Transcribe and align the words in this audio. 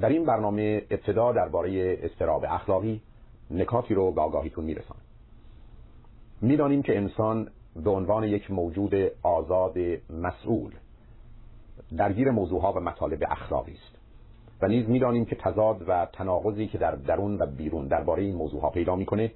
در 0.00 0.08
این 0.08 0.24
برنامه 0.24 0.82
ابتدا 0.90 1.32
درباره 1.32 1.98
استراب 2.02 2.44
اخلاقی 2.48 3.00
نکاتی 3.50 3.94
رو 3.94 4.12
به 4.12 4.20
آگاهیتون 4.20 4.64
میرسانم 4.64 5.00
می‌دانیم 6.40 6.82
که 6.82 6.96
انسان 6.96 7.48
به 7.84 7.90
عنوان 7.90 8.24
یک 8.24 8.50
موجود 8.50 8.94
آزاد 9.22 9.78
مسئول 10.10 10.72
درگیر 11.96 12.30
موضوعها 12.30 12.72
و 12.72 12.80
مطالب 12.80 13.24
اخلاقی 13.30 13.72
است 13.72 13.98
و 14.62 14.68
نیز 14.68 14.88
می‌دانیم 14.88 15.24
که 15.24 15.36
تضاد 15.36 15.84
و 15.88 16.06
تناقضی 16.12 16.66
که 16.66 16.78
در 16.78 16.94
درون 16.94 17.38
و 17.42 17.46
بیرون 17.46 17.88
درباره 17.88 18.22
این 18.22 18.36
موضوعها 18.36 18.70
پیدا 18.70 18.96
می‌کنه 18.96 19.32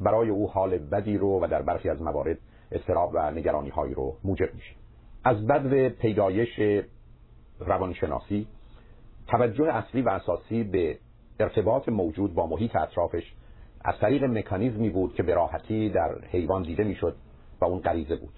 برای 0.00 0.30
او 0.30 0.50
حال 0.50 0.78
بدی 0.78 1.18
رو 1.18 1.44
و 1.44 1.46
در 1.46 1.62
برخی 1.62 1.88
از 1.88 2.02
موارد 2.02 2.38
استراب 2.72 3.10
و 3.14 3.30
نگرانی 3.30 3.68
هایی 3.68 3.94
رو 3.94 4.16
موجب 4.24 4.54
میشه. 4.54 4.74
از 5.24 5.46
بد 5.46 5.88
پیدایش 5.88 6.82
روانشناسی 7.60 8.46
توجه 9.28 9.64
اصلی 9.64 10.02
و 10.02 10.08
اساسی 10.08 10.64
به 10.64 10.98
ارتباط 11.40 11.88
موجود 11.88 12.34
با 12.34 12.46
محیط 12.46 12.76
اطرافش 12.76 13.32
از 13.84 13.94
طریق 14.00 14.24
مکانیزمی 14.24 14.90
بود 14.90 15.14
که 15.14 15.22
به 15.22 15.34
راحتی 15.34 15.90
در 15.90 16.18
حیوان 16.30 16.62
دیده 16.62 16.84
می‌شد 16.84 17.16
و 17.60 17.64
اون 17.64 17.80
غریزه 17.80 18.16
بود. 18.16 18.34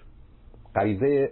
غریزه 0.75 1.31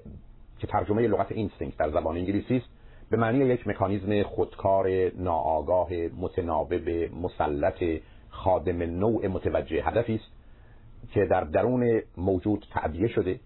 که 0.60 0.68
ترجمه 0.68 1.08
لغت 1.08 1.32
اینستینکت 1.32 1.78
در 1.78 1.90
زبان 1.90 2.18
انگلیسی 2.18 2.58
است 2.58 2.66
به 3.10 3.18
معنی 3.18 3.46
یک 3.46 3.68
مکانیزم 3.68 4.24
خودکار 4.24 5.12
ناآگاه 5.18 5.90
متناوب 6.18 6.90
مسلط 7.24 7.84
خادم 8.30 8.82
نوع 8.82 9.28
متوجه 9.28 9.84
هدفی 9.84 10.16
است 10.16 10.32
که 11.14 11.26
در 11.26 11.44
درون 11.44 12.02
موجود 12.18 12.66
تعبیه 12.74 13.08
شده 13.08 13.40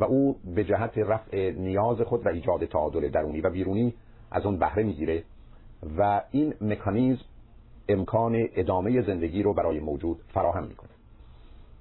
و 0.00 0.04
او 0.04 0.36
به 0.54 0.64
جهت 0.64 0.98
رفع 0.98 1.50
نیاز 1.50 2.00
خود 2.00 2.26
و 2.26 2.28
ایجاد 2.28 2.64
تعادل 2.64 3.08
درونی 3.08 3.40
و 3.40 3.50
بیرونی 3.50 3.94
از 4.30 4.46
اون 4.46 4.58
بهره 4.58 4.82
می‌گیره 4.82 5.22
و 5.98 6.22
این 6.30 6.54
مکانیزم 6.60 7.24
امکان 7.88 8.48
ادامه 8.54 9.02
زندگی 9.02 9.42
رو 9.42 9.54
برای 9.54 9.80
موجود 9.80 10.18
فراهم 10.34 10.64
می‌کنه. 10.64 10.90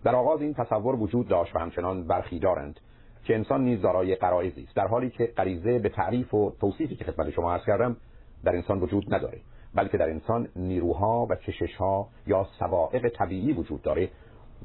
در 0.03 0.15
آغاز 0.15 0.41
این 0.41 0.53
تصور 0.53 0.95
وجود 0.95 1.27
داشت 1.27 1.55
و 1.55 1.59
همچنان 1.59 2.07
برخی 2.07 2.39
دارند 2.39 2.79
که 3.23 3.35
انسان 3.35 3.63
نیز 3.63 3.81
دارای 3.81 4.15
قرائزی 4.15 4.63
است 4.63 4.75
در 4.75 4.87
حالی 4.87 5.09
که 5.09 5.25
غریزه 5.25 5.79
به 5.79 5.89
تعریف 5.89 6.33
و 6.33 6.53
توصیفی 6.61 6.95
که 6.95 7.03
خدمت 7.03 7.29
شما 7.29 7.53
عرض 7.53 7.65
کردم 7.65 7.97
در 8.43 8.55
انسان 8.55 8.79
وجود 8.79 9.13
نداره 9.13 9.39
بلکه 9.75 9.97
در 9.97 10.09
انسان 10.09 10.47
نیروها 10.55 11.27
و 11.29 11.35
کششها 11.35 12.07
یا 12.27 12.47
سوائق 12.59 13.09
طبیعی 13.09 13.53
وجود 13.53 13.81
داره 13.81 14.09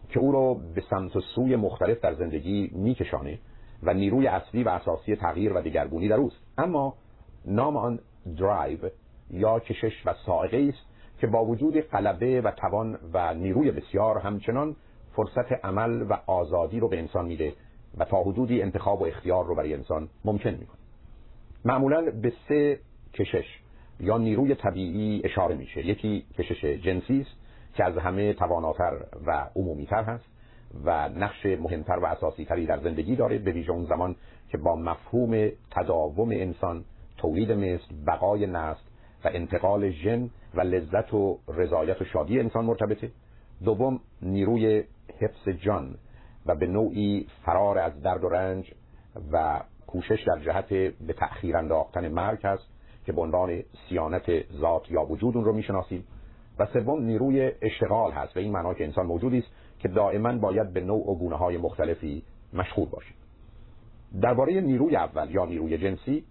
که 0.08 0.20
او 0.20 0.32
رو 0.32 0.54
به 0.74 0.82
سمت 0.90 1.16
و 1.16 1.20
سوی 1.20 1.56
مختلف 1.56 2.00
در 2.00 2.14
زندگی 2.14 2.70
میکشانه 2.74 3.38
و 3.82 3.94
نیروی 3.94 4.26
اصلی 4.26 4.62
و 4.62 4.68
اساسی 4.68 5.16
تغییر 5.16 5.52
و 5.52 5.60
دیگرگونی 5.60 6.08
در 6.08 6.16
اوست. 6.16 6.36
اما 6.58 6.94
نام 7.44 7.76
آن 7.76 7.98
درایو 8.38 8.78
یا 9.32 9.58
کشش 9.58 10.06
و 10.06 10.14
سائقه 10.26 10.68
است 10.68 10.92
که 11.20 11.26
با 11.26 11.44
وجود 11.44 11.80
غلبه 11.80 12.40
و 12.40 12.50
توان 12.50 12.98
و 13.12 13.34
نیروی 13.34 13.70
بسیار 13.70 14.18
همچنان 14.18 14.76
فرصت 15.16 15.64
عمل 15.64 16.02
و 16.02 16.18
آزادی 16.26 16.80
رو 16.80 16.88
به 16.88 16.98
انسان 16.98 17.24
میده 17.24 17.52
و 17.98 18.04
تا 18.04 18.22
حدودی 18.22 18.62
انتخاب 18.62 19.02
و 19.02 19.04
اختیار 19.04 19.44
رو 19.44 19.54
برای 19.54 19.74
انسان 19.74 20.08
ممکن 20.24 20.50
می‌کنه. 20.50 20.78
معمولا 21.64 22.10
به 22.22 22.32
سه 22.48 22.80
کشش 23.14 23.58
یا 24.00 24.18
نیروی 24.18 24.54
طبیعی 24.54 25.22
اشاره 25.24 25.54
میشه. 25.54 25.86
یکی 25.86 26.24
کشش 26.38 26.64
جنسی 26.64 27.20
است 27.20 27.42
که 27.74 27.84
از 27.84 27.98
همه 27.98 28.32
تواناتر 28.32 29.04
و 29.26 29.48
عمومیتر 29.56 30.02
هست 30.02 30.24
و 30.84 31.08
نقش 31.08 31.46
مهمتر 31.46 31.98
و 32.02 32.06
اساسی 32.06 32.44
تری 32.44 32.66
در 32.66 32.80
زندگی 32.80 33.16
داره 33.16 33.38
به 33.38 33.52
ویژه 33.52 33.72
اون 33.72 33.84
زمان 33.84 34.16
که 34.48 34.58
با 34.58 34.76
مفهوم 34.76 35.48
تداوم 35.70 36.30
انسان 36.30 36.84
تولید 37.18 37.52
مثل 37.52 37.84
بقای 38.06 38.46
نسل 38.46 38.80
و 39.24 39.30
انتقال 39.32 39.90
ژن 39.90 40.30
و 40.54 40.60
لذت 40.60 41.14
و 41.14 41.38
رضایت 41.48 42.02
و 42.02 42.04
شادی 42.04 42.40
انسان 42.40 42.64
مرتبطه. 42.64 43.10
دوم 43.64 44.00
نیروی 44.22 44.84
حفظ 45.20 45.48
جان 45.48 45.94
و 46.46 46.54
به 46.54 46.66
نوعی 46.66 47.26
فرار 47.44 47.78
از 47.78 48.02
درد 48.02 48.24
و 48.24 48.28
رنج 48.28 48.72
و 49.32 49.60
کوشش 49.86 50.24
در 50.26 50.38
جهت 50.38 50.68
به 51.06 51.12
تأخیر 51.12 51.56
انداختن 51.56 52.08
مرگ 52.08 52.46
هست 52.46 52.68
که 53.06 53.12
به 53.12 53.20
عنوان 53.20 53.62
سیانت 53.88 54.52
ذات 54.52 54.90
یا 54.90 55.02
وجود 55.02 55.36
اون 55.36 55.44
رو 55.44 55.52
می‌شناسیم. 55.52 56.04
و 56.58 56.66
سوم 56.66 57.02
نیروی 57.02 57.52
اشتغال 57.62 58.12
هست 58.12 58.36
و 58.36 58.40
این 58.40 58.52
معنا 58.52 58.74
که 58.74 58.84
انسان 58.84 59.06
موجودی 59.06 59.38
است 59.38 59.48
که 59.78 59.88
دائما 59.88 60.32
باید 60.32 60.72
به 60.72 60.80
نوع 60.80 61.10
و 61.10 61.14
گونه 61.14 61.36
های 61.36 61.56
مختلفی 61.56 62.22
مشغول 62.52 62.88
باشه. 62.88 63.14
درباره 64.20 64.60
نیروی 64.60 64.96
اول 64.96 65.30
یا 65.30 65.44
نیروی 65.44 65.78
جنسی 65.78 66.24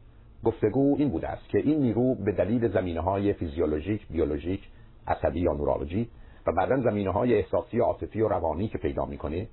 گفتگو 0.43 0.95
این 0.99 1.09
بوده 1.09 1.27
است 1.27 1.49
که 1.49 1.57
این 1.57 1.79
نیرو 1.81 2.15
به 2.15 2.31
دلیل 2.31 2.67
زمینه 2.67 3.01
های 3.01 3.33
فیزیولوژیک، 3.33 4.07
بیولوژیک، 4.07 4.61
عصبی 5.07 5.39
یا 5.39 5.53
نورولوژی 5.53 6.09
و 6.47 6.51
بعدا 6.51 6.81
زمینه 6.81 7.11
های 7.11 7.35
احساسی 7.35 7.79
عاطفی 7.79 8.21
و 8.21 8.27
روانی 8.27 8.67
که 8.67 8.77
پیدا 8.77 9.05
می‌کنه 9.05 9.47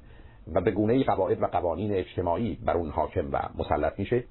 و 0.54 0.60
به 0.60 0.70
گونه 0.70 1.04
قواعد 1.04 1.42
و 1.42 1.46
قوانین 1.46 1.92
اجتماعی 1.92 2.58
بر 2.64 2.76
اون 2.76 2.90
حاکم 2.90 3.28
و 3.32 3.40
مسلط 3.58 3.98
میشه 3.98 4.24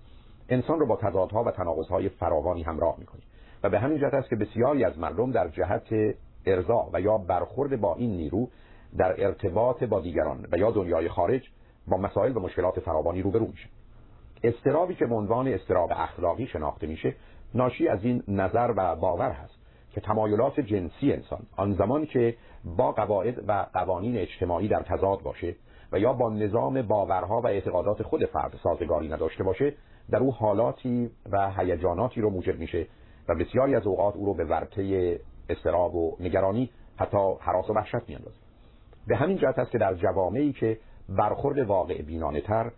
انسان 0.49 0.79
رو 0.79 0.85
با 0.85 0.95
تضادها 0.95 1.43
و 1.43 1.51
تناقضهای 1.51 2.09
فراوانی 2.09 2.63
همراه 2.63 2.95
می‌کنه. 2.99 3.21
و 3.63 3.69
به 3.69 3.79
همین 3.79 3.99
جهت 3.99 4.13
است 4.13 4.29
که 4.29 4.35
بسیاری 4.35 4.83
از 4.83 4.99
مردم 4.99 5.31
در 5.31 5.47
جهت 5.47 5.87
ارضا 6.45 6.89
و 6.93 7.01
یا 7.01 7.17
برخورد 7.17 7.81
با 7.81 7.95
این 7.95 8.11
نیرو 8.11 8.49
در 8.97 9.25
ارتباط 9.25 9.83
با 9.83 9.99
دیگران 9.99 10.47
و 10.51 10.57
یا 10.57 10.71
دنیای 10.71 11.09
خارج 11.09 11.49
با 11.87 11.97
مسائل 11.97 12.37
و 12.37 12.39
مشکلات 12.39 12.79
فراوانی 12.79 13.21
روبرو 13.21 13.47
میشه 13.47 13.69
استرابی 14.43 14.95
که 14.95 15.05
به 15.05 15.15
عنوان 15.15 15.47
استراب 15.47 15.91
اخلاقی 15.95 16.47
شناخته 16.47 16.87
میشه 16.87 17.15
ناشی 17.53 17.87
از 17.87 18.03
این 18.03 18.23
نظر 18.27 18.73
و 18.77 18.95
باور 18.95 19.31
هست 19.31 19.57
که 19.91 20.01
تمایلات 20.01 20.59
جنسی 20.59 21.13
انسان 21.13 21.39
آن 21.55 21.73
زمان 21.73 22.05
که 22.05 22.35
با 22.65 22.91
قواعد 22.91 23.49
و 23.49 23.65
قوانین 23.73 24.17
اجتماعی 24.17 24.67
در 24.67 24.81
تضاد 24.81 25.21
باشه 25.21 25.55
و 25.91 25.99
یا 25.99 26.13
با 26.13 26.29
نظام 26.29 26.81
باورها 26.81 27.41
و 27.41 27.47
اعتقادات 27.47 28.03
خود 28.03 28.25
فرد 28.25 28.59
سازگاری 28.63 29.07
نداشته 29.07 29.43
باشه 29.43 29.73
در 30.11 30.19
او 30.19 30.31
حالاتی 30.33 31.09
و 31.31 31.51
هیجاناتی 31.51 32.21
رو 32.21 32.29
موجب 32.29 32.59
میشه 32.59 32.87
و 33.29 33.35
بسیاری 33.35 33.75
از 33.75 33.87
اوقات 33.87 34.15
او 34.15 34.25
رو 34.25 34.33
به 34.33 34.45
ورطه 34.45 35.19
استراب 35.49 35.95
و 35.95 36.17
نگرانی 36.19 36.69
حتی 36.97 37.17
حراس 37.39 37.69
و 37.69 37.73
وحشت 37.73 38.09
میاندازه. 38.09 38.37
به 39.07 39.15
همین 39.15 39.37
جهت 39.37 39.59
است 39.59 39.71
که 39.71 39.77
در 39.77 39.93
جوامعی 39.93 40.53
که 40.53 40.77
برخورد 41.09 41.59
واقع 41.59 42.01
بینانه 42.01 42.41
تر 42.41 42.71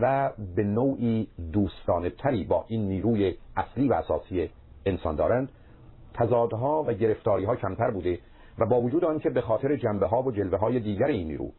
و 0.00 0.30
به 0.56 0.64
نوعی 0.64 1.28
دوستانه 1.52 2.10
تری 2.10 2.44
با 2.44 2.64
این 2.68 2.88
نیروی 2.88 3.34
اصلی 3.56 3.88
و 3.88 3.92
اساسی 3.92 4.50
انسان 4.86 5.16
دارند. 5.16 5.48
تضادها 6.14 6.84
و 6.86 6.92
گرفتاری 6.92 7.44
ها 7.44 7.56
کمتر 7.56 7.90
بوده 7.90 8.18
و 8.58 8.66
با 8.66 8.80
وجود 8.80 9.04
آنکه 9.04 9.30
به 9.30 9.40
خاطر 9.40 9.76
جنبه 9.76 10.06
ها 10.06 10.22
و 10.22 10.32
جلوه 10.32 10.58
های 10.58 10.80
دیگر 10.80 11.06
این 11.06 11.28
نیرو 11.28 11.52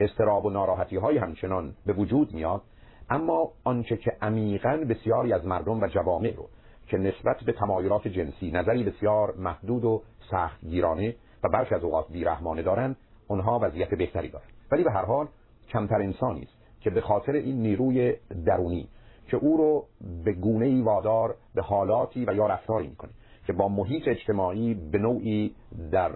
استراب 0.00 0.44
و 0.44 0.50
ناراحتی 0.50 0.96
های 0.96 1.18
همچنان 1.18 1.74
به 1.86 1.92
وجود 1.92 2.34
میاد 2.34 2.62
اما 3.10 3.52
آنچه 3.64 3.96
که 3.96 4.12
عمیقا 4.22 4.76
بسیاری 4.88 5.32
از 5.32 5.46
مردم 5.46 5.80
و 5.80 5.86
جوامع 5.86 6.34
رو 6.36 6.48
که 6.86 6.98
نسبت 6.98 7.44
به 7.46 7.52
تمایلات 7.52 8.08
جنسی 8.08 8.50
نظری 8.50 8.84
بسیار 8.84 9.34
محدود 9.36 9.84
و 9.84 10.02
سخت 10.30 10.64
گیرانه 10.64 11.14
و 11.44 11.48
برخی 11.48 11.74
از 11.74 11.84
اوقات 11.84 12.12
بیرحمانه 12.12 12.62
دارند 12.62 12.96
اونها 13.28 13.58
وضعیت 13.62 13.94
بهتری 13.94 14.28
دارند. 14.28 14.48
ولی 14.72 14.84
به 14.84 14.92
هر 14.92 15.04
حال 15.04 15.28
کمتر 15.68 16.02
انسانی 16.02 16.42
است. 16.42 16.57
که 16.80 16.90
به 16.90 17.00
خاطر 17.00 17.32
این 17.32 17.62
نیروی 17.62 18.14
درونی 18.46 18.88
که 19.28 19.36
او 19.36 19.56
رو 19.56 19.84
به 20.24 20.32
گونه 20.32 20.66
ای 20.66 20.82
وادار 20.82 21.34
به 21.54 21.62
حالاتی 21.62 22.24
و 22.24 22.34
یا 22.34 22.46
رفتاری 22.46 22.88
می‌کنه 22.88 23.10
که 23.46 23.52
با 23.52 23.68
محیط 23.68 24.08
اجتماعی 24.08 24.74
به 24.74 24.98
نوعی 24.98 25.54
در 25.92 26.10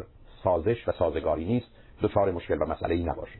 سازش 0.44 0.88
و 0.88 0.92
سازگاری 0.92 1.44
نیست 1.44 1.66
دچار 2.02 2.30
مشکل 2.30 2.62
و 2.62 2.64
مسئله 2.64 2.94
ای 2.94 3.04
نباشه. 3.04 3.38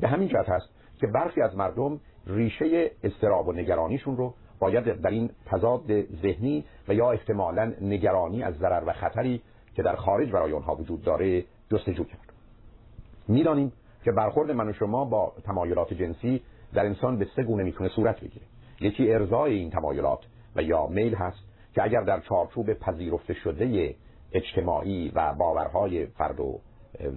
به 0.00 0.08
همین 0.08 0.28
جهت 0.28 0.48
هست 0.48 0.68
که 1.00 1.06
برخی 1.06 1.42
از 1.42 1.56
مردم 1.56 2.00
ریشه 2.26 2.90
استراب 3.02 3.48
و 3.48 3.52
نگرانیشون 3.52 4.16
رو 4.16 4.34
باید 4.58 4.84
در 4.84 5.10
این 5.10 5.30
تضاد 5.46 6.02
ذهنی 6.22 6.64
و 6.88 6.94
یا 6.94 7.10
احتمالا 7.10 7.72
نگرانی 7.80 8.42
از 8.42 8.54
ضرر 8.54 8.82
و 8.86 8.92
خطری 8.92 9.42
که 9.74 9.82
در 9.82 9.96
خارج 9.96 10.30
برای 10.30 10.52
آنها 10.52 10.74
وجود 10.74 11.02
داره 11.02 11.44
جستجو 11.70 12.04
کرد. 12.04 12.32
می‌دانیم 13.28 13.72
که 14.04 14.12
برخورد 14.12 14.50
من 14.50 14.68
و 14.68 14.72
شما 14.72 15.04
با 15.04 15.32
تمایلات 15.44 15.94
جنسی 15.94 16.42
در 16.76 16.86
انسان 16.86 17.18
به 17.18 17.26
سه 17.36 17.42
گونه 17.42 17.62
می‌تونه 17.62 17.90
صورت 17.90 18.20
بگیره. 18.20 18.46
یکی 18.80 19.12
ارزای 19.12 19.54
این 19.54 19.70
تمایلات 19.70 20.18
و 20.56 20.62
یا 20.62 20.86
میل 20.86 21.14
هست 21.14 21.38
که 21.74 21.82
اگر 21.82 22.00
در 22.00 22.20
چارچوب 22.20 22.72
پذیرفته 22.72 23.34
شده 23.34 23.94
اجتماعی 24.32 25.12
و 25.14 25.34
باورهای 25.34 26.06
فرد 26.06 26.40
و 26.40 26.60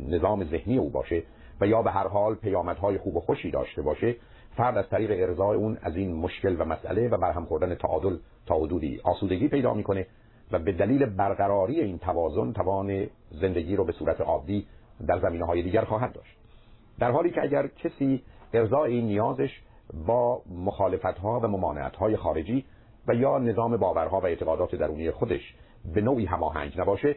نظام 0.09 0.43
ذهنی 0.43 0.77
او 0.77 0.89
باشه 0.89 1.23
و 1.61 1.67
یا 1.67 1.81
به 1.81 1.91
هر 1.91 2.07
حال 2.07 2.35
پیامدهای 2.35 2.97
خوب 2.97 3.15
و 3.15 3.19
خوشی 3.19 3.51
داشته 3.51 3.81
باشه 3.81 4.15
فرد 4.57 4.77
از 4.77 4.89
طریق 4.89 5.29
ارزای 5.29 5.57
اون 5.57 5.77
از 5.81 5.95
این 5.95 6.15
مشکل 6.15 6.55
و 6.59 6.65
مسئله 6.65 7.07
و 7.07 7.17
برهم 7.17 7.45
خوردن 7.45 7.75
تعادل 7.75 8.17
تا 8.45 8.55
حدودی 8.55 9.01
آسودگی 9.03 9.47
پیدا 9.47 9.73
می‌کنه 9.73 10.07
و 10.51 10.59
به 10.59 10.71
دلیل 10.71 11.05
برقراری 11.05 11.79
این 11.79 11.97
توازن 11.97 12.53
توان 12.53 13.07
زندگی 13.31 13.75
رو 13.75 13.85
به 13.85 13.91
صورت 13.91 14.21
عادی 14.21 14.67
در 15.07 15.19
زمینه 15.19 15.45
های 15.45 15.63
دیگر 15.63 15.83
خواهد 15.83 16.13
داشت. 16.13 16.37
در 16.99 17.11
حالی 17.11 17.29
که 17.29 17.41
اگر 17.43 17.67
کسی 17.67 18.23
ارزای 18.53 18.93
این 18.93 19.05
نیازش 19.05 19.61
با 20.07 20.41
مخالفت 20.65 21.05
ها 21.05 21.39
و 21.39 21.47
ممانعت 21.47 21.95
های 21.95 22.17
خارجی 22.17 22.65
و 23.07 23.13
یا 23.13 23.37
نظام 23.37 23.77
باورها 23.77 24.19
و 24.19 24.25
اعتقادات 24.25 24.75
درونی 24.75 25.11
خودش 25.11 25.55
به 25.93 26.01
نوعی 26.01 26.25
هماهنگ 26.25 26.79
نباشه 26.81 27.15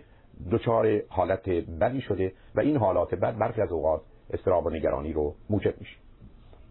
دچار 0.50 1.02
حالت 1.08 1.48
بدی 1.80 2.00
شده 2.00 2.32
و 2.54 2.60
این 2.60 2.76
حالات 2.76 3.14
بد 3.14 3.38
برخی 3.38 3.62
از 3.62 3.72
اوقات 3.72 4.00
استراب 4.30 4.66
و 4.66 4.70
نگرانی 4.70 5.12
رو 5.12 5.34
موجب 5.50 5.74
میشه. 5.80 5.96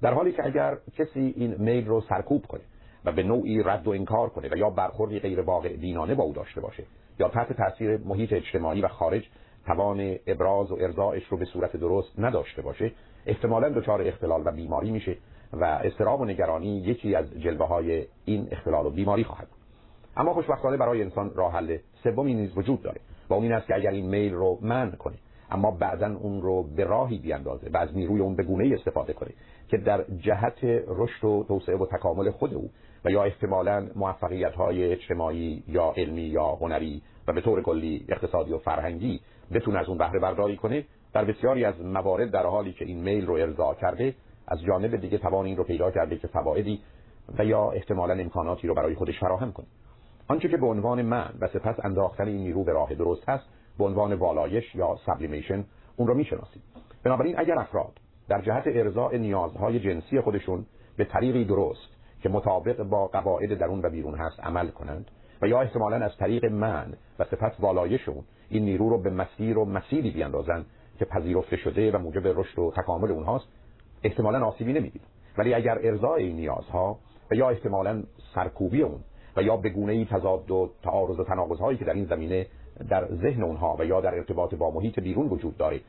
در 0.01 0.13
حالی 0.13 0.31
که 0.31 0.45
اگر 0.45 0.77
کسی 0.97 1.33
این 1.37 1.55
میل 1.57 1.87
رو 1.87 2.01
سرکوب 2.01 2.45
کنه 2.45 2.61
و 3.05 3.11
به 3.11 3.23
نوعی 3.23 3.63
رد 3.63 3.87
و 3.87 3.91
انکار 3.91 4.29
کنه 4.29 4.49
و 4.51 4.57
یا 4.57 4.69
برخوردی 4.69 5.19
غیر 5.19 5.41
واقع 5.41 5.75
دینانه 5.75 6.15
با 6.15 6.23
او 6.23 6.33
داشته 6.33 6.61
باشه 6.61 6.83
یا 7.19 7.29
تحت 7.29 7.53
تاثیر 7.53 7.97
محیط 7.97 8.33
اجتماعی 8.33 8.81
و 8.81 8.87
خارج 8.87 9.29
توان 9.65 10.15
ابراز 10.27 10.71
و 10.71 10.77
ارضاعش 10.81 11.23
رو 11.23 11.37
به 11.37 11.45
صورت 11.45 11.77
درست 11.77 12.19
نداشته 12.19 12.61
باشه 12.61 12.91
احتمالا 13.25 13.69
دچار 13.69 14.01
اختلال 14.01 14.41
و 14.45 14.51
بیماری 14.51 14.91
میشه 14.91 15.17
و 15.53 15.63
استراب 15.63 16.21
و 16.21 16.25
نگرانی 16.25 16.77
یکی 16.77 17.15
از 17.15 17.25
جلوه 17.39 17.67
های 17.67 18.05
این 18.25 18.47
اختلال 18.51 18.85
و 18.85 18.89
بیماری 18.89 19.23
خواهد 19.23 19.47
اما 20.17 20.33
خوشبختانه 20.33 20.77
برای 20.77 21.01
انسان 21.01 21.31
راه 21.35 21.53
حل 21.53 21.77
سومی 22.03 22.33
نیز 22.33 22.57
وجود 22.57 22.81
داره 22.81 23.01
و 23.29 23.33
اون 23.33 23.43
این 23.43 23.53
است 23.53 23.67
که 23.67 23.75
اگر 23.75 23.91
این 23.91 24.05
میل 24.05 24.33
رو 24.33 24.59
منع 24.61 24.95
کنه 24.95 25.15
اما 25.51 25.71
بعدا 25.71 26.15
اون 26.15 26.41
رو 26.41 26.63
به 26.63 26.83
راهی 26.83 27.17
بیاندازه 27.17 27.69
و 27.73 27.77
از 27.77 27.95
نیروی 27.95 28.21
اون 28.21 28.35
به 28.35 28.43
گونه 28.43 28.75
استفاده 28.75 29.13
کنه 29.13 29.31
که 29.67 29.77
در 29.77 30.03
جهت 30.03 30.63
رشد 30.87 31.25
و 31.25 31.45
توسعه 31.47 31.77
و 31.77 31.85
تکامل 31.85 32.31
خود 32.31 32.53
او 32.53 32.69
و 33.05 33.11
یا 33.11 33.23
احتمالا 33.23 33.87
موفقیت 33.95 34.53
های 34.53 34.91
اجتماعی 34.91 35.63
یا 35.67 35.93
علمی 35.97 36.21
یا 36.21 36.45
هنری 36.45 37.01
و 37.27 37.33
به 37.33 37.41
طور 37.41 37.61
کلی 37.61 38.05
اقتصادی 38.09 38.53
و 38.53 38.57
فرهنگی 38.57 39.21
بتونه 39.53 39.79
از 39.79 39.87
اون 39.87 39.97
بهره 39.97 40.19
برداری 40.19 40.57
کنه 40.57 40.85
در 41.13 41.25
بسیاری 41.25 41.65
از 41.65 41.81
موارد 41.81 42.31
در 42.31 42.45
حالی 42.45 42.73
که 42.73 42.85
این 42.85 43.03
میل 43.03 43.25
رو 43.25 43.33
ارضا 43.33 43.73
کرده 43.73 44.15
از 44.47 44.61
جانب 44.61 44.95
دیگه 44.95 45.17
توان 45.17 45.45
این 45.45 45.57
رو 45.57 45.63
پیدا 45.63 45.91
کرده 45.91 46.17
که 46.17 46.27
فوایدی 46.27 46.81
و 47.39 47.45
یا 47.45 47.71
احتمالا 47.71 48.13
امکاناتی 48.13 48.67
رو 48.67 48.73
برای 48.73 48.95
خودش 48.95 49.19
فراهم 49.19 49.51
کنه. 49.51 49.65
آنچه 50.27 50.49
که 50.49 50.57
به 50.57 50.65
عنوان 50.65 51.01
من 51.01 51.29
و 51.41 51.47
سپس 51.47 51.75
انداختن 51.83 52.27
این 52.27 52.37
نیرو 52.37 52.63
به 52.63 52.71
راه 52.71 52.93
درست 52.93 53.29
هست 53.29 53.45
به 53.77 53.83
عنوان 53.83 54.13
والایش 54.13 54.75
یا 54.75 54.97
سبلیمیشن 55.05 55.65
اون 55.95 56.07
رو 56.07 56.13
می‌شناسید 56.13 56.61
بنابراین 57.03 57.39
اگر 57.39 57.59
افراد 57.59 57.91
در 58.29 58.41
جهت 58.41 58.63
ارضاء 58.67 59.17
نیازهای 59.17 59.79
جنسی 59.79 60.21
خودشون 60.21 60.65
به 60.97 61.05
طریقی 61.05 61.45
درست 61.45 61.89
که 62.21 62.29
مطابق 62.29 62.83
با 62.83 63.07
قواعد 63.07 63.57
درون 63.57 63.81
و 63.81 63.89
بیرون 63.89 64.15
هست 64.15 64.39
عمل 64.39 64.67
کنند 64.67 65.11
و 65.41 65.47
یا 65.47 65.61
احتمالا 65.61 65.95
از 65.95 66.11
طریق 66.17 66.45
من 66.45 66.93
و 67.19 67.23
سپس 67.23 67.59
والایشون 67.59 68.23
این 68.49 68.65
نیرو 68.65 68.89
رو 68.89 68.97
به 68.97 69.09
مسیر 69.09 69.57
و 69.57 69.65
مسیری 69.65 70.11
بیاندازن 70.11 70.65
که 71.01 71.05
پذیرفته 71.05 71.57
شده 71.57 71.91
و 71.91 71.97
موجب 71.97 72.27
رشد 72.39 72.59
و 72.59 72.71
تکامل 72.71 73.11
اونهاست 73.11 73.45
احتمالا 74.03 74.45
آسیبی 74.45 74.73
نمی‌دید 74.73 75.01
ولی 75.37 75.53
اگر 75.53 75.79
ارضای 75.83 76.23
این 76.23 76.35
نیازها 76.35 76.99
و 77.31 77.35
یا 77.35 77.49
احتمالا 77.49 78.03
سرکوبی 78.35 78.81
اون 78.81 78.99
و 79.37 79.43
یا 79.43 79.57
به 79.57 79.69
گونه 79.69 79.93
ای 79.93 80.05
تضاد 80.05 80.51
و 80.51 80.69
تعارض 80.83 81.19
و 81.19 81.23
تناقض 81.23 81.59
هایی 81.59 81.77
که 81.77 81.85
در 81.85 81.93
این 81.93 82.05
زمینه 82.05 82.47
در 82.89 83.07
ذهن 83.15 83.43
اونها 83.43 83.75
و 83.79 83.85
یا 83.85 84.01
در 84.01 84.15
ارتباط 84.15 84.55
با 84.55 84.71
محیط 84.71 84.99
بیرون 84.99 85.27
وجود 85.27 85.57
داره 85.57 85.79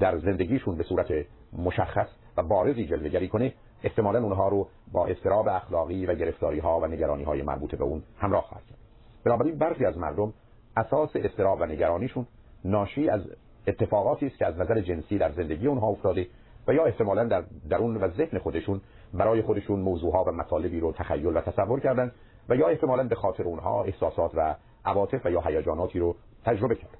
در 0.00 0.18
زندگیشون 0.18 0.76
به 0.76 0.84
صورت 0.84 1.06
مشخص 1.58 2.08
و 2.36 2.42
بارزی 2.42 2.86
جلوگری 2.86 3.28
کنه 3.28 3.52
احتمالا 3.84 4.22
اونها 4.22 4.48
رو 4.48 4.68
با 4.92 5.06
استراب 5.06 5.48
اخلاقی 5.48 6.06
و 6.06 6.14
گرفتاری 6.14 6.58
ها 6.58 6.80
و 6.80 6.86
نگرانی 6.86 7.24
های 7.24 7.42
مربوط 7.42 7.74
به 7.74 7.84
اون 7.84 8.02
همراه 8.18 8.42
خواهد 8.42 8.66
کرد. 8.66 8.78
بنابراین 9.24 9.58
برخی 9.58 9.84
از 9.84 9.98
مردم 9.98 10.32
اساس 10.76 11.10
استراب 11.14 11.60
و 11.60 11.66
نگرانیشون 11.66 12.26
ناشی 12.64 13.08
از 13.08 13.20
اتفاقاتی 13.66 14.26
است 14.26 14.38
که 14.38 14.46
از 14.46 14.58
نظر 14.58 14.80
جنسی 14.80 15.18
در 15.18 15.32
زندگی 15.32 15.66
اونها 15.66 15.86
افتاده 15.86 16.26
و 16.68 16.74
یا 16.74 16.84
احتمالا 16.84 17.24
در 17.24 17.44
درون 17.70 17.96
و 17.96 18.08
ذهن 18.08 18.38
خودشون 18.38 18.80
برای 19.14 19.42
خودشون 19.42 19.80
موضوعها 19.80 20.24
و 20.24 20.32
مطالبی 20.32 20.80
رو 20.80 20.92
تخیل 20.92 21.36
و 21.36 21.40
تصور 21.40 21.80
کردن 21.80 22.12
و 22.48 22.56
یا 22.56 22.68
احتمالا 22.68 23.04
به 23.04 23.14
خاطر 23.14 23.42
اونها 23.42 23.84
احساسات 23.84 24.30
و 24.34 24.56
عواطف 24.84 25.26
و 25.26 25.30
یا 25.30 25.40
هیجاناتی 25.40 25.98
رو 25.98 26.16
تجربه 26.44 26.74
کرد 26.74 26.98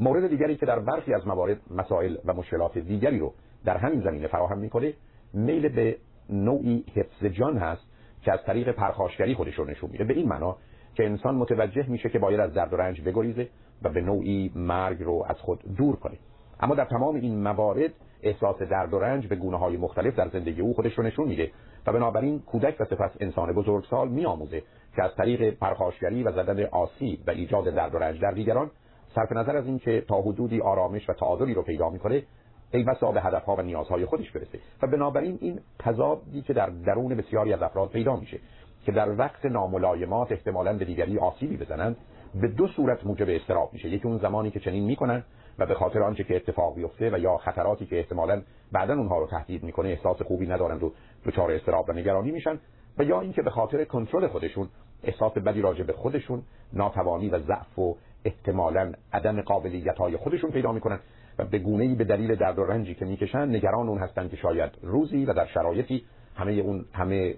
مورد 0.00 0.28
دیگری 0.28 0.56
که 0.56 0.66
در 0.66 0.78
برخی 0.78 1.14
از 1.14 1.26
موارد 1.26 1.60
مسائل 1.70 2.16
و 2.24 2.34
مشکلات 2.34 2.78
دیگری 2.78 3.18
رو 3.18 3.32
در 3.64 3.76
همین 3.76 4.00
زمینه 4.00 4.26
فراهم 4.26 4.58
می‌کنه 4.58 4.94
میل 5.34 5.68
به 5.68 5.96
نوعی 6.30 6.84
حفظ 6.94 7.24
جان 7.24 7.58
هست 7.58 7.82
که 8.22 8.32
از 8.32 8.40
طریق 8.46 8.70
پرخاشگری 8.72 9.34
خودش 9.34 9.54
رو 9.54 9.64
نشون 9.64 9.90
میده. 9.90 10.04
به 10.04 10.14
این 10.14 10.28
معنا 10.28 10.56
که 10.94 11.04
انسان 11.04 11.34
متوجه 11.34 11.86
میشه 11.88 12.08
که 12.08 12.18
باید 12.18 12.40
از 12.40 12.54
درد 12.54 12.72
و 12.72 12.76
رنج 12.76 13.00
بگریزه 13.00 13.48
و 13.84 13.88
به 13.88 14.00
نوعی 14.00 14.52
مرگ 14.54 15.02
رو 15.02 15.24
از 15.28 15.36
خود 15.36 15.60
دور 15.76 15.96
کنه 15.96 16.18
اما 16.60 16.74
در 16.74 16.84
تمام 16.84 17.14
این 17.14 17.42
موارد 17.42 17.90
احساس 18.22 18.58
درد 18.58 18.94
و 18.94 18.98
رنج 18.98 19.26
به 19.26 19.36
گونه 19.36 19.58
های 19.58 19.76
مختلف 19.76 20.16
در 20.16 20.28
زندگی 20.28 20.60
او 20.60 20.74
خودش 20.74 20.98
رو 20.98 21.04
نشون 21.04 21.28
میده 21.28 21.50
و 21.86 21.92
بنابراین 21.92 22.40
کودک 22.40 22.76
و 22.80 22.84
سپس 22.84 23.10
انسان 23.20 23.52
بزرگسال 23.52 24.08
میآموزه 24.08 24.62
که 24.96 25.02
از 25.02 25.10
طریق 25.16 25.50
پرخاشگری 25.50 26.22
و 26.22 26.32
زدن 26.32 26.64
آسیب 26.64 27.20
و 27.26 27.30
ایجاد 27.30 27.64
درد 27.64 27.94
و 27.94 27.98
رنج 27.98 28.20
در 28.20 28.30
دیگران 28.30 28.70
صرف 29.14 29.32
نظر 29.32 29.56
از 29.56 29.66
اینکه 29.66 30.00
تا 30.00 30.20
حدودی 30.20 30.60
آرامش 30.60 31.10
و 31.10 31.12
تعادلی 31.12 31.54
رو 31.54 31.62
پیدا 31.62 31.90
می‌کنه 31.90 32.22
ای 32.70 32.82
بسا 32.82 33.12
به 33.12 33.20
هدفها 33.20 33.56
و 33.56 33.62
نیازهای 33.62 34.04
خودش 34.06 34.30
برسه. 34.30 34.58
و 34.82 34.86
بنابراین 34.86 35.38
این 35.40 35.60
تضادی 35.78 36.42
که 36.42 36.52
در 36.52 36.70
درون 36.70 37.14
بسیاری 37.14 37.52
از 37.52 37.62
افراد 37.62 37.90
پیدا 37.90 38.16
میشه 38.16 38.40
که 38.84 38.92
در 38.92 39.18
وقت 39.18 39.46
ناملایمات 39.46 40.32
احتمالا 40.32 40.72
به 40.72 40.84
دیگری 40.84 41.18
آسیبی 41.18 41.56
بزنند 41.56 41.96
به 42.40 42.48
دو 42.48 42.68
صورت 42.68 43.06
موجب 43.06 43.26
استراب 43.28 43.72
میشه. 43.72 43.88
یکی 43.88 44.08
اون 44.08 44.18
زمانی 44.18 44.50
که 44.50 44.60
چنین 44.60 44.84
می‌کنن 44.84 45.24
و 45.58 45.66
به 45.66 45.74
خاطر 45.74 46.02
آنچه 46.02 46.24
که 46.24 46.36
اتفاق 46.36 46.74
بیفته 46.74 47.10
و 47.14 47.18
یا 47.18 47.36
خطراتی 47.36 47.86
که 47.86 47.98
احتمالا 47.98 48.42
بعدا 48.72 48.94
اونها 48.94 49.18
رو 49.18 49.26
تهدید 49.26 49.62
می‌کنه 49.62 49.88
احساس 49.88 50.22
خوبی 50.22 50.46
ندارند 50.46 50.82
و 50.82 50.92
دچار 51.24 51.52
استراب 51.52 51.88
و 51.88 51.92
نگرانی 51.92 52.30
میشن 52.30 52.58
و 52.98 53.04
یا 53.04 53.20
اینکه 53.20 53.42
به 53.42 53.50
خاطر 53.50 53.84
کنترل 53.84 54.26
خودشون 54.26 54.68
احساس 55.04 55.32
بدی 55.32 55.62
راجع 55.62 55.84
به 55.84 55.92
خودشون 55.92 56.42
ناتوانی 56.72 57.28
و 57.28 57.38
ضعف 57.38 57.78
و 57.78 57.96
احتمالا 58.24 58.92
عدم 59.12 59.42
قابلیت 59.42 59.98
های 59.98 60.16
خودشون 60.16 60.50
پیدا 60.50 60.72
می‌کنن 60.72 60.98
و 61.38 61.44
به 61.44 61.58
گونه 61.58 61.84
ای 61.84 61.94
به 61.94 62.04
دلیل 62.04 62.34
درد 62.34 62.58
و 62.58 62.64
رنجی 62.64 62.94
که 62.94 63.04
می‌کشن 63.04 63.48
نگران 63.48 63.88
اون 63.88 63.98
هستن 63.98 64.28
که 64.28 64.36
شاید 64.36 64.70
روزی 64.82 65.24
و 65.24 65.32
در 65.32 65.46
شرایطی 65.46 66.04
همه 66.36 66.52
اون 66.52 66.84
همه 66.92 67.34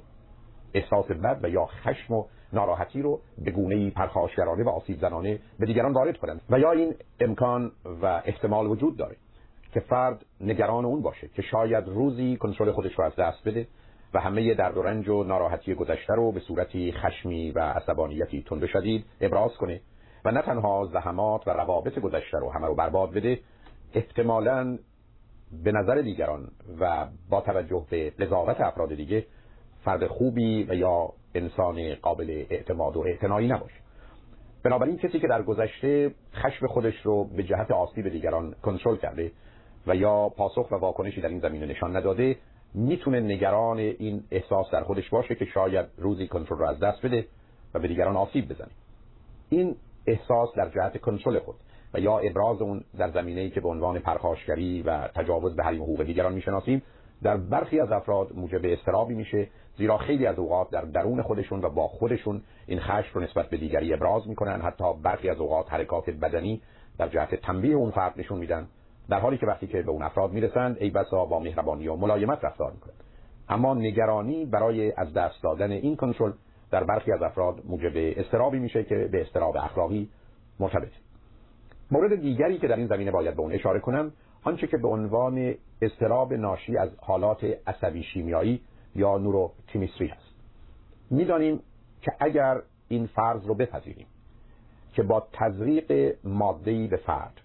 احساس 0.74 1.10
بد 1.10 1.40
و 1.42 1.48
یا 1.48 1.66
خشم 1.66 2.14
و 2.14 2.24
ناراحتی 2.56 3.02
رو 3.02 3.20
به 3.38 3.50
گونه 3.50 3.74
ای 3.74 3.90
پرخاشگرانه 3.90 4.64
و 4.64 4.68
آسیب 4.68 5.00
زنانه 5.00 5.38
به 5.58 5.66
دیگران 5.66 5.92
وارد 5.92 6.16
کنند. 6.16 6.40
و 6.50 6.58
یا 6.58 6.70
این 6.70 6.94
امکان 7.20 7.72
و 8.02 8.22
احتمال 8.24 8.66
وجود 8.66 8.96
داره 8.96 9.16
که 9.72 9.80
فرد 9.80 10.24
نگران 10.40 10.84
اون 10.84 11.02
باشه 11.02 11.28
که 11.28 11.42
شاید 11.42 11.88
روزی 11.88 12.36
کنترل 12.36 12.72
خودش 12.72 12.98
رو 12.98 13.04
از 13.04 13.16
دست 13.16 13.48
بده 13.48 13.68
و 14.14 14.20
همه 14.20 14.54
درد 14.54 14.76
و 14.76 14.82
رنج 14.82 15.08
و 15.08 15.24
ناراحتی 15.24 15.74
گذشته 15.74 16.14
رو 16.14 16.32
به 16.32 16.40
صورتی 16.40 16.92
خشمی 16.92 17.50
و 17.50 17.58
عصبانیتی 17.58 18.42
تند 18.42 18.66
شدید 18.66 19.04
ابراز 19.20 19.50
کنه 19.56 19.80
و 20.24 20.30
نه 20.30 20.42
تنها 20.42 20.88
زحمات 20.92 21.48
و 21.48 21.50
روابط 21.50 21.98
گذشته 21.98 22.38
رو 22.38 22.52
همه 22.52 22.66
رو 22.66 22.74
برباد 22.74 23.10
بده 23.10 23.40
احتمالا 23.94 24.78
به 25.64 25.72
نظر 25.72 25.94
دیگران 25.94 26.48
و 26.80 27.06
با 27.30 27.40
توجه 27.40 27.86
به 27.90 28.12
لذاقت 28.18 28.60
افراد 28.60 28.94
دیگه 28.94 29.26
فرد 29.84 30.06
خوبی 30.06 30.66
و 30.68 30.74
یا 30.74 31.12
انسان 31.34 31.94
قابل 31.94 32.44
اعتماد 32.50 32.96
و 32.96 33.00
اعتنایی 33.00 33.48
نباشه. 33.48 33.80
بنابراین 34.64 34.96
کسی 34.96 35.18
که 35.20 35.26
در 35.26 35.42
گذشته 35.42 36.14
خشم 36.34 36.66
خودش 36.66 36.94
رو 37.02 37.24
به 37.24 37.42
جهت 37.42 37.70
آسیب 37.70 38.08
دیگران 38.08 38.54
کنترل 38.62 38.96
کرده 38.96 39.32
و 39.86 39.96
یا 39.96 40.28
پاسخ 40.28 40.70
و 40.70 40.74
واکنشی 40.74 41.20
در 41.20 41.28
این 41.28 41.40
زمینه 41.40 41.66
نشان 41.66 41.96
نداده 41.96 42.36
می‌تونه 42.74 43.20
نگران 43.20 43.78
این 43.78 44.22
احساس 44.30 44.66
در 44.72 44.84
خودش 44.84 45.10
باشه 45.10 45.34
که 45.34 45.44
شاید 45.44 45.86
روزی 45.98 46.28
کنترل 46.28 46.58
رو 46.58 46.68
از 46.68 46.80
دست 46.80 47.06
بده 47.06 47.26
و 47.74 47.78
به 47.78 47.88
دیگران 47.88 48.16
آسیب 48.16 48.48
بزنه. 48.48 48.70
این 49.48 49.76
احساس 50.06 50.48
در 50.56 50.68
جهت 50.68 51.00
کنترل 51.00 51.38
خود 51.38 51.54
و 51.94 52.00
یا 52.00 52.18
ابراز 52.18 52.62
اون 52.62 52.84
در 52.98 53.10
زمینه‌ای 53.10 53.50
که 53.50 53.60
به 53.60 53.68
عنوان 53.68 53.98
پرخاشگری 53.98 54.82
و 54.82 55.08
تجاوز 55.08 55.56
به 55.56 55.62
حریم 55.62 55.82
حقوق 55.82 56.02
دیگران 56.02 56.32
می‌شناسیم 56.32 56.82
در 57.22 57.36
برخی 57.36 57.80
از 57.80 57.92
افراد 57.92 58.32
موجب 58.34 58.60
استرابی 58.64 59.14
میشه 59.14 59.48
زیرا 59.78 59.98
خیلی 59.98 60.26
از 60.26 60.38
اوقات 60.38 60.70
در 60.70 60.80
درون 60.80 61.22
خودشون 61.22 61.64
و 61.64 61.68
با 61.68 61.88
خودشون 61.88 62.42
این 62.66 62.80
خشم 62.80 63.10
رو 63.14 63.20
نسبت 63.20 63.50
به 63.50 63.56
دیگری 63.56 63.94
ابراز 63.94 64.28
می‌کنن. 64.28 64.60
حتی 64.60 64.84
برخی 65.02 65.30
از 65.30 65.40
اوقات 65.40 65.72
حرکات 65.72 66.10
بدنی 66.10 66.62
در 66.98 67.08
جهت 67.08 67.34
تنبیه 67.34 67.74
اون 67.74 67.90
فرد 67.90 68.14
نشون 68.16 68.38
میدن. 68.38 68.68
در 69.08 69.20
حالی 69.20 69.38
که 69.38 69.46
وقتی 69.46 69.66
که 69.66 69.82
به 69.82 69.90
اون 69.90 70.02
افراد 70.02 70.32
می‌رسند 70.32 70.76
ای 70.80 70.90
بسا 70.90 71.24
با 71.24 71.38
مهربانی 71.38 71.88
و 71.88 71.96
ملایمت 71.96 72.44
رفتار 72.44 72.72
می‌کنن. 72.72 72.94
اما 73.48 73.74
نگرانی 73.74 74.44
برای 74.44 74.92
از 74.92 75.14
دست 75.14 75.42
دادن 75.42 75.72
این 75.72 75.96
کنترل 75.96 76.32
در 76.70 76.84
برخی 76.84 77.12
از 77.12 77.22
افراد 77.22 77.62
موجب 77.64 77.92
استرابی 77.94 78.58
میشه 78.58 78.84
که 78.84 79.08
به 79.12 79.20
استراب 79.20 79.56
اخلاقی 79.56 80.08
مرتبط. 80.60 80.92
مورد 81.90 82.20
دیگری 82.20 82.58
که 82.58 82.68
در 82.68 82.76
این 82.76 82.86
زمینه 82.86 83.10
باید 83.10 83.34
به 83.34 83.40
اون 83.40 83.52
اشاره 83.52 83.80
کنم 83.80 84.12
آنچه 84.44 84.66
که 84.66 84.76
به 84.76 84.88
عنوان 84.88 85.54
استراب 85.82 86.34
ناشی 86.34 86.78
از 86.78 86.90
حالات 87.00 87.44
عصبی 87.66 88.02
شیمیایی 88.02 88.60
یا 88.94 89.18
نوروکیمیستری 89.18 90.08
هست. 90.08 90.34
می‌دانیم 91.10 91.60
که 92.02 92.12
اگر 92.20 92.62
این 92.88 93.06
فرض 93.06 93.46
رو 93.46 93.54
بپذیریم 93.54 94.06
که 94.92 95.02
با 95.02 95.26
تزریق 95.32 96.16
مادهی 96.24 96.86
به 96.86 96.96
فرد 96.96 97.40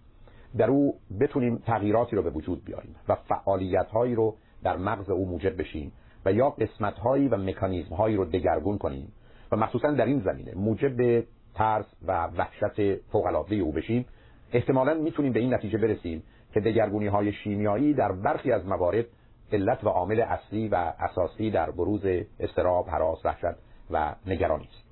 در 0.57 0.69
او 0.69 0.95
بتونیم 1.19 1.57
تغییراتی 1.57 2.15
رو 2.15 2.21
به 2.21 2.29
وجود 2.29 2.65
بیاریم 2.65 2.95
و 3.07 3.15
فعالیت 3.15 3.87
هایی 3.87 4.15
رو 4.15 4.35
در 4.63 4.77
مغز 4.77 5.09
او 5.09 5.29
موجب 5.29 5.59
بشیم 5.61 5.91
و 6.25 6.33
یا 6.33 6.49
قسمت 6.49 6.93
هایی 6.93 7.27
و 7.27 7.37
مکانیزم 7.37 7.95
هایی 7.95 8.15
رو 8.15 8.25
دگرگون 8.25 8.77
کنیم 8.77 9.11
و 9.51 9.55
مخصوصا 9.55 9.91
در 9.91 10.05
این 10.05 10.19
زمینه 10.19 10.53
موجب 10.55 11.23
ترس 11.55 11.85
و 12.07 12.27
وحشت 12.27 13.01
فوق 13.11 13.45
او 13.51 13.71
بشیم 13.71 14.05
احتمالا 14.53 14.93
می‌تونیم 14.93 15.33
به 15.33 15.39
این 15.39 15.53
نتیجه 15.53 15.77
برسیم 15.77 16.23
که 16.53 16.59
دگرگونی 16.59 17.07
های 17.07 17.33
شیمیایی 17.33 17.93
در 17.93 18.11
برخی 18.11 18.51
از 18.51 18.65
موارد 18.65 19.05
علت 19.51 19.83
و 19.83 19.89
عامل 19.89 20.19
اصلی 20.19 20.67
و 20.67 20.93
اساسی 20.99 21.51
در 21.51 21.71
بروز 21.71 22.05
استراب، 22.39 22.89
حراس، 22.89 23.25
وحشت 23.25 23.57
و 23.91 24.15
نگرانی 24.25 24.63
است. 24.63 24.91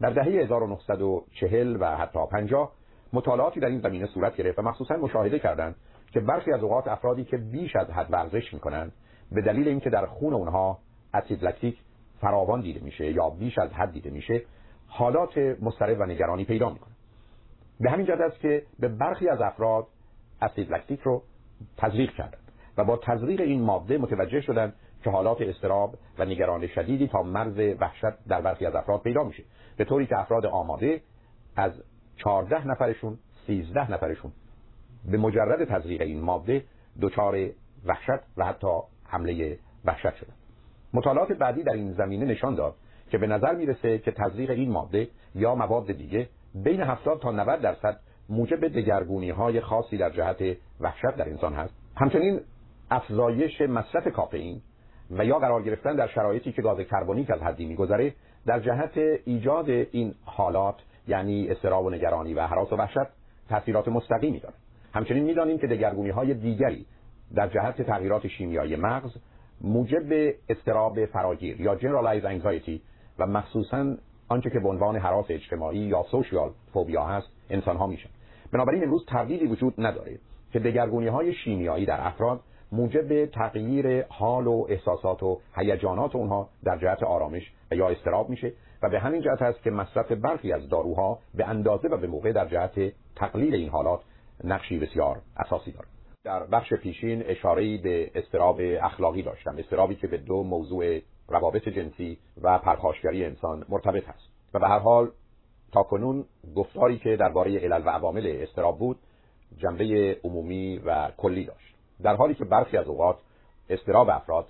در 0.00 0.10
دهه 0.10 0.24
1940 0.24 1.76
و 1.80 1.96
حتی 1.96 2.18
50 2.30 2.72
مطالعاتی 3.12 3.60
در 3.60 3.68
این 3.68 3.80
زمینه 3.80 4.06
صورت 4.06 4.36
گرفت 4.36 4.58
و 4.58 4.62
مخصوصا 4.62 4.96
مشاهده 4.96 5.38
کردند 5.38 5.76
که 6.12 6.20
برخی 6.20 6.52
از 6.52 6.62
اوقات 6.62 6.88
افرادی 6.88 7.24
که 7.24 7.36
بیش 7.36 7.76
از 7.76 7.90
حد 7.90 8.06
ورزش 8.10 8.54
می‌کنند 8.54 8.92
به 9.32 9.42
دلیل 9.42 9.68
اینکه 9.68 9.90
در 9.90 10.06
خون 10.06 10.34
اونها 10.34 10.78
اسید 11.14 11.44
لکتیک 11.44 11.78
فراوان 12.20 12.60
دیده 12.60 12.80
میشه 12.80 13.12
یا 13.12 13.30
بیش 13.30 13.58
از 13.58 13.70
حد 13.70 13.92
دیده 13.92 14.10
میشه 14.10 14.42
حالات 14.86 15.38
مضطرب 15.38 16.00
و 16.00 16.04
نگرانی 16.04 16.44
پیدا 16.44 16.70
می‌کنه 16.70 16.94
به 17.80 17.90
همین 17.90 18.06
جهت 18.06 18.20
است 18.20 18.40
که 18.40 18.62
به 18.78 18.88
برخی 18.88 19.28
از 19.28 19.40
افراد 19.40 19.86
اسید 20.42 20.72
لکتیک 20.72 21.00
رو 21.00 21.22
تزریق 21.76 22.10
کردند 22.10 22.45
و 22.76 22.84
با 22.84 22.96
تزریق 22.96 23.40
این 23.40 23.62
ماده 23.62 23.98
متوجه 23.98 24.40
شدند 24.40 24.74
که 25.04 25.10
حالات 25.10 25.40
استراب 25.40 25.94
و 26.18 26.24
نگران 26.24 26.66
شدیدی 26.66 27.08
تا 27.08 27.22
مرز 27.22 27.58
وحشت 27.80 28.26
در 28.28 28.40
برخی 28.40 28.66
از 28.66 28.74
افراد 28.74 29.02
پیدا 29.02 29.24
میشه. 29.24 29.42
به 29.76 29.84
طوری 29.84 30.06
که 30.06 30.18
افراد 30.18 30.46
آماده 30.46 31.00
از 31.56 31.72
14 32.16 32.68
نفرشون 32.68 33.18
13 33.46 33.92
نفرشون 33.92 34.32
به 35.10 35.18
مجرد 35.18 35.64
تزریق 35.64 36.00
این 36.00 36.20
ماده 36.20 36.64
دچار 37.02 37.48
وحشت 37.86 38.22
و 38.36 38.44
حتی 38.44 38.66
حمله 39.04 39.58
وحشت 39.84 40.14
شدن. 40.16 40.32
مطالعات 40.94 41.32
بعدی 41.32 41.62
در 41.62 41.72
این 41.72 41.92
زمینه 41.92 42.24
نشان 42.24 42.54
داد 42.54 42.74
که 43.10 43.18
به 43.18 43.26
نظر 43.26 43.54
می‌رسه 43.54 43.98
که 43.98 44.10
تزریق 44.10 44.50
این 44.50 44.70
ماده 44.70 45.08
یا 45.34 45.54
مواد 45.54 45.92
دیگه 45.92 46.28
بین 46.54 46.80
70 46.80 47.20
تا 47.20 47.30
90 47.30 47.60
درصد 47.60 48.00
موجب 48.28 48.68
دگرگونی 48.68 49.30
های 49.30 49.60
خاصی 49.60 49.96
در 49.96 50.10
جهت 50.10 50.56
وحشت 50.80 51.16
در 51.16 51.28
انسان 51.28 51.54
هست. 51.54 51.74
همچنین 51.96 52.40
افزایش 52.90 53.60
مصرف 53.60 54.08
کافئین 54.08 54.60
و 55.10 55.24
یا 55.24 55.38
قرار 55.38 55.62
گرفتن 55.62 55.96
در 55.96 56.06
شرایطی 56.06 56.52
که 56.52 56.62
گاز 56.62 56.78
کربونیک 56.80 57.30
از 57.30 57.40
حدی 57.40 57.66
میگذره 57.66 58.14
در 58.46 58.60
جهت 58.60 58.98
ایجاد 59.24 59.70
این 59.70 60.14
حالات 60.24 60.76
یعنی 61.08 61.48
استراب 61.48 61.84
و 61.84 61.90
نگرانی 61.90 62.34
و 62.34 62.46
حراس 62.46 62.72
و 62.72 62.76
وحشت 62.76 63.10
تاثیرات 63.48 63.88
مستقیمی 63.88 64.40
داره 64.40 64.54
همچنین 64.94 65.24
می‌دانیم 65.24 65.58
که 65.58 65.66
دگرگونی 65.66 66.10
های 66.10 66.34
دیگری 66.34 66.86
در 67.34 67.48
جهت 67.48 67.82
تغییرات 67.82 68.26
شیمیایی 68.26 68.76
مغز 68.76 69.10
موجب 69.60 70.34
استراب 70.48 71.06
فراگیر 71.06 71.60
یا 71.60 71.74
جنرالایز 71.74 72.24
انگزایتی 72.24 72.82
و 73.18 73.26
مخصوصا 73.26 73.96
آنچه 74.28 74.50
که 74.50 74.60
به 74.60 74.68
عنوان 74.68 74.96
حراس 74.96 75.26
اجتماعی 75.28 75.78
یا 75.78 76.02
سوشیال 76.10 76.50
فوبیا 76.72 77.04
هست 77.04 77.26
انسان 77.50 77.76
ها 77.76 77.86
میشن. 77.86 78.08
بنابراین 78.52 78.84
امروز 78.84 79.06
تردیدی 79.06 79.46
وجود 79.46 79.74
نداره 79.78 80.18
که 80.52 80.58
دگرگونی 80.58 81.06
های 81.06 81.34
شیمیایی 81.34 81.86
در 81.86 82.06
افراد 82.06 82.40
موجب 82.72 83.26
تغییر 83.26 84.06
حال 84.08 84.46
و 84.46 84.66
احساسات 84.68 85.22
و 85.22 85.40
هیجانات 85.56 86.16
اونها 86.16 86.48
در 86.64 86.78
جهت 86.78 87.02
آرامش 87.02 87.52
و 87.70 87.74
یا 87.74 87.88
استراب 87.88 88.30
میشه 88.30 88.52
و 88.82 88.88
به 88.88 89.00
همین 89.00 89.22
جهت 89.22 89.42
است 89.42 89.62
که 89.62 89.70
مصرف 89.70 90.12
برخی 90.12 90.52
از 90.52 90.68
داروها 90.68 91.18
به 91.34 91.48
اندازه 91.48 91.88
و 91.88 91.96
به 91.96 92.06
موقع 92.06 92.32
در 92.32 92.46
جهت 92.46 92.92
تقلیل 93.16 93.54
این 93.54 93.68
حالات 93.68 94.00
نقشی 94.44 94.78
بسیار 94.78 95.20
اساسی 95.36 95.72
دارد. 95.72 95.88
در 96.24 96.46
بخش 96.46 96.74
پیشین 96.74 97.22
اشاره‌ای 97.26 97.78
به 97.78 98.10
استراب 98.14 98.60
اخلاقی 98.60 99.22
داشتم 99.22 99.56
استرابی 99.58 99.94
که 99.94 100.06
به 100.06 100.16
دو 100.16 100.42
موضوع 100.42 101.00
روابط 101.28 101.68
جنسی 101.68 102.18
و 102.42 102.58
پرخاشگری 102.58 103.24
انسان 103.24 103.64
مرتبط 103.68 104.08
است. 104.08 104.28
و 104.54 104.58
به 104.58 104.68
هر 104.68 104.78
حال 104.78 105.10
تا 105.72 105.82
کنون 105.82 106.24
گفتاری 106.56 106.98
که 106.98 107.16
درباره 107.16 107.58
علل 107.58 107.82
و 107.86 107.90
عوامل 107.90 108.36
استراب 108.40 108.78
بود 108.78 108.98
جنبه 109.58 110.16
عمومی 110.24 110.78
و 110.78 111.10
کلی 111.16 111.44
داشت. 111.44 111.75
در 112.02 112.16
حالی 112.16 112.34
که 112.34 112.44
برخی 112.44 112.76
از 112.76 112.86
اوقات 112.86 113.18
استراب 113.70 114.10
افراد 114.10 114.46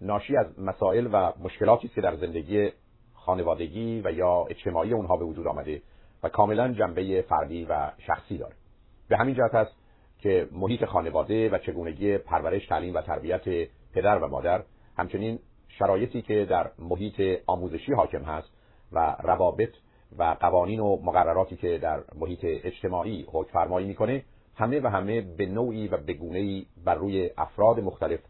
ناشی 0.00 0.36
از 0.36 0.46
مسائل 0.58 1.08
و 1.12 1.32
مشکلاتی 1.42 1.86
است 1.86 1.94
که 1.94 2.00
در 2.00 2.16
زندگی 2.16 2.70
خانوادگی 3.14 4.00
و 4.04 4.12
یا 4.12 4.46
اجتماعی 4.50 4.92
اونها 4.92 5.16
به 5.16 5.24
وجود 5.24 5.46
آمده 5.46 5.82
و 6.22 6.28
کاملا 6.28 6.72
جنبه 6.72 7.24
فردی 7.28 7.64
و 7.64 7.90
شخصی 8.06 8.38
داره. 8.38 8.54
به 9.08 9.16
همین 9.16 9.34
جهت 9.34 9.54
است 9.54 9.72
که 10.18 10.48
محیط 10.52 10.84
خانواده 10.84 11.50
و 11.50 11.58
چگونگی 11.58 12.18
پرورش 12.18 12.66
تعلیم 12.66 12.94
و 12.94 13.00
تربیت 13.00 13.68
پدر 13.94 14.18
و 14.18 14.28
مادر 14.28 14.62
همچنین 14.98 15.38
شرایطی 15.68 16.22
که 16.22 16.44
در 16.44 16.70
محیط 16.78 17.40
آموزشی 17.46 17.92
حاکم 17.92 18.22
هست 18.22 18.48
و 18.92 19.16
روابط 19.22 19.74
و 20.18 20.36
قوانین 20.40 20.80
و 20.80 20.96
مقرراتی 21.02 21.56
که 21.56 21.78
در 21.78 22.00
محیط 22.14 22.40
اجتماعی 22.42 23.26
حکم 23.32 23.52
فرمایی 23.52 23.86
می‌کنه 23.86 24.24
همه 24.54 24.80
و 24.80 24.86
همه 24.86 25.20
به 25.20 25.46
نوعی 25.46 25.88
و 25.88 25.96
به 25.96 26.12
گونه‌ای 26.12 26.66
بر 26.84 26.94
روی 26.94 27.30
افراد 27.38 27.80
مختلف 27.80 28.20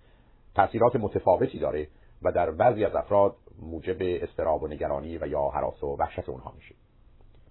تاثیرات 0.54 0.96
متفاوتی 0.96 1.58
داره 1.58 1.88
و 2.22 2.32
در 2.32 2.50
بعضی 2.50 2.84
از 2.84 2.94
افراد 2.94 3.36
موجب 3.62 3.96
استراب 4.00 4.62
و 4.62 4.68
نگرانی 4.68 5.18
و 5.18 5.26
یا 5.26 5.48
حراس 5.54 5.84
و 5.84 5.96
وحشت 5.98 6.28
اونها 6.28 6.52
میشه. 6.56 6.74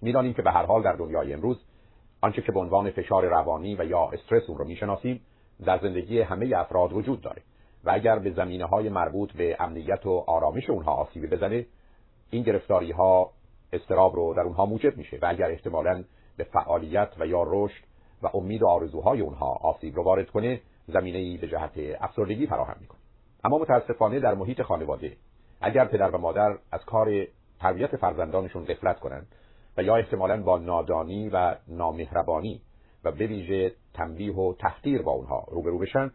می‌دانیم 0.02 0.34
که 0.34 0.42
به 0.42 0.50
هر 0.50 0.66
حال 0.66 0.82
در 0.82 0.92
دنیای 0.92 1.32
امروز 1.32 1.60
آنچه 2.20 2.42
که 2.42 2.52
به 2.52 2.60
عنوان 2.60 2.90
فشار 2.90 3.24
روانی 3.24 3.76
و 3.76 3.84
یا 3.84 4.10
استرس 4.12 4.42
اون 4.48 4.58
رو 4.58 4.64
می‌شناسیم 4.64 5.20
در 5.64 5.78
زندگی 5.78 6.20
همه 6.20 6.52
افراد 6.56 6.92
وجود 6.92 7.20
داره 7.20 7.42
و 7.84 7.90
اگر 7.90 8.18
به 8.18 8.30
زمینه 8.30 8.64
های 8.64 8.88
مربوط 8.88 9.32
به 9.32 9.56
امنیت 9.60 10.06
و 10.06 10.24
آرامش 10.26 10.70
اونها 10.70 10.92
آسیبی 10.92 11.26
بزنه 11.26 11.66
این 12.30 12.42
گرفتاری 12.42 12.92
ها 12.92 13.30
استراب 13.72 14.16
رو 14.16 14.34
در 14.34 14.42
اونها 14.42 14.66
موجب 14.66 14.96
میشه 14.96 15.18
و 15.22 15.26
اگر 15.28 15.50
احتمالا 15.50 16.04
به 16.36 16.44
فعالیت 16.44 17.12
و 17.18 17.26
یا 17.26 17.44
رشد 17.46 17.84
و 18.22 18.30
امید 18.34 18.62
و 18.62 18.66
آرزوهای 18.66 19.20
اونها 19.20 19.46
آسیب 19.46 19.96
رو 19.96 20.02
وارد 20.02 20.30
کنه 20.30 20.60
زمینه 20.88 21.18
ای 21.18 21.36
به 21.36 21.48
جهت 21.48 21.72
افسردگی 22.00 22.46
فراهم 22.46 22.76
می‌کنه. 22.80 23.00
اما 23.44 23.58
متاسفانه 23.58 24.20
در 24.20 24.34
محیط 24.34 24.62
خانواده 24.62 25.16
اگر 25.60 25.84
پدر 25.84 26.10
و 26.10 26.18
مادر 26.18 26.58
از 26.72 26.84
کار 26.84 27.26
تربیت 27.60 27.96
فرزندانشون 27.96 28.64
غفلت 28.64 29.00
کنند 29.00 29.26
و 29.76 29.82
یا 29.82 29.96
احتمالا 29.96 30.42
با 30.42 30.58
نادانی 30.58 31.28
و 31.28 31.54
نامهربانی 31.68 32.60
و 33.04 33.12
به 33.12 33.26
ویژه 33.26 33.72
تنبیه 33.94 34.34
و 34.34 34.54
تحقیر 34.54 35.02
با 35.02 35.12
اونها 35.12 35.44
روبرو 35.50 35.78
بشن 35.78 36.10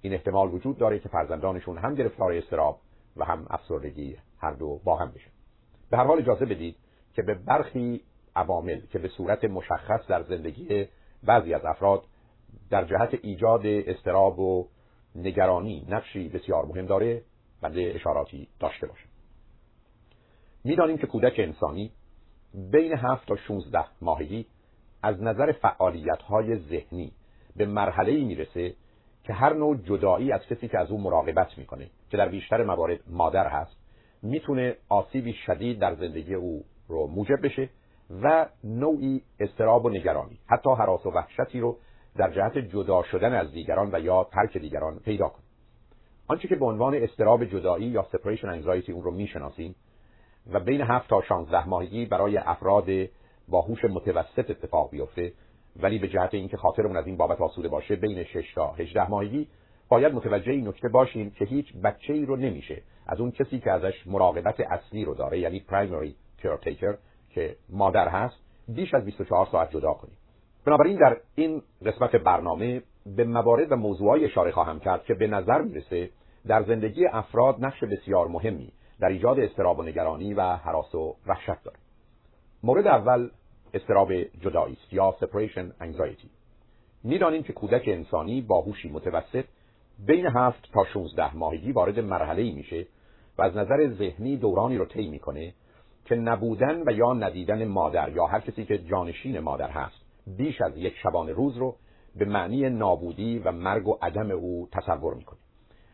این 0.00 0.12
احتمال 0.12 0.54
وجود 0.54 0.78
داره 0.78 0.98
که 0.98 1.08
فرزندانشون 1.08 1.78
هم 1.78 1.94
گرفتار 1.94 2.32
استراب 2.32 2.80
و 3.16 3.24
هم 3.24 3.46
افسردگی 3.50 4.16
هر 4.38 4.52
دو 4.52 4.80
با 4.84 4.96
هم 4.96 5.10
بشن. 5.10 5.30
به 5.90 5.96
هر 5.96 6.04
حال 6.04 6.18
اجازه 6.18 6.44
بدید 6.44 6.76
که 7.14 7.22
به 7.22 7.34
برخی 7.34 8.00
عوامل 8.36 8.80
که 8.80 8.98
به 8.98 9.08
صورت 9.08 9.44
مشخص 9.44 10.06
در 10.08 10.22
زندگی 10.22 10.88
بعضی 11.22 11.54
از 11.54 11.64
افراد 11.64 12.04
در 12.70 12.84
جهت 12.84 13.18
ایجاد 13.22 13.66
استراب 13.66 14.38
و 14.38 14.68
نگرانی 15.14 15.86
نقشی 15.88 16.28
بسیار 16.28 16.66
مهم 16.66 16.86
داره 16.86 17.22
بنده 17.62 17.92
اشاراتی 17.94 18.48
داشته 18.60 18.86
باشه 18.86 19.04
می‌دانیم 20.64 20.98
که 20.98 21.06
کودک 21.06 21.34
انسانی 21.38 21.92
بین 22.54 22.92
7 22.92 23.28
تا 23.28 23.36
16 23.36 23.84
ماهگی 24.00 24.46
از 25.02 25.22
نظر 25.22 25.52
فعالیت 25.52 26.22
های 26.22 26.58
ذهنی 26.58 27.12
به 27.56 27.66
مرحله 27.66 28.12
ای 28.12 28.24
می‌رسه 28.24 28.74
که 29.24 29.32
هر 29.32 29.52
نوع 29.52 29.76
جدایی 29.76 30.32
از 30.32 30.40
کسی 30.46 30.68
که 30.68 30.78
از 30.78 30.90
او 30.90 31.00
مراقبت 31.00 31.58
می‌کنه 31.58 31.90
که 32.10 32.16
در 32.16 32.28
بیشتر 32.28 32.64
موارد 32.64 33.00
مادر 33.06 33.48
هست 33.48 33.76
می‌تونه 34.22 34.76
آسیبی 34.88 35.32
شدید 35.32 35.78
در 35.78 35.94
زندگی 35.94 36.34
او 36.34 36.64
رو 36.88 37.06
موجب 37.06 37.42
بشه 37.42 37.68
و 38.22 38.46
نوعی 38.64 39.22
استراب 39.40 39.84
و 39.84 39.90
نگرانی 39.90 40.38
حتی 40.46 40.70
حراس 40.70 41.06
و 41.06 41.10
وحشتی 41.10 41.60
رو 41.60 41.76
در 42.16 42.30
جهت 42.30 42.58
جدا 42.58 43.02
شدن 43.02 43.32
از 43.32 43.52
دیگران 43.52 43.90
و 43.94 44.00
یا 44.00 44.24
ترک 44.32 44.58
دیگران 44.58 44.98
پیدا 44.98 45.28
کنه 45.28 45.44
آنچه 46.26 46.48
که 46.48 46.56
به 46.56 46.64
عنوان 46.64 46.94
استراب 46.94 47.44
جدایی 47.44 47.86
یا 47.86 48.06
سپریشن 48.12 48.48
انگزایتی 48.48 48.92
اون 48.92 49.02
رو 49.02 49.10
می‌شناسیم 49.10 49.74
و 50.52 50.60
بین 50.60 50.80
7 50.80 51.08
تا 51.08 51.22
16 51.22 51.68
ماهگی 51.68 52.06
برای 52.06 52.36
افراد 52.36 52.86
با 53.48 53.60
هوش 53.60 53.84
متوسط 53.84 54.50
اتفاق 54.50 54.90
بیفته 54.90 55.32
ولی 55.76 55.98
به 55.98 56.08
جهت 56.08 56.34
اینکه 56.34 56.56
خاطرمون 56.56 56.96
از 56.96 57.06
این 57.06 57.16
بابت 57.16 57.40
آسوده 57.40 57.68
باشه 57.68 57.96
بین 57.96 58.24
6 58.24 58.54
تا 58.54 58.72
18 58.72 59.10
ماهگی 59.10 59.48
باید 59.88 60.14
متوجه 60.14 60.52
این 60.52 60.68
نکته 60.68 60.88
باشیم 60.88 61.30
که 61.30 61.44
هیچ 61.44 61.76
بچه 61.76 62.12
ای 62.12 62.26
رو 62.26 62.36
نمیشه 62.36 62.82
از 63.06 63.20
اون 63.20 63.30
کسی 63.30 63.58
که 63.58 63.72
ازش 63.72 64.06
مراقبت 64.06 64.60
اصلی 64.60 65.04
رو 65.04 65.14
داره 65.14 65.38
یعنی 65.38 65.60
پرایمری 65.60 66.16
caretaker 66.42 66.94
که 67.30 67.56
مادر 67.68 68.08
هست 68.08 68.36
بیش 68.68 68.94
از 68.94 69.04
24 69.04 69.48
ساعت 69.52 69.70
جدا 69.70 69.92
کنیم. 69.92 70.16
بنابراین 70.64 70.96
در 70.96 71.16
این 71.34 71.62
قسمت 71.86 72.16
برنامه 72.16 72.82
به 73.16 73.24
موارد 73.24 73.72
و 73.72 73.76
موضوعی 73.76 74.24
اشاره 74.24 74.50
خواهم 74.50 74.80
کرد 74.80 75.04
که 75.04 75.14
به 75.14 75.26
نظر 75.26 75.62
می‌رسه 75.62 76.10
در 76.46 76.62
زندگی 76.62 77.06
افراد 77.06 77.64
نقش 77.64 77.84
بسیار 77.84 78.28
مهمی 78.28 78.72
در 79.00 79.08
ایجاد 79.08 79.40
استراب 79.40 79.78
و 79.78 79.82
نگرانی 79.82 80.34
و 80.34 80.42
حراس 80.42 80.94
و 80.94 81.16
وحشت 81.26 81.62
داره 81.64 81.78
مورد 82.62 82.86
اول 82.86 83.28
استراب 83.74 84.12
جدایی 84.22 84.76
است 84.82 84.92
یا 84.92 85.14
separation 85.20 85.82
anxiety. 85.82 86.28
می‌دانیم 87.04 87.42
که 87.42 87.52
کودک 87.52 87.82
انسانی 87.86 88.42
با 88.42 88.60
هوشی 88.60 88.88
متوسط 88.88 89.44
بین 90.06 90.26
7 90.26 90.72
تا 90.72 90.84
16 90.84 91.36
ماهگی 91.36 91.72
وارد 91.72 91.98
مرحله 91.98 92.42
ای 92.42 92.52
میشه 92.52 92.86
و 93.38 93.42
از 93.42 93.56
نظر 93.56 93.88
ذهنی 93.88 94.36
دورانی 94.36 94.76
رو 94.76 94.84
طی 94.84 95.08
می‌کنه 95.08 95.54
که 96.08 96.14
نبودن 96.14 96.82
و 96.86 96.92
یا 96.92 97.12
ندیدن 97.12 97.64
مادر 97.64 98.08
یا 98.08 98.26
هر 98.26 98.40
کسی 98.40 98.64
که 98.64 98.78
جانشین 98.78 99.38
مادر 99.40 99.70
هست 99.70 99.96
بیش 100.26 100.60
از 100.60 100.76
یک 100.76 100.94
شبانه 101.02 101.32
روز 101.32 101.56
رو 101.56 101.76
به 102.16 102.24
معنی 102.24 102.70
نابودی 102.70 103.38
و 103.38 103.52
مرگ 103.52 103.88
و 103.88 103.98
عدم 104.02 104.30
او 104.30 104.68
تصور 104.72 105.14
می‌کنه 105.14 105.38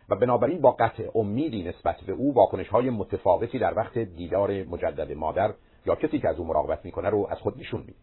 و 0.09 0.17
بنابراین 0.17 0.61
با 0.61 0.71
قطع 0.71 1.05
امیدی 1.15 1.63
نسبت 1.63 1.97
به 2.07 2.13
او 2.13 2.35
واکنش 2.35 2.69
های 2.69 2.91
متفاوتی 2.91 3.59
در 3.59 3.75
وقت 3.77 3.99
دیدار 3.99 4.65
مجدد 4.65 5.13
مادر 5.13 5.55
یا 5.87 5.95
کسی 5.95 6.19
که 6.19 6.29
از 6.29 6.39
او 6.39 6.47
مراقبت 6.47 6.85
می‌کنه 6.85 7.11
رو 7.11 7.27
از 7.31 7.39
خود 7.39 7.59
نشون 7.59 7.81
میده 7.81 7.99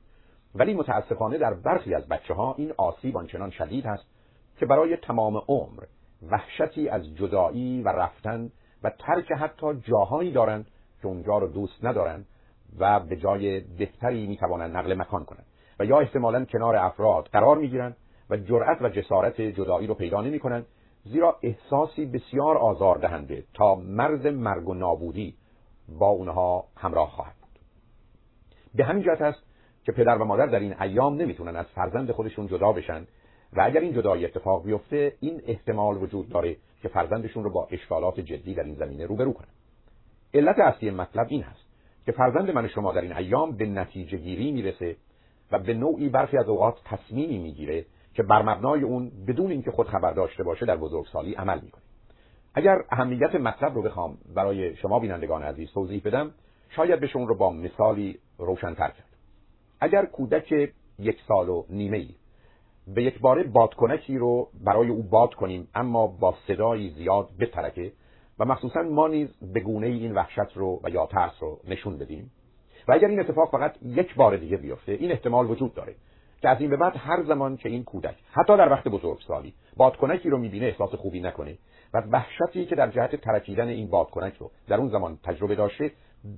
ولی 0.56 0.74
متاسفانه 0.74 1.38
در 1.38 1.54
برخی 1.54 1.96
از 1.96 2.08
بچه 2.08 2.34
ها 2.34 2.56
این 2.58 2.74
آسیب 2.78 3.18
آنچنان 3.18 3.50
شدید 3.50 3.86
هست 3.86 4.06
که 4.60 4.66
برای 4.66 4.98
تمام 4.98 5.38
عمر 5.48 5.84
وحشتی 6.32 6.90
از 6.90 7.16
جدایی 7.16 7.82
و 7.82 7.90
رفتن 7.90 8.52
و 8.84 8.90
ترک 9.00 9.32
حتی 9.32 9.74
جاهایی 9.74 10.32
دارند 10.32 10.66
که 11.02 11.08
اونجا 11.08 11.38
رو 11.38 11.48
دوست 11.48 11.86
ندارند 11.86 12.26
و 12.80 13.00
به 13.00 13.16
جای 13.16 13.60
بهتری 13.60 14.28
می‌توانند 14.28 14.78
نقل 14.78 14.94
مکان 14.94 15.26
کنند 15.26 15.46
و 15.80 15.86
یا 15.86 16.00
احتمالا 16.00 16.46
کنار 16.46 16.76
افراد 16.76 17.30
قرار 17.34 17.58
می‌گیرند 17.58 17.98
و 18.30 18.38
جرأت 18.38 18.82
و 18.82 18.90
جسارت 18.90 19.42
جدایی 19.42 19.88
رو 19.88 19.94
پیدا 19.94 20.22
نمی‌کنند 20.22 20.66
زیرا 21.04 21.40
احساسی 21.44 22.06
بسیار 22.06 22.58
آزاردهنده 22.58 23.44
تا 23.54 23.76
مرز 23.76 24.26
مرگ 24.26 24.70
و 24.70 24.74
نابودی 24.74 25.36
با 26.00 26.08
اونها 26.08 26.66
همراه 26.78 27.10
خواهد 27.10 27.36
بود. 27.42 27.60
به 28.76 28.84
همین 28.84 29.04
جهت 29.04 29.22
است 29.22 29.40
که 29.86 29.92
پدر 29.92 30.18
و 30.18 30.26
مادر 30.26 30.46
در 30.46 30.60
این 30.60 30.82
ایام 30.82 31.16
نمی‌تونن 31.16 31.56
از 31.56 31.66
فرزند 31.66 32.12
خودشون 32.12 32.48
جدا 32.48 32.72
بشن 32.72 33.08
و 33.54 33.62
اگر 33.62 33.80
این 33.80 33.94
جدایی 33.94 34.26
اتفاق 34.26 34.66
بیفته 34.66 35.14
این 35.20 35.42
احتمال 35.48 36.04
وجود 36.04 36.30
داره 36.30 36.58
که 36.82 36.88
فرزندشون 36.88 37.44
رو 37.44 37.50
با 37.50 37.68
اشکالات 37.72 38.20
جدی 38.20 38.54
در 38.54 38.64
این 38.64 38.76
زمینه 38.76 39.06
روبرو 39.06 39.34
کنن. 39.34 39.48
علت 40.34 40.60
اصلی 40.60 40.92
مطلب 40.92 41.28
این 41.30 41.44
هست 41.44 41.66
که 42.06 42.12
فرزند 42.12 42.52
من 42.52 42.68
شما 42.68 42.94
در 42.94 43.02
این 43.02 43.14
ایام 43.14 43.52
به 43.52 43.66
نتیجه 43.66 44.18
گیری 44.18 44.52
می‌رسه 44.52 44.96
و 45.52 45.60
به 45.60 45.74
نوعی 45.74 46.10
برخی 46.10 46.38
از 46.38 46.50
اوقات 46.50 46.78
تصمیمی 46.86 47.38
می‌گیره 47.38 47.86
که 48.14 48.24
بر 48.24 48.42
مبنای 48.42 48.84
اون 48.84 49.12
بدون 49.28 49.52
اینکه 49.52 49.72
خود 49.72 49.88
خبر 49.88 50.14
داشته 50.14 50.44
باشه 50.44 50.66
در 50.66 50.78
بزرگسالی 50.78 51.34
عمل 51.34 51.60
می‌کنه. 51.62 51.84
اگر 52.54 52.84
اهمیت 52.92 53.36
مطلب 53.36 53.76
رو 53.76 53.82
بخوام 53.82 54.18
برای 54.36 54.76
شما 54.76 55.00
بینندگان 55.00 55.44
عزیز 55.44 55.72
توضیح 55.74 56.02
بدم 56.06 56.32
شاید 56.70 57.00
بشه 57.00 57.18
اون 57.18 57.28
رو 57.28 57.36
با 57.36 57.50
مثالی 57.52 58.20
روشنتر 58.38 58.88
کرد. 58.88 59.10
اگر 59.80 60.06
کودک 60.06 60.52
یک 61.00 61.22
سال 61.28 61.50
و 61.50 61.66
نیمه 61.70 61.98
ای 61.98 62.10
به 62.88 63.04
یک 63.04 63.20
باره 63.20 63.44
بادکنکی 63.44 64.18
رو 64.18 64.50
برای 64.66 64.90
او 64.90 65.04
باد 65.04 65.34
کنیم 65.34 65.68
اما 65.76 66.08
با 66.08 66.36
صدایی 66.48 66.90
زیاد 66.90 67.30
بترکه 67.40 67.92
و 68.42 68.46
مخصوصا 68.46 68.82
ما 68.82 69.08
نیز 69.08 69.30
به 69.54 69.60
گونه 69.60 69.88
این 69.88 70.14
وحشت 70.14 70.58
رو 70.58 70.80
و 70.84 70.90
یا 70.90 71.06
ترس 71.06 71.34
رو 71.40 71.60
نشون 71.68 71.98
بدیم. 71.98 72.32
و 72.88 72.94
اگر 72.94 73.08
این 73.08 73.20
اتفاق 73.20 73.52
فقط 73.52 73.76
یک 73.84 74.16
بار 74.16 74.38
دیگه 74.38 74.58
بیفته 74.58 74.92
این 74.92 75.12
احتمال 75.12 75.52
وجود 75.52 75.74
داره 75.74 75.96
که 76.42 76.50
از 76.50 76.62
این 76.62 76.70
به 76.70 76.78
بعد 76.78 76.94
هر 76.98 77.24
زمان 77.24 77.58
که 77.58 77.70
این 77.70 77.84
کودک 77.84 78.16
حتی 78.32 78.58
در 78.58 78.72
وقت 78.72 78.88
بزرگسالی 78.88 79.54
بادکنکی 79.78 80.30
رو 80.30 80.38
می‌بینه 80.38 80.66
احساس 80.66 80.96
خوبی 80.96 81.20
نکنه 81.20 81.58
و 81.94 82.02
وحشتی 82.12 82.66
که 82.66 82.76
در 82.76 82.92
جهت 82.92 83.16
ترکیدن 83.16 83.68
این 83.68 83.88
بادکنک 83.90 84.34
رو 84.34 84.52
در 84.68 84.78
اون 84.78 84.90
زمان 84.90 85.20
تجربه 85.24 85.56
داشته 85.56 85.92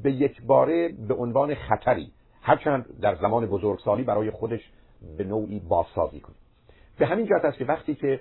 به 0.04 0.12
یک 0.12 0.42
باره 0.42 0.90
به 1.08 1.14
عنوان 1.14 1.56
خطری 1.56 2.12
هرچند 2.42 3.00
در 3.02 3.16
زمان 3.16 3.46
بزرگسالی 3.46 4.04
برای 4.04 4.32
خودش 4.32 4.72
به 5.18 5.24
نوعی 5.24 5.60
بازسازی 5.60 6.20
کنه. 6.20 6.36
به 6.98 7.06
همین 7.06 7.26
جهت 7.26 7.46
است 7.46 7.58
که 7.58 7.66
وقتی 7.66 7.96
که 7.96 8.20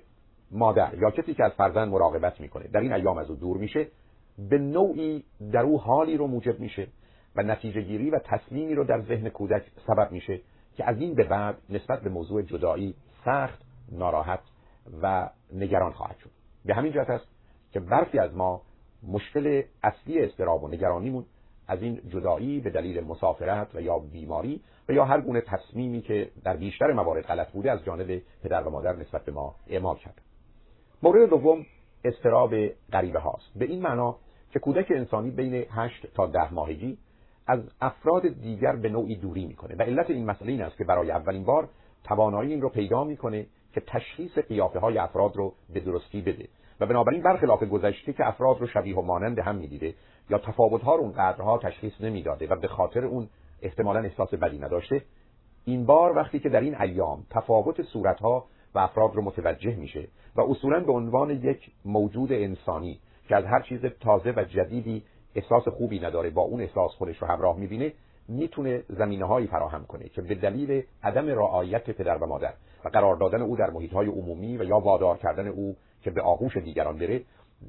مادر 0.53 0.95
یا 0.95 1.11
کسی 1.11 1.35
که 1.35 1.45
از 1.45 1.53
فرزند 1.53 1.89
مراقبت 1.89 2.41
می‌کنه. 2.41 2.69
در 2.69 2.81
این 2.81 2.93
ایام 2.93 3.19
از 3.19 3.31
او 3.31 3.37
دور 3.37 3.57
میشه. 3.57 3.87
به 4.39 4.59
نوعی 4.59 5.25
در 5.53 5.61
او 5.61 5.81
حالی 5.81 6.17
رو 6.17 6.27
موجب 6.27 6.61
میشه 6.61 6.87
و 7.37 7.43
نتیجه 7.43 7.81
گیری 7.81 8.11
و 8.11 8.19
تصمیمی 8.19 8.75
رو 8.75 8.85
در 8.85 9.01
ذهن 9.01 9.29
کودک 9.29 9.63
سبب 9.87 10.13
میشه 10.13 10.41
که 10.77 10.89
از 10.89 10.99
این 10.99 11.15
به 11.15 11.25
بعد 11.25 11.57
نسبت 11.71 12.01
به 12.01 12.11
موضوع 12.11 12.43
جدایی 12.43 12.95
سخت 13.25 13.63
ناراحت 13.93 14.41
و 15.03 15.31
نگران 15.53 15.93
خواهد 15.93 16.17
شد. 16.19 16.31
به 16.65 16.75
همین 16.75 16.93
جهت 16.93 17.11
است 17.11 17.27
که 17.73 17.81
برخی 17.81 18.19
از 18.19 18.35
ما 18.35 18.63
مشکل 19.09 19.63
اصلی 19.83 20.21
استراب 20.21 20.65
و 20.65 20.69
نگرانیمون 20.69 21.25
از 21.69 21.83
این 21.83 22.01
جدایی 22.09 22.61
به 22.61 22.71
دلیل 22.71 23.05
مسافرت 23.05 23.75
و 23.75 23.81
یا 23.81 23.99
بیماری 23.99 24.61
و 24.89 24.93
یا 24.93 25.05
هر 25.05 25.21
گونه 25.21 25.41
تصمیمی 25.41 26.03
که 26.03 26.31
در 26.45 26.57
بیشتر 26.57 26.93
موارد 26.93 27.25
غلط 27.25 27.51
بوده 27.51 27.71
از 27.71 27.85
جانب 27.85 28.23
پدر 28.43 28.63
و 28.63 28.71
مادر 28.71 28.97
نسبت 28.97 29.25
به 29.25 29.33
ما 29.33 29.55
اعمال 29.67 29.97
کرد 29.97 30.21
مورد 31.05 31.29
دوم 31.29 31.67
استراب 32.05 32.55
غریبه 32.93 33.21
هاست. 33.21 33.53
به 33.57 33.65
این 33.65 33.83
معنا 33.83 34.17
که 34.53 34.59
کودک 34.59 34.87
انسانی 34.91 35.31
بین 35.31 35.55
8 35.71 36.07
تا 36.15 36.27
ده 36.27 36.55
ماهگی 36.55 36.99
از 37.47 37.61
افراد 37.81 38.29
دیگر 38.29 38.77
به 38.77 38.89
نوعی 38.89 39.17
دوری 39.17 39.47
می‌کنه. 39.47 39.75
و 39.79 39.83
علت 39.83 40.11
این 40.11 40.27
مسئله 40.27 40.53
این 40.53 40.63
است 40.63 40.77
که 40.77 40.85
برای 40.85 41.11
اولین 41.11 41.45
بار 41.45 41.69
توانایی 42.05 42.51
این 42.53 42.61
رو 42.61 42.69
پیدا 42.69 43.05
می‌کنه 43.05 43.47
که 43.73 43.81
تشخیص 43.81 44.39
قیافه 44.39 44.79
های 44.79 44.99
افراد 44.99 45.37
رو 45.37 45.55
به 45.75 45.81
درستی 45.81 46.21
بده. 46.21 46.49
و 46.81 46.87
بنابراین 46.87 47.23
برخلاف 47.23 47.63
گذشته 47.63 48.13
که 48.13 48.29
افراد 48.29 48.61
رو 48.61 48.67
شبیه 48.67 48.97
و 48.97 49.03
مانند 49.03 49.39
هم 49.39 49.57
می‌دیده 49.57 49.95
یا 50.31 50.39
تفاوت 50.39 50.83
ها 50.83 50.95
رو 50.95 51.03
اون 51.03 51.13
قدرها 51.13 51.59
تشخیص 51.59 52.01
نمی‌داده 52.01 52.47
و 52.47 52.57
به 52.57 52.69
خاطر 52.69 53.05
اون 53.05 53.29
احتمالا 53.63 54.01
احساس 54.01 54.35
بدی 54.35 54.59
نداشته 54.59 55.03
این 55.65 55.87
بار 55.87 56.17
وقتی 56.17 56.41
که 56.41 56.49
در 56.49 56.61
این 56.61 56.81
ایام 56.81 57.27
تفاوت 57.31 57.83
صورت 57.83 58.21
ها 58.21 58.45
و 58.75 58.79
افراد 58.79 59.15
رو 59.15 59.23
متوجه 59.23 59.77
میشه 59.77 60.09
و 60.37 60.41
اصولا 60.41 60.81
به 60.81 60.93
عنوان 60.93 61.31
یک 61.31 61.71
موجود 61.85 62.33
انسانی 62.33 63.01
که 63.29 63.37
از 63.37 63.45
هر 63.45 63.63
چیز 63.63 63.81
تازه 64.01 64.33
و 64.37 64.45
جدیدی 64.45 65.03
احساس 65.35 65.69
خوبی 65.69 66.01
نداره 66.01 66.31
با 66.31 66.43
اون 66.43 66.61
احساس 66.61 66.91
خودش 66.91 67.23
رو 67.23 67.29
همراه 67.29 67.59
می‌بینه 67.59 67.93
می‌تونه 68.29 68.83
زمینه 68.89 69.25
هایی 69.25 69.47
فراهم 69.47 69.85
کنه 69.85 70.09
که 70.09 70.23
به 70.23 70.35
دلیل 70.35 70.83
عدم 71.03 71.29
رعایت 71.29 71.91
پدر 71.91 72.17
و 72.17 72.27
مادر 72.27 72.53
و 72.85 72.89
قرار 72.89 73.17
دادن 73.17 73.43
او 73.43 73.57
در 73.57 73.71
محیط 73.71 73.93
های 73.93 74.07
عمومی 74.07 74.57
و 74.57 74.65
یا 74.65 74.79
وادار 74.79 75.17
کردن 75.17 75.49
او 75.49 75.77
که 76.03 76.11
به 76.11 76.23
آغوش 76.23 76.57
دیگران 76.57 76.99
بره 76.99 77.23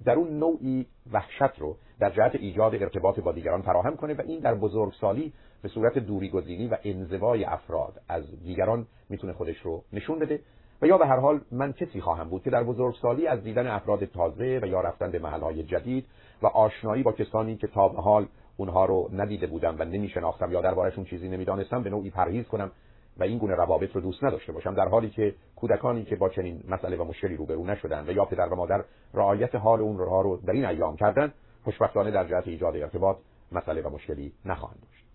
در 0.06 0.14
اون 0.14 0.40
نوعی 0.40 0.86
وحشت 1.12 1.60
رو 1.60 1.78
در 2.00 2.10
جهت 2.10 2.36
ایجاد 2.36 2.76
ارتباط 2.76 3.20
با 3.20 3.32
دیگران 3.32 3.62
فراهم 3.62 3.96
کنه 3.96 4.14
و 4.14 4.22
این 4.22 4.40
در 4.40 4.56
بزرگسالی 4.56 5.34
به 5.62 5.70
صورت 5.70 5.98
دوری 5.98 6.30
گزینی 6.30 6.68
و 6.68 6.78
انزوای 6.84 7.44
افراد 7.44 8.02
از 8.10 8.44
دیگران 8.44 8.88
می‌تونه 9.10 9.34
خودش 9.34 9.58
رو 9.58 9.84
نشون 9.94 10.20
بده. 10.20 10.40
و 10.84 10.86
یا 10.86 10.98
به 10.98 11.08
هر 11.08 11.20
حال 11.20 11.42
من 11.52 11.74
کسی 11.74 12.02
خواهم 12.02 12.30
بود 12.30 12.44
که 12.44 12.50
در 12.50 12.64
بزرگسالی 12.64 13.28
از 13.28 13.44
دیدن 13.44 13.68
افراد 13.68 14.06
تازه 14.06 14.60
و 14.64 14.68
یا 14.68 14.82
رفتن 14.82 15.12
به 15.12 15.20
محلهای 15.20 15.64
جدید 15.64 16.06
و 16.42 16.48
آشنایی 16.48 17.04
با 17.04 17.12
کسانی 17.12 17.56
که 17.56 17.68
تا 17.68 17.88
به 17.88 18.02
حال 18.02 18.28
اونها 18.58 18.86
رو 18.86 19.10
ندیده 19.14 19.48
بودم 19.48 19.76
و 19.80 19.86
نمیشناختم 19.86 20.52
یا 20.52 20.62
دربارشون 20.62 21.06
چیزی 21.06 21.30
نمی‌دانستم 21.30 21.84
به 21.84 21.90
نوعی 21.90 22.10
پرهیز 22.10 22.48
کنم 22.48 22.72
و 23.18 23.24
این 23.24 23.38
گونه 23.38 23.56
روابط 23.56 23.96
رو 23.96 24.02
دوست 24.02 24.24
نداشته 24.24 24.52
باشم 24.52 24.74
در 24.74 24.88
حالی 24.88 25.10
که 25.10 25.36
کودکانی 25.56 26.06
که 26.06 26.16
با 26.16 26.30
چنین 26.30 26.64
مسئله 26.70 26.98
و 26.98 27.04
مشکلی 27.04 27.36
روبرو 27.36 27.66
نشدن 27.66 28.06
و 28.08 28.12
یا 28.12 28.26
پدر 28.26 28.54
و 28.54 28.56
مادر 28.56 28.84
رعایت 29.14 29.56
حال 29.56 29.82
اون 29.82 29.98
رو, 29.98 30.22
رو 30.22 30.38
در 30.38 30.54
این 30.54 30.66
ایام 30.66 30.96
کردن 30.96 31.34
خوشبختانه 31.64 32.12
در 32.12 32.28
جهت 32.28 32.48
ایجاد 32.48 32.76
ارتباط 32.76 33.18
مسئله 33.52 33.82
و 33.82 33.90
مشکلی 33.90 34.34
نخواهند 34.46 34.80
داشت. 34.82 35.06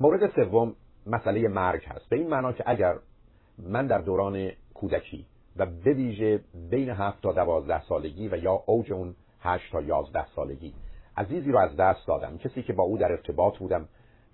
مورد 0.00 0.30
سوم 0.34 0.74
مسئله 1.06 1.48
مرگ 1.48 1.84
هست. 1.84 2.08
به 2.08 2.16
این 2.16 2.28
معنا 2.28 2.52
که 2.52 2.64
اگر 2.66 2.94
من 3.58 3.86
در 3.86 3.98
دوران 3.98 4.50
کودکی 4.82 5.26
و 5.56 5.66
به 5.66 5.92
ویژه 5.92 6.40
بین 6.70 6.90
هفت 6.90 7.22
تا 7.22 7.32
دوازده 7.32 7.82
سالگی 7.82 8.28
و 8.28 8.36
یا 8.36 8.62
اوج 8.66 8.92
اون 8.92 9.14
هشت 9.40 9.72
تا 9.72 9.80
یازده 9.80 10.26
سالگی. 10.26 10.74
عزیزی 11.16 11.52
رو 11.52 11.58
از 11.58 11.76
دست 11.76 12.06
دادم. 12.06 12.38
کسی 12.38 12.62
که 12.62 12.72
با 12.72 12.82
او 12.82 12.98
در 12.98 13.12
ارتباط 13.12 13.58
بودم 13.58 13.88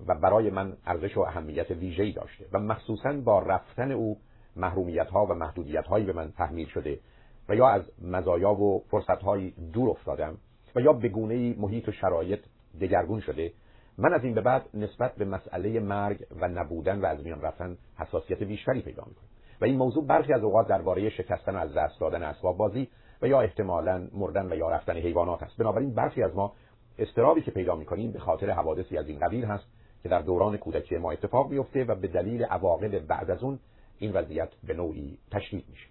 و 0.06 0.14
برای 0.14 0.50
من 0.50 0.76
ارزش 0.86 1.16
و 1.16 1.20
اهمیت 1.20 1.70
ویژه‌ای 1.70 2.12
داشته 2.12 2.46
و 2.52 2.58
مخصوصا 2.58 3.12
با 3.12 3.38
رفتن 3.38 3.92
او 3.92 4.18
محرومیت 4.56 5.06
ها 5.06 5.26
و 5.26 5.34
محدودیت 5.34 5.86
هایی 5.86 6.06
به 6.06 6.12
من 6.12 6.32
تحمیل 6.32 6.66
شده 6.66 7.00
و 7.48 7.54
یا 7.54 7.68
از 7.68 7.82
مزایا 8.02 8.54
و 8.54 8.84
فرصت 8.90 9.22
هایی 9.22 9.54
دور 9.72 9.90
افتادم 9.90 10.38
و 10.76 10.80
یا 10.80 10.92
به 10.92 11.08
گونه 11.08 11.54
محیط 11.58 11.88
و 11.88 11.92
شرایط 11.92 12.40
دگرگون 12.80 13.20
شده 13.20 13.52
من 13.98 14.14
از 14.14 14.24
این 14.24 14.34
به 14.34 14.40
بعد 14.40 14.68
نسبت 14.74 15.14
به 15.14 15.24
مسئله 15.24 15.80
مرگ 15.80 16.26
و 16.40 16.48
نبودن 16.48 17.00
و 17.00 17.06
از 17.06 17.24
میان 17.24 17.40
رفتن 17.40 17.76
حساسیت 17.98 18.42
بیشتری 18.42 18.80
پیدا 18.80 19.04
می‌کنم. 19.08 19.37
و 19.60 19.64
این 19.64 19.76
موضوع 19.76 20.06
برخی 20.06 20.32
از 20.32 20.42
اوقات 20.42 20.68
درباره 20.68 21.10
شکستن 21.10 21.56
از 21.56 21.74
دست 21.74 22.00
دادن 22.00 22.22
اسباب 22.22 22.56
بازی 22.56 22.88
و 23.22 23.28
یا 23.28 23.40
احتمالا 23.40 24.08
مردن 24.12 24.52
و 24.52 24.56
یا 24.56 24.70
رفتن 24.70 24.96
حیوانات 24.96 25.42
است. 25.42 25.56
بنابراین 25.56 25.94
برخی 25.94 26.22
از 26.22 26.36
ما 26.36 26.52
استرابی 26.98 27.42
که 27.42 27.50
پیدا 27.50 27.74
می‌کنیم 27.74 28.12
به 28.12 28.18
خاطر 28.18 28.50
حوادثی 28.50 28.98
از 28.98 29.08
این 29.08 29.18
قبیل 29.18 29.44
هست 29.44 29.64
که 30.02 30.08
در 30.08 30.20
دوران 30.22 30.56
کودکی 30.56 30.96
ما 30.96 31.12
اتفاق 31.12 31.50
میفته 31.50 31.84
و 31.84 31.94
به 31.94 32.08
دلیل 32.08 32.44
عواقب 32.44 32.98
بعد 32.98 33.30
از 33.30 33.42
اون 33.42 33.58
این 33.98 34.12
وضعیت 34.12 34.48
به 34.64 34.74
نوعی 34.74 35.18
تشدید 35.30 35.64
میشه 35.70 35.86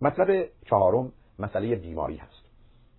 مطلب 0.00 0.48
چهارم 0.66 1.12
مسئله 1.38 1.76
بیماری 1.76 2.16
هست. 2.16 2.42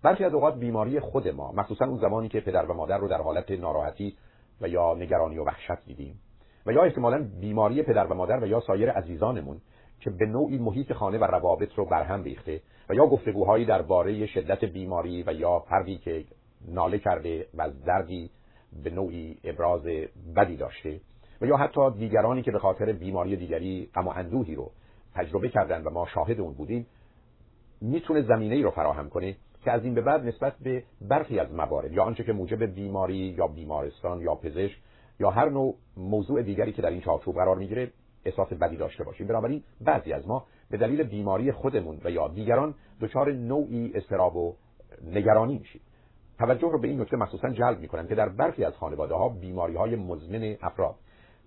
برخی 0.03 0.23
از 0.23 0.33
اوقات 0.33 0.55
بیماری 0.55 0.99
خود 0.99 1.27
ما 1.27 1.51
مخصوصا 1.51 1.85
اون 1.85 1.97
زمانی 1.97 2.29
که 2.29 2.39
پدر 2.39 2.65
و 2.65 2.73
مادر 2.73 2.97
رو 2.97 3.07
در 3.07 3.21
حالت 3.21 3.51
ناراحتی 3.51 4.17
و 4.61 4.67
یا 4.67 4.93
نگرانی 4.93 5.37
و 5.37 5.43
وحشت 5.43 5.85
دیدیم 5.85 6.19
و 6.65 6.71
یا 6.71 6.83
احتمالا 6.83 7.27
بیماری 7.39 7.83
پدر 7.83 8.05
و 8.05 8.13
مادر 8.13 8.43
و 8.43 8.47
یا 8.47 8.59
سایر 8.59 8.91
عزیزانمون 8.91 9.61
که 9.99 10.09
به 10.09 10.25
نوعی 10.25 10.57
محیط 10.57 10.93
خانه 10.93 11.17
و 11.17 11.23
روابط 11.23 11.73
رو 11.75 11.85
برهم 11.85 12.23
ریخته 12.23 12.61
و 12.89 12.93
یا 12.93 13.07
گفتگوهایی 13.07 13.65
درباره 13.65 14.25
شدت 14.25 14.65
بیماری 14.65 15.23
و 15.23 15.33
یا 15.33 15.59
فردی 15.59 15.97
که 15.97 16.25
ناله 16.67 16.99
کرده 16.99 17.47
و 17.57 17.69
دردی 17.85 18.29
به 18.83 18.89
نوعی 18.89 19.37
ابراز 19.43 19.81
بدی 20.35 20.57
داشته 20.57 20.99
و 21.41 21.45
یا 21.45 21.57
حتی 21.57 21.91
دیگرانی 21.91 22.41
که 22.41 22.51
به 22.51 22.59
خاطر 22.59 22.91
بیماری 22.91 23.35
دیگری 23.35 23.89
غم 23.95 24.07
و 24.07 24.11
اندوهی 24.15 24.55
رو 24.55 24.71
تجربه 25.15 25.49
کردن 25.49 25.83
و 25.83 25.89
ما 25.89 26.05
شاهد 26.05 26.39
اون 26.39 26.53
بودیم 26.53 26.87
می‌تونه 27.81 28.21
زمینه 28.21 28.55
ای 28.55 28.63
رو 28.63 28.71
فراهم 28.71 29.09
کنه 29.09 29.35
که 29.63 29.71
از 29.71 29.83
این 29.83 29.93
به 29.93 30.01
بعد 30.01 30.25
نسبت 30.25 30.53
به 30.63 30.83
برخی 31.01 31.39
از 31.39 31.53
موارد 31.53 31.93
یا 31.93 32.03
آنچه 32.03 32.23
که 32.23 32.33
موجب 32.33 32.63
بیماری 32.63 33.35
یا 33.37 33.47
بیمارستان 33.47 34.21
یا 34.21 34.35
پزشک 34.35 34.77
یا 35.19 35.29
هر 35.29 35.49
نوع 35.49 35.75
موضوع 35.97 36.41
دیگری 36.41 36.73
که 36.73 36.81
در 36.81 36.89
این 36.89 37.01
چارچوب 37.01 37.35
قرار 37.35 37.57
می‌گیره 37.57 37.91
احساس 38.25 38.53
بدی 38.53 38.77
داشته 38.77 39.03
باشیم. 39.03 39.27
بنابراین 39.27 39.63
بعضی 39.81 40.13
از 40.13 40.27
ما 40.27 40.45
به 40.69 40.77
دلیل 40.77 41.03
بیماری 41.03 41.51
خودمون 41.51 42.01
و 42.03 42.11
یا 42.11 42.27
دیگران 42.27 42.75
دچار 43.01 43.31
نوعی 43.31 43.91
استراب 43.95 44.37
و 44.37 44.55
نگرانی 45.05 45.57
میشیم. 45.57 45.81
توجه 46.39 46.71
رو 46.71 46.79
به 46.79 46.87
این 46.87 47.01
نکته 47.01 47.17
مخصوصا 47.17 47.49
جلب 47.49 47.79
می‌کنم 47.79 48.07
که 48.07 48.15
در 48.15 48.29
برخی 48.29 48.63
از 48.63 48.73
خانواده 48.73 49.15
ها 49.15 49.29
بیماری 49.29 49.75
های 49.75 49.95
مزمن 49.95 50.55
افراد 50.61 50.95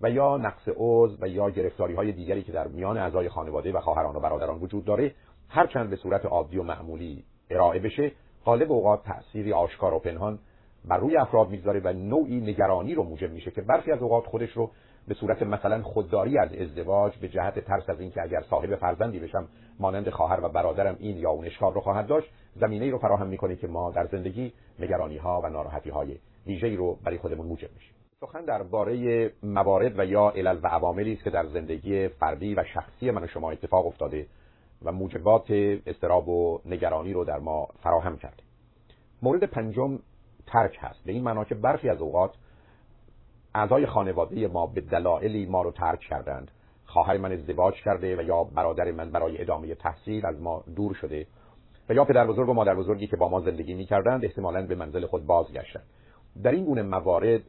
و 0.01 0.09
یا 0.09 0.37
نقص 0.37 0.69
عضو 0.75 1.17
و 1.21 1.27
یا 1.27 1.49
گرفتاری 1.49 1.93
های 1.93 2.11
دیگری 2.11 2.43
که 2.43 2.51
در 2.51 2.67
میان 2.67 2.97
اعضای 2.97 3.29
خانواده 3.29 3.71
و 3.71 3.79
خواهران 3.79 4.15
و 4.15 4.19
برادران 4.19 4.59
وجود 4.59 4.85
داره 4.85 5.15
هرچند 5.49 5.89
به 5.89 5.95
صورت 5.95 6.25
عادی 6.25 6.57
و 6.57 6.63
معمولی 6.63 7.23
ارائه 7.49 7.79
بشه 7.79 8.11
غالب 8.45 8.71
اوقات 8.71 9.03
تأثیری 9.03 9.53
آشکار 9.53 9.93
و 9.93 9.99
پنهان 9.99 10.39
بر 10.85 10.97
روی 10.97 11.17
افراد 11.17 11.49
می‌گذاره 11.49 11.81
و 11.83 11.93
نوعی 11.93 12.41
نگرانی 12.41 12.95
رو 12.95 13.03
موجب 13.03 13.31
میشه 13.31 13.51
که 13.51 13.61
برخی 13.61 13.91
از 13.91 14.01
اوقات 14.01 14.25
خودش 14.25 14.51
رو 14.51 14.71
به 15.07 15.13
صورت 15.13 15.41
مثلا 15.43 15.81
خودداری 15.81 16.37
از 16.37 16.53
ازدواج 16.53 17.17
به 17.17 17.27
جهت 17.27 17.59
ترس 17.59 17.89
از 17.89 17.99
اینکه 17.99 18.21
اگر 18.21 18.41
صاحب 18.49 18.75
فرزندی 18.75 19.19
بشم 19.19 19.47
مانند 19.79 20.09
خواهر 20.09 20.45
و 20.45 20.49
برادرم 20.49 20.95
این 20.99 21.17
یا 21.17 21.29
اون 21.29 21.45
اشکال 21.45 21.73
رو 21.73 21.81
خواهد 21.81 22.07
داشت 22.07 22.27
زمینه 22.55 22.85
ای 22.85 22.91
رو 22.91 22.97
فراهم 22.97 23.27
می‌کنه 23.27 23.55
که 23.55 23.67
ما 23.67 23.91
در 23.91 24.05
زندگی 24.05 24.53
نگرانی 24.79 25.17
ها 25.17 25.41
و 25.43 25.49
ناراحتی 25.49 25.89
های 25.89 26.17
ویژه‌ای 26.47 26.75
رو 26.75 26.97
برای 27.03 27.17
خودمون 27.17 27.47
موجب 27.47 27.69
میشیم. 27.73 27.93
سخن 28.19 28.45
درباره 28.45 29.31
موارد 29.43 29.99
و 29.99 30.05
یا 30.05 30.29
علل 30.29 30.59
و 30.63 30.67
عواملی 30.67 31.13
است 31.13 31.23
که 31.23 31.29
در 31.29 31.45
زندگی 31.45 32.07
فردی 32.07 32.55
و 32.55 32.63
شخصی 32.73 33.11
من 33.11 33.23
و 33.23 33.27
شما 33.27 33.51
اتفاق 33.51 33.87
افتاده 33.87 34.27
و 34.85 34.91
موجبات 34.91 35.51
استراب 35.85 36.29
و 36.29 36.61
نگرانی 36.65 37.13
رو 37.13 37.23
در 37.23 37.39
ما 37.39 37.67
فراهم 37.83 38.17
کرده. 38.17 38.43
مورد 39.21 39.43
پنجم 39.43 39.99
ترک 40.47 40.77
هست. 40.79 41.03
به 41.05 41.11
این 41.11 41.23
معنا 41.23 41.43
که 41.43 41.55
برخی 41.55 41.89
از 41.89 42.01
اوقات 42.01 42.31
اعضای 43.57 43.85
خانواده 43.85 44.47
ما 44.47 44.67
به 44.67 44.81
دلایلی 44.81 45.45
ما 45.45 45.61
رو 45.61 45.71
ترک 45.71 45.99
کردند. 45.99 46.51
خواهر 46.85 47.17
من 47.17 47.31
ازدواج 47.31 47.73
کرده 47.73 48.17
و 48.17 48.21
یا 48.21 48.43
برادر 48.43 48.91
من 48.91 49.11
برای 49.11 49.41
ادامه 49.41 49.75
تحصیل 49.75 50.25
از 50.25 50.41
ما 50.41 50.63
دور 50.75 50.93
شده 50.93 51.27
و 51.89 51.93
یا 51.93 52.05
پدر 52.05 52.27
بزرگ 52.27 52.49
و 52.49 52.53
مادر 52.53 52.75
بزرگی 52.75 53.07
که 53.07 53.17
با 53.17 53.29
ما 53.29 53.41
زندگی 53.41 53.73
می 53.73 53.85
کردند 53.85 54.25
احتمالاً 54.25 54.67
به 54.67 54.75
منزل 54.75 55.05
خود 55.05 55.25
بازگشتند. 55.25 55.83
در 56.43 56.51
این 56.51 56.65
گونه 56.65 56.81
موارد 56.81 57.41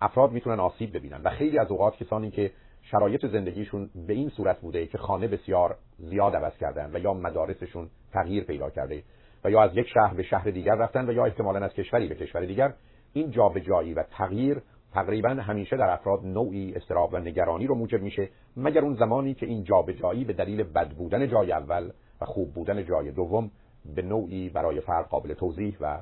افراد 0.00 0.32
می‌تونن 0.32 0.60
آسیب 0.60 0.96
ببینن 0.96 1.20
و 1.24 1.30
خیلی 1.30 1.58
از 1.58 1.70
اوقات 1.70 1.96
کسانی 1.96 2.30
که 2.30 2.50
شرایط 2.82 3.26
زندگیشون 3.26 3.90
به 4.06 4.12
این 4.12 4.28
صورت 4.28 4.60
بوده 4.60 4.86
که 4.86 4.98
خانه 4.98 5.28
بسیار 5.28 5.76
زیاد 5.98 6.36
عوض 6.36 6.56
کردن 6.56 6.90
و 6.94 6.98
یا 6.98 7.14
مدارسشون 7.14 7.88
تغییر 8.12 8.44
پیدا 8.44 8.70
کرده 8.70 9.02
و 9.44 9.50
یا 9.50 9.62
از 9.62 9.76
یک 9.76 9.86
شهر 9.94 10.14
به 10.14 10.22
شهر 10.22 10.50
دیگر 10.50 10.74
رفتن 10.74 11.08
و 11.08 11.12
یا 11.12 11.24
احتمالا 11.24 11.64
از 11.64 11.72
کشوری 11.72 12.08
به 12.08 12.14
کشور 12.14 12.44
دیگر 12.44 12.74
این 13.12 13.30
جابجایی 13.30 13.94
و 13.94 14.02
تغییر 14.02 14.62
تقریبا 14.92 15.28
همیشه 15.28 15.76
در 15.76 15.90
افراد 15.90 16.24
نوعی 16.24 16.74
استراب 16.74 17.14
و 17.14 17.18
نگرانی 17.18 17.66
رو 17.66 17.74
موجب 17.74 18.02
میشه 18.02 18.28
مگر 18.56 18.80
اون 18.80 18.94
زمانی 18.94 19.34
که 19.34 19.46
این 19.46 19.64
جابجایی 19.64 20.24
به 20.24 20.32
دلیل 20.32 20.62
بد 20.62 20.90
بودن 20.90 21.28
جای 21.28 21.52
اول 21.52 21.90
و 22.20 22.24
خوب 22.24 22.54
بودن 22.54 22.84
جای 22.84 23.10
دوم 23.10 23.50
به 23.96 24.02
نوعی 24.02 24.48
برای 24.48 24.80
فرد 24.80 25.06
قابل 25.06 25.34
توضیح 25.34 25.76
و 25.80 25.98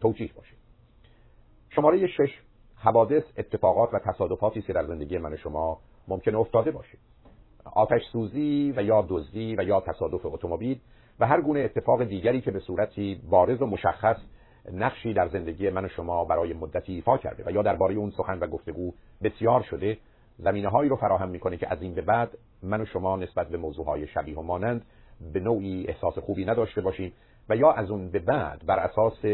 توجیه 0.00 0.30
باشه. 0.36 0.54
شماره 1.70 2.06
شش 2.06 2.40
حوادث 2.76 3.22
اتفاقات 3.36 3.94
و 3.94 3.98
تصادفاتی 3.98 4.62
که 4.62 4.72
در 4.72 4.86
زندگی 4.86 5.18
من 5.18 5.36
شما 5.36 5.80
ممکن 6.08 6.34
افتاده 6.34 6.70
باشه. 6.70 6.98
آتش 7.64 8.02
سوزی 8.12 8.74
و 8.76 8.82
یا 8.82 9.06
دزدی 9.08 9.56
و 9.56 9.62
یا 9.62 9.80
تصادف 9.80 10.26
اتومبیل 10.26 10.80
و 11.20 11.26
هر 11.26 11.40
گونه 11.40 11.60
اتفاق 11.60 12.04
دیگری 12.04 12.40
که 12.40 12.50
به 12.50 12.58
صورتی 12.58 13.20
بارز 13.30 13.62
و 13.62 13.66
مشخص 13.66 14.16
نقشی 14.72 15.12
در 15.14 15.28
زندگی 15.28 15.70
من 15.70 15.84
و 15.84 15.88
شما 15.88 16.24
برای 16.24 16.52
مدتی 16.52 16.94
ایفا 16.94 17.18
کرده 17.18 17.44
و 17.46 17.50
یا 17.50 17.62
درباره 17.62 17.94
اون 17.94 18.10
سخن 18.10 18.38
و 18.38 18.46
گفتگو 18.46 18.92
بسیار 19.22 19.62
شده 19.62 19.98
زمینه 20.38 20.68
هایی 20.68 20.90
رو 20.90 20.96
فراهم 20.96 21.28
می‌کنه 21.28 21.56
که 21.56 21.72
از 21.72 21.82
این 21.82 21.94
به 21.94 22.02
بعد 22.02 22.38
من 22.62 22.80
و 22.80 22.84
شما 22.84 23.16
نسبت 23.16 23.48
به 23.48 23.56
موضوع 23.56 23.86
های 23.86 24.06
شبیه 24.06 24.38
و 24.38 24.42
مانند 24.42 24.84
به 25.32 25.40
نوعی 25.40 25.86
احساس 25.88 26.18
خوبی 26.18 26.44
نداشته 26.44 26.80
باشیم 26.80 27.12
و 27.48 27.56
یا 27.56 27.72
از 27.72 27.90
اون 27.90 28.10
به 28.10 28.18
بعد 28.18 28.66
بر 28.66 28.78
اساس 28.78 29.24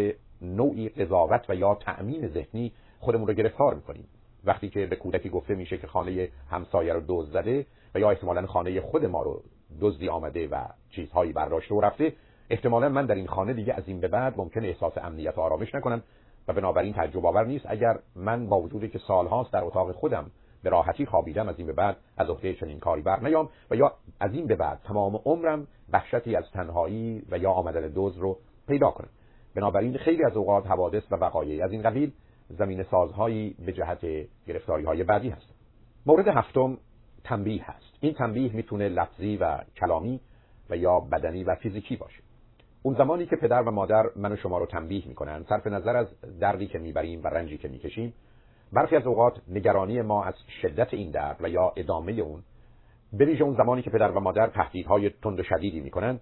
نوعی 0.43 0.89
قضاوت 0.89 1.45
و 1.49 1.55
یا 1.55 1.75
تأمین 1.75 2.29
ذهنی 2.29 2.73
خودمون 2.99 3.27
رو 3.27 3.35
گرفتار 3.35 3.75
می‌کنیم. 3.75 4.09
وقتی 4.45 4.69
که 4.69 4.87
به 4.87 4.97
کودکی 4.97 5.29
گفته 5.29 5.55
میشه 5.55 5.79
که 5.79 5.87
خانه 5.87 6.29
همسایه 6.51 6.93
رو 6.93 7.03
دزد 7.09 7.33
زده 7.33 7.67
و 7.95 8.01
یا 8.01 8.11
احتمالا 8.11 8.47
خانه 8.47 8.81
خود 8.81 9.05
ما 9.05 9.23
رو 9.23 9.43
دزدی 9.81 10.09
آمده 10.09 10.49
و 10.49 10.65
چیزهایی 10.91 11.33
برداشته 11.33 11.75
و 11.75 11.81
رفته 11.81 12.13
احتمالا 12.51 12.89
من 12.89 13.07
در 13.07 13.15
این 13.15 13.27
خانه 13.27 13.53
دیگه 13.53 13.75
از 13.75 13.89
این 13.89 14.01
به 14.01 14.09
بعد 14.09 14.35
ممکن 14.37 14.65
احساس 14.65 14.93
امنیت 14.99 15.39
و 15.39 15.41
آرامش 15.41 15.75
نکنم 15.75 16.03
و 16.49 16.53
بنابراین 16.53 16.93
تعجب 16.93 17.27
آور 17.27 17.47
نیست 17.47 17.67
اگر 17.69 17.99
من 18.17 18.47
با 18.47 18.61
وجودی 18.61 18.89
که 18.89 18.99
سالهاست 18.99 19.53
در 19.53 19.65
اتاق 19.65 19.93
خودم 19.93 20.31
به 20.63 20.71
راحتی 20.71 21.07
خوابیدم 21.07 21.49
از 21.49 21.59
این 21.59 21.67
به 21.67 21.73
بعد 21.73 21.97
از 22.17 22.31
عهده 22.31 22.55
چنین 22.55 22.79
کاری 22.79 23.03
بر 23.03 23.21
نیام 23.21 23.49
و 23.71 23.77
یا 23.77 23.93
از 24.21 24.35
این 24.35 24.47
به 24.47 24.57
بعد 24.57 24.81
تمام 24.85 25.21
عمرم 25.25 25.67
وحشتی 25.93 26.37
از 26.37 26.45
تنهایی 26.53 27.23
و 27.31 27.39
یا 27.39 27.51
آمدن 27.51 27.89
دوز 27.89 28.19
رو 28.19 28.39
پیدا 28.69 28.91
کنم. 28.91 29.09
بنابراین 29.55 29.99
خیلی 29.99 30.25
از 30.25 30.37
اوقات 30.37 30.67
حوادث 30.67 31.03
و 31.11 31.17
وقایعی 31.17 31.63
از 31.63 31.73
این 31.73 31.83
قبیل 31.83 32.13
زمین 32.49 32.83
سازهایی 32.83 33.57
به 33.67 33.73
جهت 33.73 34.07
گرفتاری 34.47 34.85
های 34.85 35.05
بعدی 35.05 35.29
هست. 35.29 35.55
مورد 36.07 36.29
هفتم 36.29 36.79
تنبیه 37.25 37.71
هست. 37.71 37.99
این 38.01 38.15
تنبیه 38.15 38.57
می‌تونه 38.57 38.89
لفظی 38.89 39.37
و 39.37 39.59
کلامی 39.77 40.21
و 40.71 40.77
یا 40.77 41.01
بدنی 41.01 41.45
و 41.45 41.55
فیزیکی 41.55 41.97
باشه. 41.97 42.24
اون 42.87 42.95
زمانی 42.95 43.27
که 43.27 43.37
پدر 43.37 43.63
و 43.63 43.71
مادر 43.71 44.03
من 44.17 44.33
و 44.33 44.37
شما 44.37 44.59
رو 44.59 44.67
تنبیه 44.67 45.09
می‌کنن 45.09 45.45
صرف 45.49 45.67
نظر 45.67 45.97
از 45.97 46.07
دردی 46.41 46.67
که 46.67 46.79
می‌بریم 46.79 47.21
و 47.25 47.27
رنجی 47.27 47.59
که 47.59 47.69
می‌کشیم 47.69 48.15
برخی 48.73 48.97
از 48.97 49.07
اوقات 49.07 49.41
نگرانی 49.49 50.03
ما 50.03 50.25
از 50.25 50.35
شدت 50.63 50.95
این 50.95 51.11
درد 51.11 51.37
و 51.41 51.49
یا 51.49 51.73
ادامه 51.77 52.13
اون 52.13 52.43
به 53.13 53.43
اون 53.43 53.55
زمانی 53.55 53.83
که 53.83 53.91
پدر 53.91 54.11
و 54.11 54.21
مادر 54.21 54.47
تهدیدهای 54.47 55.11
تند 55.11 55.41
و 55.41 55.43
شدیدی 55.43 55.81
می‌کنن 55.81 56.21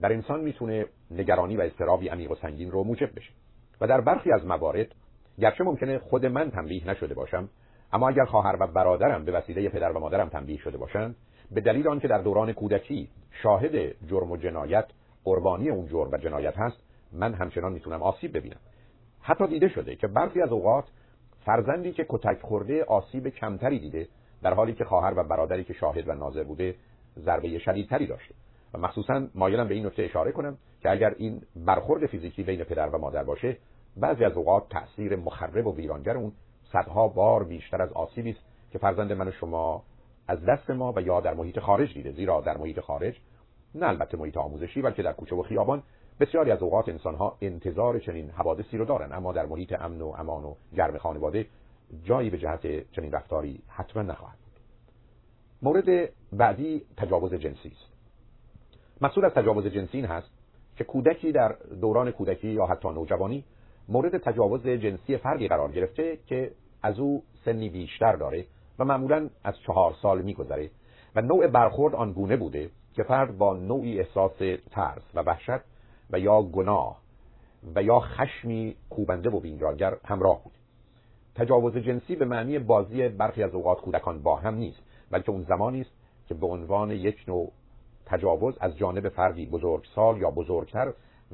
در 0.00 0.12
انسان 0.12 0.40
می‌تونه 0.40 0.86
نگرانی 1.10 1.56
و 1.56 1.60
اضطرابی 1.60 2.08
عمیق 2.08 2.30
و 2.30 2.34
سنگین 2.34 2.70
رو 2.70 2.84
موجب 2.84 3.10
بشه. 3.16 3.30
و 3.80 3.86
در 3.86 4.00
برخی 4.00 4.32
از 4.32 4.46
موارد 4.46 4.94
گرچه 5.38 5.64
ممکنه 5.64 5.98
خود 5.98 6.26
من 6.26 6.50
تنبیه 6.50 6.90
نشده 6.90 7.14
باشم 7.14 7.48
اما 7.92 8.08
اگر 8.08 8.24
خواهر 8.24 8.56
و 8.60 8.66
برادرم 8.66 9.24
به 9.24 9.32
وسیله 9.32 9.68
پدر 9.68 9.92
و 9.92 10.00
مادرم 10.00 10.28
تنبیه 10.28 10.58
شده 10.58 10.78
باشند 10.78 11.16
به 11.50 11.60
دلیل 11.60 11.88
آنکه 11.88 12.08
در 12.08 12.18
دوران 12.18 12.52
کودکی 12.52 13.08
شاهد 13.42 14.06
جرم 14.06 14.30
و 14.30 14.36
جنایت 14.36 14.86
قربانی 15.24 15.70
اون 15.70 15.86
جرم 15.86 16.10
و 16.12 16.16
جنایت 16.16 16.58
هست 16.58 16.76
من 17.12 17.34
همچنان 17.34 17.72
می‌تونم 17.72 18.02
آسیب 18.02 18.36
ببینم. 18.36 18.60
حتی 19.20 19.46
دیده 19.46 19.68
شده 19.68 19.96
که 19.96 20.06
برخی 20.06 20.42
از 20.42 20.52
اوقات 20.52 20.84
فرزندی 21.44 21.92
که 21.92 22.06
کتک 22.08 22.40
خورده 22.40 22.84
آسیب 22.84 23.28
کمتری 23.28 23.78
دیده 23.78 24.08
در 24.42 24.54
حالی 24.54 24.74
که 24.74 24.84
خواهر 24.84 25.14
و 25.16 25.24
برادری 25.24 25.64
که 25.64 25.72
شاهد 25.72 26.08
و 26.08 26.12
ناظر 26.12 26.44
بوده 26.44 26.74
ضربه 27.18 27.58
شدیدتری 27.58 28.06
داشته. 28.06 28.34
و 28.74 28.78
مخصوصا 28.78 29.26
مایلم 29.34 29.68
به 29.68 29.74
این 29.74 29.86
نکته 29.86 30.02
اشاره 30.02 30.32
کنم 30.32 30.58
که 30.82 30.90
اگر 30.90 31.14
این 31.18 31.42
برخورد 31.56 32.06
فیزیکی 32.06 32.42
بین 32.42 32.64
پدر 32.64 32.88
و 32.88 32.98
مادر 32.98 33.24
باشه 33.24 33.56
بعضی 33.96 34.24
از 34.24 34.32
اوقات 34.32 34.68
تاثیر 34.68 35.16
مخرب 35.16 35.66
و 35.66 35.76
ویرانگر 35.76 36.16
اون 36.16 36.32
صدها 36.72 37.08
بار 37.08 37.44
بیشتر 37.44 37.82
از 37.82 37.92
آسیبی 37.92 38.30
است 38.30 38.40
که 38.70 38.78
فرزند 38.78 39.12
من 39.12 39.28
و 39.28 39.30
شما 39.30 39.82
از 40.28 40.44
دست 40.44 40.70
ما 40.70 40.92
و 40.96 41.02
یا 41.02 41.20
در 41.20 41.34
محیط 41.34 41.58
خارج 41.58 41.94
دیده 41.94 42.12
زیرا 42.12 42.40
در 42.40 42.56
محیط 42.56 42.80
خارج 42.80 43.14
نه 43.74 43.86
البته 43.86 44.16
محیط 44.16 44.36
آموزشی 44.36 44.82
بلکه 44.82 45.02
در 45.02 45.12
کوچه 45.12 45.36
و 45.36 45.42
خیابان 45.42 45.82
بسیاری 46.20 46.50
از 46.50 46.62
اوقات 46.62 46.88
انسان 46.88 47.14
ها 47.14 47.38
انتظار 47.40 47.98
چنین 47.98 48.30
حوادثی 48.30 48.76
رو 48.76 48.84
دارن. 48.84 49.12
اما 49.12 49.32
در 49.32 49.46
محیط 49.46 49.72
امن 49.80 50.00
و 50.00 50.14
امان 50.18 50.44
و 50.44 50.54
گرم 50.76 50.98
خانواده 50.98 51.46
جایی 52.04 52.30
به 52.30 52.38
جهت 52.38 52.90
چنین 52.92 53.12
رفتاری 53.12 53.62
حتما 53.68 54.02
نخواهد 54.02 54.38
مورد 55.62 56.08
بعدی 56.32 56.82
تجاوز 56.96 57.34
جنسی 57.34 57.68
است. 57.68 57.92
مسئول 59.00 59.24
از 59.24 59.32
تجاوز 59.32 59.66
جنسی 59.66 59.96
این 59.96 60.06
هست 60.06 60.30
که 60.76 60.84
کودکی 60.84 61.32
در 61.32 61.56
دوران 61.80 62.10
کودکی 62.10 62.48
یا 62.48 62.66
حتی 62.66 62.88
نوجوانی 62.88 63.44
مورد 63.88 64.18
تجاوز 64.18 64.66
جنسی 64.66 65.16
فرقی 65.16 65.48
قرار 65.48 65.72
گرفته 65.72 66.18
که 66.26 66.50
از 66.82 66.98
او 66.98 67.22
سنی 67.44 67.68
بیشتر 67.68 68.16
داره 68.16 68.46
و 68.78 68.84
معمولا 68.84 69.30
از 69.44 69.54
چهار 69.66 69.94
سال 70.02 70.22
میگذره 70.22 70.70
و 71.14 71.20
نوع 71.20 71.46
برخورد 71.46 71.94
آن 71.94 72.12
گونه 72.12 72.36
بوده 72.36 72.70
که 72.94 73.02
فرد 73.02 73.38
با 73.38 73.54
نوعی 73.54 73.98
احساس 73.98 74.38
ترس 74.70 75.02
و 75.14 75.20
وحشت 75.20 75.64
و 76.10 76.18
یا 76.18 76.42
گناه 76.42 77.02
و 77.74 77.82
یا 77.82 78.00
خشمی 78.00 78.76
کوبنده 78.90 79.30
و 79.30 79.40
بینراگر 79.40 79.96
همراه 80.04 80.42
بود. 80.44 80.52
تجاوز 81.34 81.76
جنسی 81.76 82.16
به 82.16 82.24
معنی 82.24 82.58
بازی 82.58 83.08
برخی 83.08 83.42
از 83.42 83.54
اوقات 83.54 83.80
کودکان 83.80 84.22
با 84.22 84.36
هم 84.36 84.54
نیست 84.54 84.82
بلکه 85.10 85.30
اون 85.30 85.42
زمانی 85.42 85.80
است 85.80 85.90
که 86.28 86.34
به 86.34 86.46
عنوان 86.46 86.90
یک 86.90 87.24
نوع 87.28 87.52
تجاوز 88.06 88.54
از 88.60 88.76
جانب 88.76 89.08
فردی 89.08 89.46
بزرگسال 89.46 90.18
یا 90.18 90.30
بزرگتر 90.30 90.92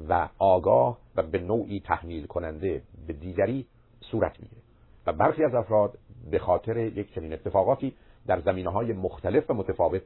و 0.08 0.28
آگاه 0.38 0.98
و 1.16 1.22
به 1.22 1.38
نوعی 1.38 1.80
تحمیل 1.80 2.26
کننده 2.26 2.82
به 3.06 3.12
دیگری 3.12 3.66
صورت 4.00 4.40
می‌گیره. 4.40 4.62
و 5.06 5.12
برخی 5.12 5.44
از 5.44 5.54
افراد 5.54 5.98
به 6.30 6.38
خاطر 6.38 6.76
یک 6.76 7.14
چنین 7.14 7.32
اتفاقاتی 7.32 7.94
در 8.26 8.40
زمینه 8.40 8.70
های 8.70 8.92
مختلف 8.92 9.50
و 9.50 9.54
متفاوت 9.54 10.02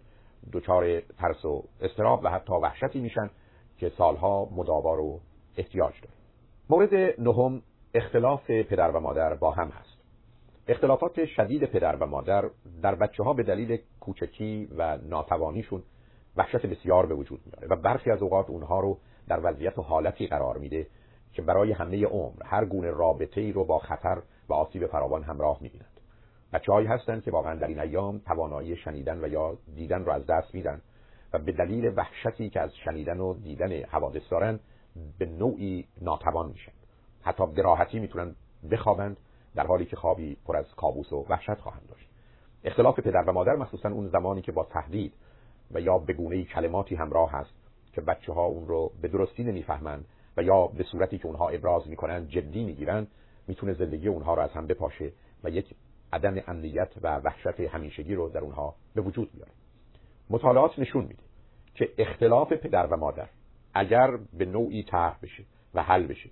دچار 0.52 1.00
ترس 1.00 1.44
و 1.44 1.64
استراب 1.80 2.20
و 2.24 2.30
حتی 2.30 2.52
وحشتی 2.52 3.00
میشن 3.00 3.30
که 3.78 3.92
سالها 3.98 4.48
مداوا 4.56 5.02
و 5.02 5.20
احتیاج 5.56 5.92
داره 6.00 6.14
مورد 6.70 7.20
نهم 7.20 7.62
اختلاف 7.94 8.50
پدر 8.50 8.90
و 8.90 9.00
مادر 9.00 9.34
با 9.34 9.50
هم 9.50 9.68
هست. 9.68 9.98
اختلافات 10.68 11.24
شدید 11.24 11.64
پدر 11.64 11.96
و 11.96 12.06
مادر 12.06 12.50
در 12.82 12.94
بچه 12.94 13.22
ها 13.22 13.32
به 13.32 13.42
دلیل 13.42 13.78
کوچکی 14.00 14.68
و 14.76 14.96
ناتوانیشون 14.96 15.82
وحشت 16.36 16.66
بسیار 16.66 17.06
به 17.06 17.14
وجود 17.14 17.40
میاره 17.46 17.68
و 17.68 17.76
برخی 17.76 18.10
از 18.10 18.22
اوقات 18.22 18.50
اونها 18.50 18.80
رو 18.80 18.98
در 19.28 19.40
وضعیت 19.42 19.78
و 19.78 19.82
حالتی 19.82 20.26
قرار 20.26 20.58
میده 20.58 20.86
که 21.32 21.42
برای 21.42 21.72
همه 21.72 22.06
عمر 22.06 22.42
هر 22.44 22.64
گونه 22.64 22.90
رابطه 22.90 23.40
ای 23.40 23.52
رو 23.52 23.64
با 23.64 23.78
خطر 23.78 24.22
و 24.48 24.54
آسیب 24.54 24.86
فراوان 24.86 25.22
همراه 25.22 25.58
می‌بینند 25.60 25.91
بچه 26.52 26.72
هایی 26.72 26.86
هستند 26.86 27.22
که 27.22 27.30
واقعا 27.30 27.54
در 27.54 27.66
این 27.66 27.80
ایام 27.80 28.18
توانایی 28.18 28.76
شنیدن 28.76 29.24
و 29.24 29.28
یا 29.28 29.58
دیدن 29.74 30.04
رو 30.04 30.12
از 30.12 30.26
دست 30.26 30.54
میدن 30.54 30.80
و 31.32 31.38
به 31.38 31.52
دلیل 31.52 31.92
وحشتی 31.96 32.50
که 32.50 32.60
از 32.60 32.76
شنیدن 32.84 33.20
و 33.20 33.34
دیدن 33.34 33.82
حوادث 33.82 34.22
دارن 34.30 34.60
به 35.18 35.26
نوعی 35.26 35.86
ناتوان 36.00 36.48
میشن. 36.48 36.72
حتی 37.22 37.46
به 37.46 37.62
راحتی 37.62 37.98
می‌تونن 37.98 38.34
بخوابند 38.70 39.16
در 39.54 39.66
حالی 39.66 39.84
که 39.84 39.96
خوابی 39.96 40.36
پر 40.46 40.56
از 40.56 40.74
کابوس 40.76 41.12
و 41.12 41.26
وحشت 41.28 41.54
خواهند 41.54 41.88
داشت. 41.88 42.08
اختلاف 42.64 43.00
پدر 43.00 43.22
و 43.22 43.32
مادر 43.32 43.56
مخصوصا 43.56 43.88
اون 43.88 44.08
زمانی 44.08 44.42
که 44.42 44.52
با 44.52 44.64
تهدید 44.64 45.12
و 45.70 45.80
یا 45.80 45.98
به 45.98 46.12
گونه 46.12 46.44
کلماتی 46.44 46.94
همراه 46.94 47.32
هست 47.32 47.54
که 47.92 48.00
بچه 48.00 48.32
ها 48.32 48.44
اون 48.44 48.68
رو 48.68 48.92
به 49.02 49.08
درستی 49.08 49.44
نمی‌فهمند 49.44 50.04
و 50.36 50.42
یا 50.42 50.66
به 50.66 50.84
صورتی 50.84 51.18
که 51.18 51.26
اونها 51.26 51.48
ابراز 51.48 51.88
می‌کنن 51.88 52.28
جدی 52.28 52.64
می‌گیرن 52.64 53.06
می‌تونه 53.48 53.74
زندگی 53.74 54.08
اونها 54.08 54.34
رو 54.34 54.42
از 54.42 54.50
هم 54.50 54.66
بپاشه 54.66 55.12
و 55.44 55.50
یک 55.50 55.74
عدم 56.12 56.42
امنیت 56.46 56.90
و 57.02 57.16
وحشت 57.16 57.60
همیشگی 57.60 58.14
رو 58.14 58.28
در 58.28 58.40
اونها 58.40 58.74
به 58.94 59.00
وجود 59.00 59.32
بیاره. 59.32 59.50
مطالعات 60.30 60.78
نشون 60.78 61.04
میده 61.04 61.22
که 61.74 61.88
اختلاف 61.98 62.52
پدر 62.52 62.86
و 62.86 62.96
مادر 62.96 63.28
اگر 63.74 64.16
به 64.32 64.44
نوعی 64.44 64.82
طرح 64.82 65.18
بشه 65.22 65.44
و 65.74 65.82
حل 65.82 66.06
بشه 66.06 66.30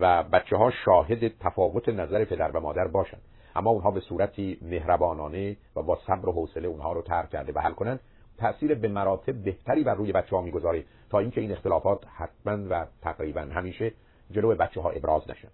و 0.00 0.22
بچه 0.22 0.56
ها 0.56 0.70
شاهد 0.84 1.38
تفاوت 1.38 1.88
نظر 1.88 2.24
پدر 2.24 2.50
و 2.50 2.60
مادر 2.60 2.88
باشن 2.88 3.18
اما 3.56 3.70
اونها 3.70 3.90
به 3.90 4.00
صورتی 4.00 4.58
مهربانانه 4.62 5.56
و 5.76 5.82
با 5.82 5.98
صبر 6.06 6.28
و 6.28 6.32
حوصله 6.32 6.68
اونها 6.68 6.92
رو 6.92 7.02
ترک 7.02 7.30
کرده 7.30 7.52
و 7.52 7.58
حل 7.58 7.72
کنن 7.72 7.98
تاثیر 8.38 8.74
به 8.74 8.88
مراتب 8.88 9.32
بهتری 9.32 9.84
بر 9.84 9.94
روی 9.94 10.12
بچه 10.12 10.36
ها 10.36 10.42
می‌گذاره 10.42 10.84
تا 11.10 11.18
اینکه 11.18 11.40
این 11.40 11.52
اختلافات 11.52 12.06
حتما 12.06 12.66
و 12.70 12.86
تقریبا 13.02 13.40
همیشه 13.40 13.92
جلو 14.30 14.54
بچه 14.54 14.80
ها 14.80 14.90
ابراز 14.90 15.30
نشن. 15.30 15.48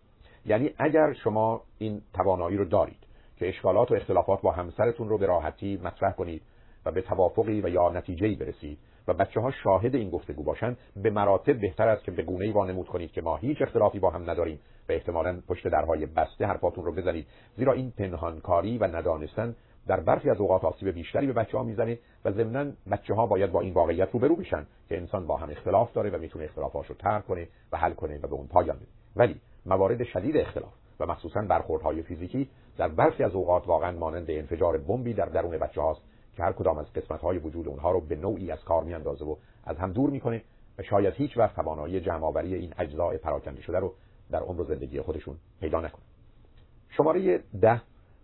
یعنی 0.46 0.70
اگر 0.79 1.12
شما 1.12 1.62
این 1.79 2.02
توانایی 2.14 2.57
رو 2.57 2.64
دارید 2.64 3.06
که 3.37 3.49
اشکالات 3.49 3.90
و 3.90 3.94
اختلافات 3.94 4.42
با 4.42 4.53
همسرتون 4.53 5.09
رو 5.09 5.18
به 5.18 5.27
راحتی 5.27 5.81
مطرح 5.85 6.12
کنید 6.12 6.42
و 6.87 6.90
به 6.90 7.03
توافقی 7.03 7.61
و 7.61 7.68
یا 7.68 7.88
نتیجه‌ای 7.88 8.35
برسید 8.35 8.79
و 9.09 9.14
بچه 9.14 9.40
ها 9.40 9.51
شاهد 9.51 9.94
این 9.94 10.11
گفتگو 10.11 10.42
باشن 10.42 10.77
به 10.96 11.11
مراتب 11.11 11.61
بهتر 11.61 11.88
است 11.88 12.05
که 12.05 12.11
به 12.11 12.22
گونه‌ای 12.22 12.51
وانمود 12.51 12.87
کنید 12.87 13.12
که 13.12 13.22
ما 13.22 13.37
هیچ 13.37 13.62
اختلافی 13.62 13.99
با 13.99 14.11
هم 14.11 14.31
نداریم 14.31 14.61
و 14.88 14.92
احتمالا 14.92 15.40
پشت 15.49 15.68
درهای 15.68 16.07
بسته 16.07 16.46
حرفاتون 16.46 16.85
رو 16.85 16.92
بزنید. 16.92 17.27
زیرا 17.57 17.72
این 17.72 17.90
پنهانکاری 17.90 18.79
و 18.79 18.85
ندانستن 18.85 19.57
در 19.87 20.01
برخی 20.01 20.31
از 20.31 20.40
اوقات 20.40 20.64
آسیب 20.64 20.88
بیشتری 20.88 21.27
به 21.27 21.33
بچه 21.33 21.59
ها 21.59 21.64
می‌زنه 21.64 21.99
و 22.25 22.33
ضمنا 22.33 22.72
بچه 22.90 23.14
ها 23.14 23.27
باید 23.27 23.53
با 23.53 23.61
این 23.61 23.75
واقعیت 23.75 24.09
روبرو 24.12 24.37
بشن 24.37 24.66
که 24.88 24.96
انسان 24.96 25.27
با 25.27 25.37
هم 25.37 25.51
اختلاف 25.51 25.92
داره 25.92 26.11
و 26.11 26.18
می‌تونه 26.18 26.44
اختلافاش 26.44 26.87
رو 26.87 26.94
ترک 26.94 27.27
کنه 27.27 27.49
و 27.72 27.77
حل 27.77 27.92
کنه 27.92 28.18
و 28.18 28.29
به 28.29 28.35
اون 28.35 28.46
پایان 28.46 28.77
بده 28.77 28.87
ولی 29.16 29.40
موارد 29.66 30.05
شدید 30.05 30.37
اختلاف 30.37 30.72
و 31.00 31.06
مخصوصا 31.06 31.40
برخوردهای 31.40 32.02
فیزیکی 32.02 32.48
در 32.78 32.88
برخی 32.88 33.24
از 33.24 33.35
اوقات 33.35 33.68
واقعا 33.68 33.92
مانند 33.92 34.30
انفجار 34.30 34.78
بمبی 34.78 35.14
در 35.14 35.26
درون 35.26 35.59
بچه 35.59 35.80
هاست 35.80 36.00
که 36.37 36.42
هر 36.42 36.52
کدام 36.52 36.78
از 36.78 36.92
قسمت 36.92 37.20
های 37.20 37.38
وجود 37.38 37.68
اونها 37.68 37.90
رو 37.90 38.00
به 38.00 38.16
نوعی 38.16 38.50
از 38.50 38.64
کار 38.64 38.85
میاندازه 38.85 39.24
و 39.24 39.37
از 39.64 39.76
هم 39.76 39.92
دور 39.92 40.11
می‌کنه 40.11 40.42
و 40.78 40.82
شاید 40.82 41.14
هیچ 41.14 41.37
وقت 41.37 41.56
توانایی 41.56 42.00
جمع 42.00 42.37
این 42.37 42.74
اجزای 42.78 43.18
پراکنده 43.18 43.62
شده 43.62 43.78
رو 43.78 43.92
در 44.30 44.40
عمر 44.40 44.64
زندگی 44.64 45.00
خودشون 45.00 45.37
پیدا 45.61 45.80
نکنه. 45.80 46.02
شماره 46.90 47.38
ده 47.61 47.80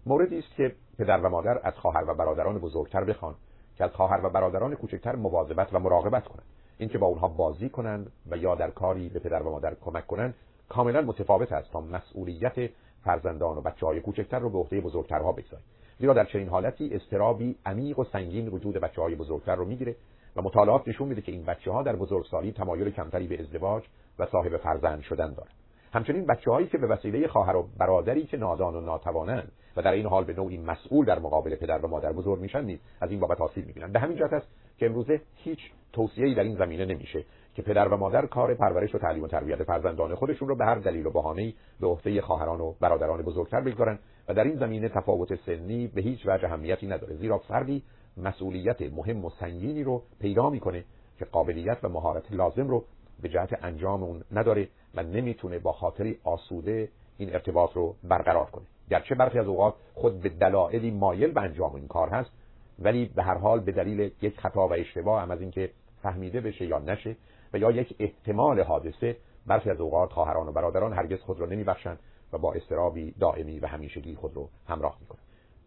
موردی 0.06 0.38
است 0.38 0.54
که 0.56 0.72
پدر 0.98 1.20
و 1.20 1.28
مادر 1.28 1.60
از 1.62 1.74
خواهر 1.74 2.10
و 2.10 2.14
برادران 2.14 2.58
بزرگتر 2.58 3.04
بخوان 3.04 3.34
که 3.76 3.84
از 3.84 3.90
خواهر 3.90 4.26
و 4.26 4.30
برادران 4.30 4.74
کوچکتر 4.74 5.16
مواظبت 5.16 5.74
و 5.74 5.78
مراقبت 5.78 6.28
کنند. 6.28 6.46
اینکه 6.78 6.98
با 6.98 7.06
اونها 7.06 7.28
بازی 7.28 7.68
کنند 7.68 8.12
و 8.30 8.36
یا 8.36 8.54
در 8.54 8.70
کاری 8.70 9.08
به 9.08 9.18
پدر 9.18 9.42
و 9.42 9.50
مادر 9.50 9.74
کمک 9.74 10.06
کنند 10.06 10.34
کاملا 10.72 11.00
متفاوت 11.00 11.52
است 11.52 11.72
تا 11.72 11.80
مسئولیت 11.80 12.70
فرزندان 13.04 13.56
و 13.56 13.60
بچه 13.60 13.86
های 13.86 14.00
کوچکتر 14.00 14.38
رو 14.38 14.50
به 14.50 14.58
عهده 14.58 14.80
بزرگترها 14.80 15.32
بگذارید 15.32 15.66
زیرا 15.98 16.14
در 16.14 16.24
چنین 16.24 16.48
حالتی 16.48 16.94
استرابی 16.94 17.56
عمیق 17.66 17.98
و 17.98 18.04
سنگین 18.04 18.48
وجود 18.48 18.74
بچه 18.74 19.02
های 19.02 19.14
بزرگتر 19.14 19.54
رو 19.54 19.64
می‌گیره 19.64 19.96
و 20.36 20.42
مطالعات 20.42 20.88
نشون 20.88 21.08
میده 21.08 21.22
که 21.22 21.32
این 21.32 21.44
بچه 21.44 21.70
ها 21.70 21.82
در 21.82 21.96
بزرگسالی 21.96 22.52
تمایل 22.52 22.90
کمتری 22.90 23.26
به 23.26 23.40
ازدواج 23.40 23.82
و 24.18 24.26
صاحب 24.26 24.56
فرزند 24.56 25.02
شدن 25.02 25.34
دارند 25.34 25.54
همچنین 25.92 26.26
بچه 26.26 26.50
هایی 26.50 26.66
که 26.66 26.78
به 26.78 26.86
وسیله 26.86 27.28
خواهر 27.28 27.56
و 27.56 27.68
برادری 27.78 28.26
که 28.26 28.36
نادان 28.36 28.74
و 28.74 28.80
ناتوانند 28.80 29.52
و 29.76 29.82
در 29.82 29.92
این 29.92 30.06
حال 30.06 30.24
به 30.24 30.32
نوعی 30.32 30.58
مسئول 30.58 31.04
در 31.06 31.18
مقابل 31.18 31.56
پدر 31.56 31.78
و 31.78 31.88
مادر 31.88 32.12
بزرگ 32.12 32.40
میشن 32.40 32.64
نیز 32.64 32.78
از 33.00 33.10
این 33.10 33.20
بابت 33.20 33.40
آسیب 33.40 33.66
می‌بینن. 33.66 33.92
به 33.92 34.00
همین 34.00 34.16
جهت 34.18 34.32
است 34.32 34.46
که 34.78 34.86
امروزه 34.86 35.20
هیچ 35.36 35.58
توصیه‌ای 35.92 36.34
در 36.34 36.42
این 36.42 36.56
زمینه 36.56 36.84
نمیشه. 36.84 37.24
که 37.54 37.62
پدر 37.62 37.88
و 37.88 37.96
مادر 37.96 38.26
کار 38.26 38.54
پرورش 38.54 38.94
و 38.94 38.98
تعلیم 38.98 39.22
و 39.22 39.28
تربیت 39.28 39.62
فرزندان 39.62 40.14
خودشون 40.14 40.48
رو 40.48 40.56
به 40.56 40.64
هر 40.64 40.74
دلیل 40.74 41.06
و 41.06 41.10
بهانه‌ای 41.10 41.54
به 41.80 41.86
عهده 41.86 42.20
خواهران 42.20 42.60
و 42.60 42.74
برادران 42.80 43.22
بزرگتر 43.22 43.60
بگذارن 43.60 43.98
و 44.28 44.34
در 44.34 44.44
این 44.44 44.56
زمینه 44.56 44.88
تفاوت 44.88 45.34
سنی 45.46 45.86
به 45.86 46.00
هیچ 46.00 46.26
وجه 46.26 46.44
اهمیتی 46.44 46.86
نداره 46.86 47.16
زیرا 47.16 47.38
فردی 47.38 47.82
مسئولیت 48.16 48.82
مهم 48.82 49.24
و 49.24 49.30
سنگینی 49.30 49.84
رو 49.84 50.02
پیدا 50.20 50.50
می‌کنه 50.50 50.84
که 51.18 51.24
قابلیت 51.24 51.78
و 51.82 51.88
مهارت 51.88 52.32
لازم 52.32 52.68
رو 52.68 52.84
به 53.22 53.28
جهت 53.28 53.64
انجام 53.64 54.02
اون 54.02 54.22
نداره 54.32 54.68
و 54.94 55.02
نمی‌تونه 55.02 55.58
با 55.58 55.72
خاطری 55.72 56.18
آسوده 56.24 56.88
این 57.18 57.32
ارتباط 57.32 57.72
رو 57.72 57.94
برقرار 58.04 58.46
کنه. 58.46 58.64
گرچه 58.90 59.14
برخی 59.14 59.38
از 59.38 59.46
اوقات 59.46 59.74
خود 59.94 60.20
به 60.20 60.28
دلایلی 60.28 60.90
مایل 60.90 61.32
به 61.32 61.40
انجام 61.40 61.74
این 61.74 61.88
کار 61.88 62.08
هست 62.08 62.30
ولی 62.78 63.04
به 63.16 63.22
هر 63.22 63.38
حال 63.38 63.60
به 63.60 63.72
دلیل 63.72 64.10
یک 64.22 64.40
خطا 64.40 64.68
و 64.68 64.72
اشتباه 64.72 65.22
هم 65.22 65.30
از 65.30 65.40
اینکه 65.40 65.70
فهمیده 66.02 66.40
بشه 66.40 66.66
یا 66.66 66.78
نشه 66.78 67.16
و 67.52 67.58
یا 67.58 67.70
یک 67.70 67.96
احتمال 67.98 68.60
حادثه 68.60 69.16
برخی 69.46 69.70
از 69.70 69.80
اوقات 69.80 70.12
خواهران 70.12 70.48
و 70.48 70.52
برادران 70.52 70.92
هرگز 70.92 71.20
خود 71.20 71.40
را 71.40 71.46
نمیبخشند 71.46 71.98
و 72.32 72.38
با 72.38 72.52
استرابی 72.52 73.14
دائمی 73.20 73.58
و 73.58 73.66
همیشگی 73.66 74.14
خود 74.14 74.36
رو 74.36 74.48
همراه 74.68 74.96
می‌کنند. 75.00 75.22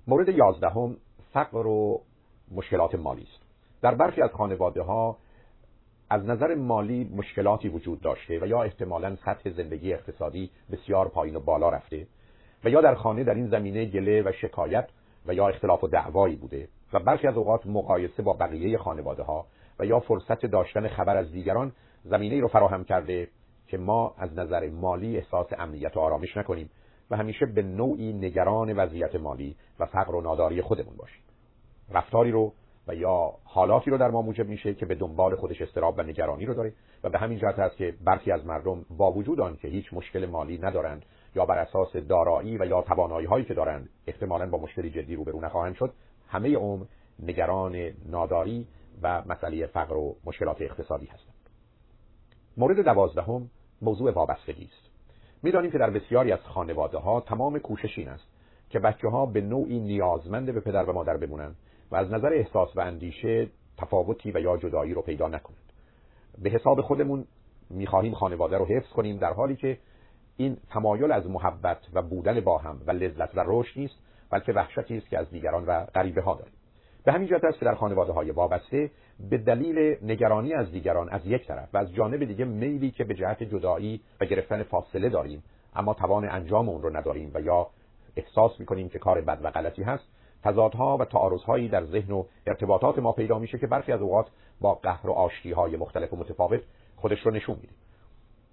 مورد 0.08 0.30
یازدهم 0.30 0.96
فقر 1.34 1.68
و 1.68 2.02
مشکلات 2.52 2.96
مالی 2.96 3.24
است. 3.24 3.46
در 3.82 3.96
برخی 3.96 4.22
از 4.22 4.32
خانواده 4.32 4.82
ها 4.82 5.18
از 6.10 6.26
نظر 6.26 6.56
مالی 6.56 7.12
مشکلاتی 7.16 7.70
وجود 7.70 8.02
داشته 8.02 8.40
و 8.40 8.48
یا 8.48 8.64
احتمالا 8.64 9.16
سطح 9.16 9.50
زندگی 9.50 9.94
اقتصادی 9.94 10.52
بسیار 10.72 11.08
پایین 11.08 11.36
و 11.36 11.40
بالا 11.40 11.70
رفته 11.70 12.08
و 12.64 12.70
یا 12.70 12.82
در 12.82 12.96
خانه 12.96 13.24
در 13.24 13.34
این 13.34 13.48
زمینه 13.48 13.86
گله 13.86 14.22
و 14.22 14.32
شکایت 14.32 14.90
و 15.26 15.34
یا 15.34 15.48
اختلاف 15.48 15.84
و 15.84 15.88
دعوایی 15.88 16.36
بوده 16.36 16.68
و 16.94 17.00
برخی 17.00 17.28
از 17.28 17.38
اوقات 17.38 17.68
مقایسه 17.68 18.24
با 18.24 18.34
بقیه 18.34 18.78
خانواده 18.78 19.24
ها 19.24 19.46
و 19.80 19.86
یا 19.86 20.00
فرصت 20.00 20.46
داشتن 20.46 20.88
خبر 20.88 21.18
از 21.18 21.32
دیگران 21.32 21.72
زمینه 22.04 22.36
ای 22.36 22.42
رو 22.42 22.48
فراهم 22.48 22.84
کرده 22.84 23.28
که 23.68 23.78
ما 23.78 24.16
از 24.18 24.34
نظر 24.34 24.70
مالی 24.70 25.18
احساس 25.18 25.48
امنیت 25.58 25.98
و 25.98 26.00
آرامش 26.00 26.38
نکنیم 26.38 26.70
و 27.12 27.18
همیشه 27.18 27.46
به 27.46 27.62
نوعی 27.62 28.14
نگران 28.14 28.74
وضعیت 28.74 29.16
مالی 29.16 29.56
و 29.80 29.86
فقر 29.86 30.16
و 30.16 30.22
ناداری 30.22 30.62
خودمون 30.62 30.96
باشیم. 30.96 31.22
رفتاری 31.92 32.32
رو 32.32 32.54
و 32.88 32.96
یا 32.96 33.34
حالاتی 33.44 33.92
رو 33.92 33.98
در 33.98 34.08
ما 34.08 34.22
موجب 34.22 34.48
میشه 34.48 34.74
که 34.74 34.86
به 34.86 34.96
دنبال 34.96 35.36
خودش 35.36 35.62
استراب 35.62 35.96
و 35.98 36.02
نگرانی 36.02 36.46
رو 36.46 36.54
داره 36.54 36.74
و 37.04 37.10
به 37.10 37.20
همین 37.20 37.40
جهت 37.40 37.60
است 37.60 37.78
که 37.78 37.94
برخی 38.04 38.32
از 38.32 38.46
مردم 38.46 38.86
با 38.98 39.12
وجود 39.12 39.40
آن 39.40 39.56
که 39.56 39.68
هیچ 39.68 39.94
مشکل 39.94 40.26
مالی 40.26 40.58
ندارند 40.58 41.06
یا 41.36 41.46
بر 41.46 41.58
اساس 41.58 41.96
دارایی 41.96 42.58
و 42.58 42.66
یا 42.66 42.82
توانایی 42.82 43.28
هایی 43.28 43.46
که 43.46 43.54
دارند 43.54 43.90
احتمالا 44.08 44.50
با 44.50 44.58
مشکلی 44.58 44.90
جدی 44.90 45.16
روبرو 45.16 45.42
نخواهند 45.42 45.76
شد 45.76 45.94
همه 46.28 46.56
عمر 46.56 46.86
نگران 47.20 47.92
ناداری 48.10 48.68
و 49.02 49.24
مسئله 49.28 49.66
فقر 49.66 49.98
و 49.98 50.16
مشکلات 50.26 50.62
اقتصادی 50.62 51.06
هستند. 51.06 51.36
مورد 52.58 52.86
دوازدهم 52.86 53.50
موضوع 53.82 54.12
وابستگی 54.12 54.64
است. 54.64 54.90
می‌دانیم 55.44 55.72
که 55.72 55.78
در 55.78 55.90
بسیاری 55.90 56.32
از 56.32 56.40
خانواده 56.40 56.98
ها 56.98 57.22
تمام 57.22 57.60
کوشش 57.60 57.98
این 57.98 58.08
است 58.10 58.28
که 58.70 58.80
بچه 58.80 59.08
ها 59.08 59.26
به 59.26 59.42
نوعی 59.42 59.80
نیازمند 59.80 60.54
به 60.54 60.60
پدر 60.60 60.84
و 60.84 60.94
مادر 60.94 61.18
بمونند 61.18 61.56
و 61.92 61.96
از 61.96 62.12
نظر 62.12 62.34
احساس 62.34 62.78
و 62.78 62.80
اندیشه 62.80 63.48
تفاوتی 63.78 64.32
و 64.32 64.40
یا 64.40 64.58
جدایی 64.58 64.94
رو 64.94 65.02
پیدا 65.02 65.28
نکنند. 65.28 65.72
به 66.42 66.50
حساب 66.50 66.82
خودمون 66.82 67.26
می‌خواهیم 67.70 68.14
خانواده 68.14 68.58
رو 68.58 68.66
حفظ 68.66 68.90
کنیم 68.90 69.18
در 69.18 69.34
حالی 69.34 69.56
که 69.56 69.78
این 70.38 70.58
تمایل 70.70 71.12
از 71.12 71.30
محبت 71.30 71.78
و 71.94 72.02
بودن 72.02 72.40
با 72.40 72.58
هم 72.58 72.82
و 72.88 72.92
لذت 72.92 73.38
و 73.38 73.44
رشد 73.46 73.80
نیست 73.80 73.96
بلکه 74.30 74.54
وحشتی 74.54 74.98
است 74.98 75.10
که 75.10 75.20
از 75.20 75.30
دیگران 75.30 75.66
و 75.66 75.86
غریبه 75.86 76.22
ها 76.22 76.36
داریم. 76.36 76.54
به 77.06 77.12
همین 77.12 77.28
جهت 77.28 77.44
است 77.44 77.60
که 77.60 77.66
در 77.66 77.76
خانواده 77.76 78.14
های 78.14 78.32
وابسته 78.32 78.92
به 79.30 79.38
دلیل 79.38 79.98
نگرانی 80.02 80.54
از 80.54 80.72
دیگران 80.72 81.10
از 81.10 81.22
یک 81.26 81.48
طرف 81.48 81.70
و 81.74 81.78
از 81.78 81.94
جانب 81.94 82.26
دیگه 82.26 82.46
میلی 82.46 82.92
که 82.92 83.04
به 83.04 83.14
جهت 83.14 83.44
جدایی 83.44 84.02
و 84.22 84.26
گرفتن 84.26 84.64
فاصله 84.64 85.10
داریم 85.10 85.44
اما 85.76 85.94
توان 85.94 86.30
انجام 86.30 86.70
اون 86.70 86.82
رو 86.82 86.98
نداریم 86.98 87.32
و 87.34 87.42
یا 87.42 87.68
احساس 88.16 88.60
می‌کنیم 88.60 88.90
که 88.90 89.00
کار 89.00 89.22
بد 89.22 89.40
و 89.44 89.52
غلطی 89.52 89.84
هست 89.84 90.04
تضادها 90.44 90.98
و 90.98 91.06
تعارضهایی 91.06 91.70
در 91.70 91.86
ذهن 91.86 92.12
و 92.12 92.24
ارتباطات 92.48 93.00
ما 93.00 93.12
پیدا 93.12 93.40
میشه 93.40 93.58
که 93.58 93.68
برخی 93.68 93.92
از 93.92 94.02
اوقات 94.02 94.28
با 94.62 94.74
قهر 94.74 95.08
و 95.08 95.12
آشتی 95.12 95.52
های 95.52 95.78
مختلف 95.78 96.14
و 96.14 96.16
متفاوت 96.16 96.62
خودش 96.96 97.20
رو 97.20 97.32
نشون 97.32 97.56
میده. 97.56 97.74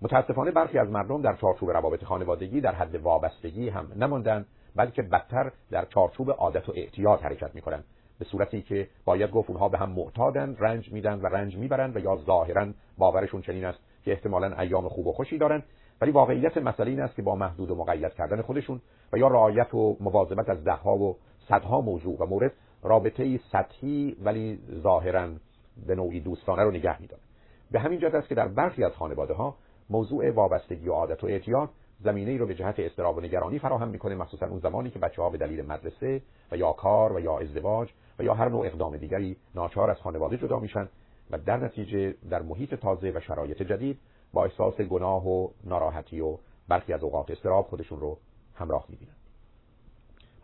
متاسفانه 0.02 0.50
برخی 0.50 0.78
از 0.78 0.90
مردم 0.90 1.22
در 1.22 1.36
چارچوب 1.36 1.70
روابط 1.70 2.04
خانوادگی 2.04 2.60
در 2.60 2.74
حد 2.74 2.94
وابستگی 2.94 3.68
هم 3.68 3.92
نماندن 3.96 4.46
بلکه 4.76 5.02
بدتر 5.02 5.52
در 5.70 5.84
چارچوب 5.84 6.30
عادت 6.30 6.68
و 6.68 6.72
اعتیاد 6.76 7.20
حرکت 7.20 7.54
می‌کنن. 7.54 7.84
به 8.22 8.28
صورتی 8.28 8.62
که 8.62 8.88
باید 9.04 9.30
گفت 9.30 9.50
اونها 9.50 9.68
به 9.68 9.78
هم 9.78 9.90
معتادن 9.90 10.56
رنج 10.58 10.92
میدن 10.92 11.20
و 11.20 11.26
رنج 11.26 11.56
می‌برن 11.56 11.92
و 11.94 11.98
یا 11.98 12.16
ظاهرا 12.16 12.66
باورشون 12.98 13.42
چنین 13.42 13.64
است 13.64 13.78
که 14.04 14.12
احتمالا 14.12 14.61
ایام 14.61 14.88
خوب 14.88 15.06
و 15.06 15.12
خوشی 15.12 15.38
دارن. 15.38 15.62
ولی 16.00 16.11
واقعیت 16.11 16.56
مسئله 16.56 16.90
این 16.90 17.00
است 17.00 17.14
که 17.14 17.22
با 17.22 17.37
محدود 17.37 17.70
و 17.70 17.74
مقید 17.74 18.14
کردن 18.14 18.42
خودشون 18.42 18.80
و 19.12 19.18
یا 19.18 19.28
رعایت 19.28 19.74
و 19.74 19.96
مواظبت 20.00 20.48
از 20.48 20.64
دهها 20.64 20.96
و 20.96 21.16
صدها 21.48 21.80
موضوع 21.80 22.16
و 22.16 22.26
مورد 22.26 22.52
رابطه 22.82 23.40
سطحی 23.52 24.16
ولی 24.24 24.58
ظاهرا 24.82 25.28
به 25.87 25.94
نوعی 25.94 26.20
دوستانه 26.20 26.62
رو 26.62 26.70
نگه 26.70 27.02
میدارن. 27.02 27.22
به 27.70 27.80
همین 27.80 27.98
جهت 27.98 28.14
است 28.14 28.28
که 28.28 28.35
در 28.35 28.48
برخی 28.48 28.85
از 28.85 28.92
خانواده 28.92 29.35
ها 29.35 29.54
موضوع 29.90 30.30
وابستگی 30.30 30.88
و 30.88 30.92
عادت 30.92 31.24
و 31.24 31.26
اعتیاد 31.26 31.68
زمینه 32.04 32.30
ای 32.30 32.38
رو 32.38 32.46
به 32.46 32.54
جهت 32.54 32.80
استراب 32.80 33.16
و 33.16 33.20
نگرانی 33.20 33.58
فراهم 33.58 33.88
می‌کنه 33.88 34.14
مخصوصا 34.14 34.46
اون 34.46 34.58
زمانی 34.58 34.90
که 34.90 34.98
بچه 34.98 35.22
ها 35.22 35.30
به 35.30 35.38
دلیل 35.38 35.66
مدرسه 35.66 36.22
و 36.52 36.56
یا 36.56 36.72
کار 36.72 37.12
و 37.12 37.20
یا 37.20 37.38
ازدواج 37.38 37.88
و 38.18 38.22
یا 38.22 38.35
هر 38.35 38.48
نوع 38.48 38.66
اقدام 38.66 38.96
دیگری 38.96 39.37
ناچار 39.55 39.90
از 39.90 39.96
خانواده 39.96 40.37
جدا 40.37 40.59
میشن 40.59 40.88
و 41.31 41.38
در 41.38 41.57
نتیجه 41.57 42.14
در 42.31 42.42
محیط 42.42 42.75
تازه 42.75 43.11
و 43.11 43.20
شرایط 43.20 43.62
جدید 43.62 43.98
با 44.33 44.44
احساس 44.44 44.81
گناه 44.81 45.29
و 45.29 45.48
ناراحتی 45.64 46.20
و 46.20 46.38
برخی 46.68 46.92
از 46.92 47.03
اوقات 47.03 47.31
استراب 47.31 47.66
خودشون 47.66 48.01
رو 48.01 48.18
همراه 48.55 48.87
می‌بینن. 48.88 49.12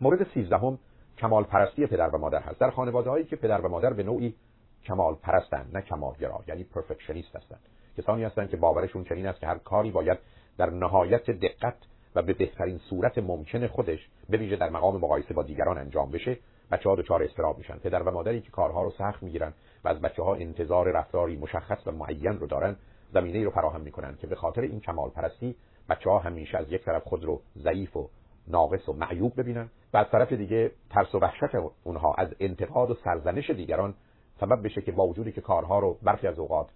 مورد 0.01 0.27
سیزدهم 0.33 0.79
کمال 1.17 1.43
پرستی 1.43 1.85
پدر 1.85 2.09
و 2.09 2.17
مادر 2.17 2.39
هست. 2.39 2.59
در 2.59 2.69
خانواده 2.69 3.09
هایی 3.09 3.25
که 3.25 3.35
پدر 3.35 3.61
و 3.61 3.69
مادر 3.69 3.93
به 3.93 4.03
نوعی 4.03 4.35
کمال 4.83 5.15
پرستن 5.15 5.69
نه 5.73 5.81
کمالگرا 5.81 6.43
یعنی 6.47 6.63
پرفکشنیست 6.63 7.35
هستند 7.35 7.59
کسانی 7.97 8.23
هستند 8.23 8.49
که 8.49 8.57
باورشون 8.57 9.03
چنین 9.03 9.27
است 9.27 9.39
که 9.39 9.47
هر 9.47 9.57
کاری 9.57 9.91
باید 9.91 10.17
در 10.57 10.69
نهایت 10.69 11.31
دقت 11.31 11.77
و 12.15 12.21
به 12.21 12.33
بهترین 12.33 12.77
صورت 12.77 13.17
ممکن 13.17 13.67
خودش 13.67 14.09
به 14.29 14.37
ویژه 14.37 14.55
در 14.55 14.69
مقام 14.69 14.95
مقایسه 14.95 15.33
با 15.33 15.43
دیگران 15.43 15.77
انجام 15.77 16.11
بشه 16.11 16.37
بچه 16.71 16.89
ها 16.89 16.95
دچار 16.95 17.23
استراب 17.23 17.57
میشن. 17.57 17.77
پدر 17.77 18.03
و 18.03 18.11
مادری 18.11 18.41
که 18.41 18.51
کارها 18.51 18.83
رو 18.83 18.91
سخت 18.97 19.23
می‌گیرن 19.23 19.53
و 19.83 19.87
از 19.87 20.01
بچه 20.01 20.23
ها 20.23 20.35
انتظار 20.35 20.91
رفتاری 20.91 21.37
مشخص 21.37 21.87
و 21.87 21.91
معین 21.91 22.39
رو 22.39 22.47
دارن 22.47 22.75
زمینه 23.13 23.43
رو 23.43 23.51
فراهم 23.51 23.81
می‌کنن 23.81 24.17
که 24.21 24.27
به 24.27 24.35
خاطر 24.35 24.61
این 24.61 24.79
کمال 24.79 25.09
پرستی 25.09 25.55
بچه 25.89 26.09
ها 26.09 26.19
همیشه 26.19 26.57
از 26.57 26.71
یک 26.71 26.85
طرف 26.85 27.03
خود 27.03 27.25
رو 27.25 27.41
ضعیف 27.57 27.97
و 27.97 28.09
ناقص 28.47 28.89
و 28.89 28.93
معیوب 28.93 29.39
ببینن 29.39 29.69
و 29.93 29.97
از 29.97 30.07
طرف 30.11 30.33
دیگه 30.33 30.71
ترس 30.89 31.15
و 31.15 31.19
وحشت 31.19 31.55
اونها 31.83 32.13
از 32.17 32.27
انتقاد 32.39 32.91
و 32.91 32.93
سرزنش 32.93 33.49
دیگران 33.49 33.93
سبب 34.39 34.65
بشه 34.65 34.81
که 34.81 34.91
با 34.91 35.07
وجودی 35.07 35.31
که 35.31 35.41
کارها 35.41 35.79
رو 35.79 35.97
برخی 36.03 36.27
از 36.27 36.39
اوقات 36.39 36.67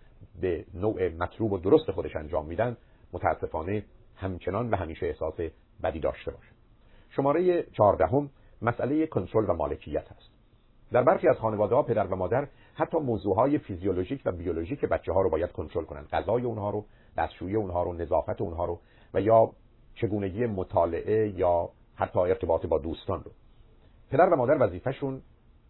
به 0.41 0.65
نوع 0.73 1.09
مطلوب 1.09 1.51
و 1.51 1.57
درست 1.57 1.91
خودش 1.91 2.15
انجام 2.15 2.45
میدن 2.45 2.77
متاسفانه 3.13 3.83
همچنان 4.15 4.69
و 4.69 4.75
همیشه 4.75 5.05
احساس 5.05 5.33
بدی 5.83 5.99
داشته 5.99 6.31
باشه. 6.31 6.49
شماره 7.09 7.63
چهاردهم 7.63 8.29
مسئله 8.63 9.07
کنترل 9.07 9.49
و 9.49 9.53
مالکیت 9.53 10.11
هست 10.11 10.29
در 10.91 11.03
برخی 11.03 11.27
از 11.27 11.37
خانواده 11.37 11.75
ها 11.75 11.83
پدر 11.83 12.07
و 12.07 12.15
مادر 12.15 12.47
حتی 12.73 12.97
موضوع 12.97 13.35
های 13.35 13.57
فیزیولوژیک 13.57 14.21
و 14.25 14.31
بیولوژیک 14.31 14.85
بچه 14.85 15.13
ها 15.13 15.21
رو 15.21 15.29
باید 15.29 15.51
کنترل 15.51 15.83
کنند 15.83 16.07
غذای 16.07 16.43
اونها 16.43 16.69
رو 16.69 16.85
دستشویی 17.17 17.55
اونها 17.55 17.83
رو 17.83 17.93
نظافت 17.93 18.41
اونها 18.41 18.65
رو 18.65 18.79
و 19.13 19.21
یا 19.21 19.51
چگونگی 19.95 20.45
مطالعه 20.45 21.29
یا 21.29 21.69
حتی 21.95 22.19
ارتباط 22.19 22.65
با 22.65 22.77
دوستان 22.77 23.23
رو. 23.23 23.31
پدر 24.11 24.29
و 24.29 24.35
مادر 24.35 24.57
وظیفهشون 24.59 25.21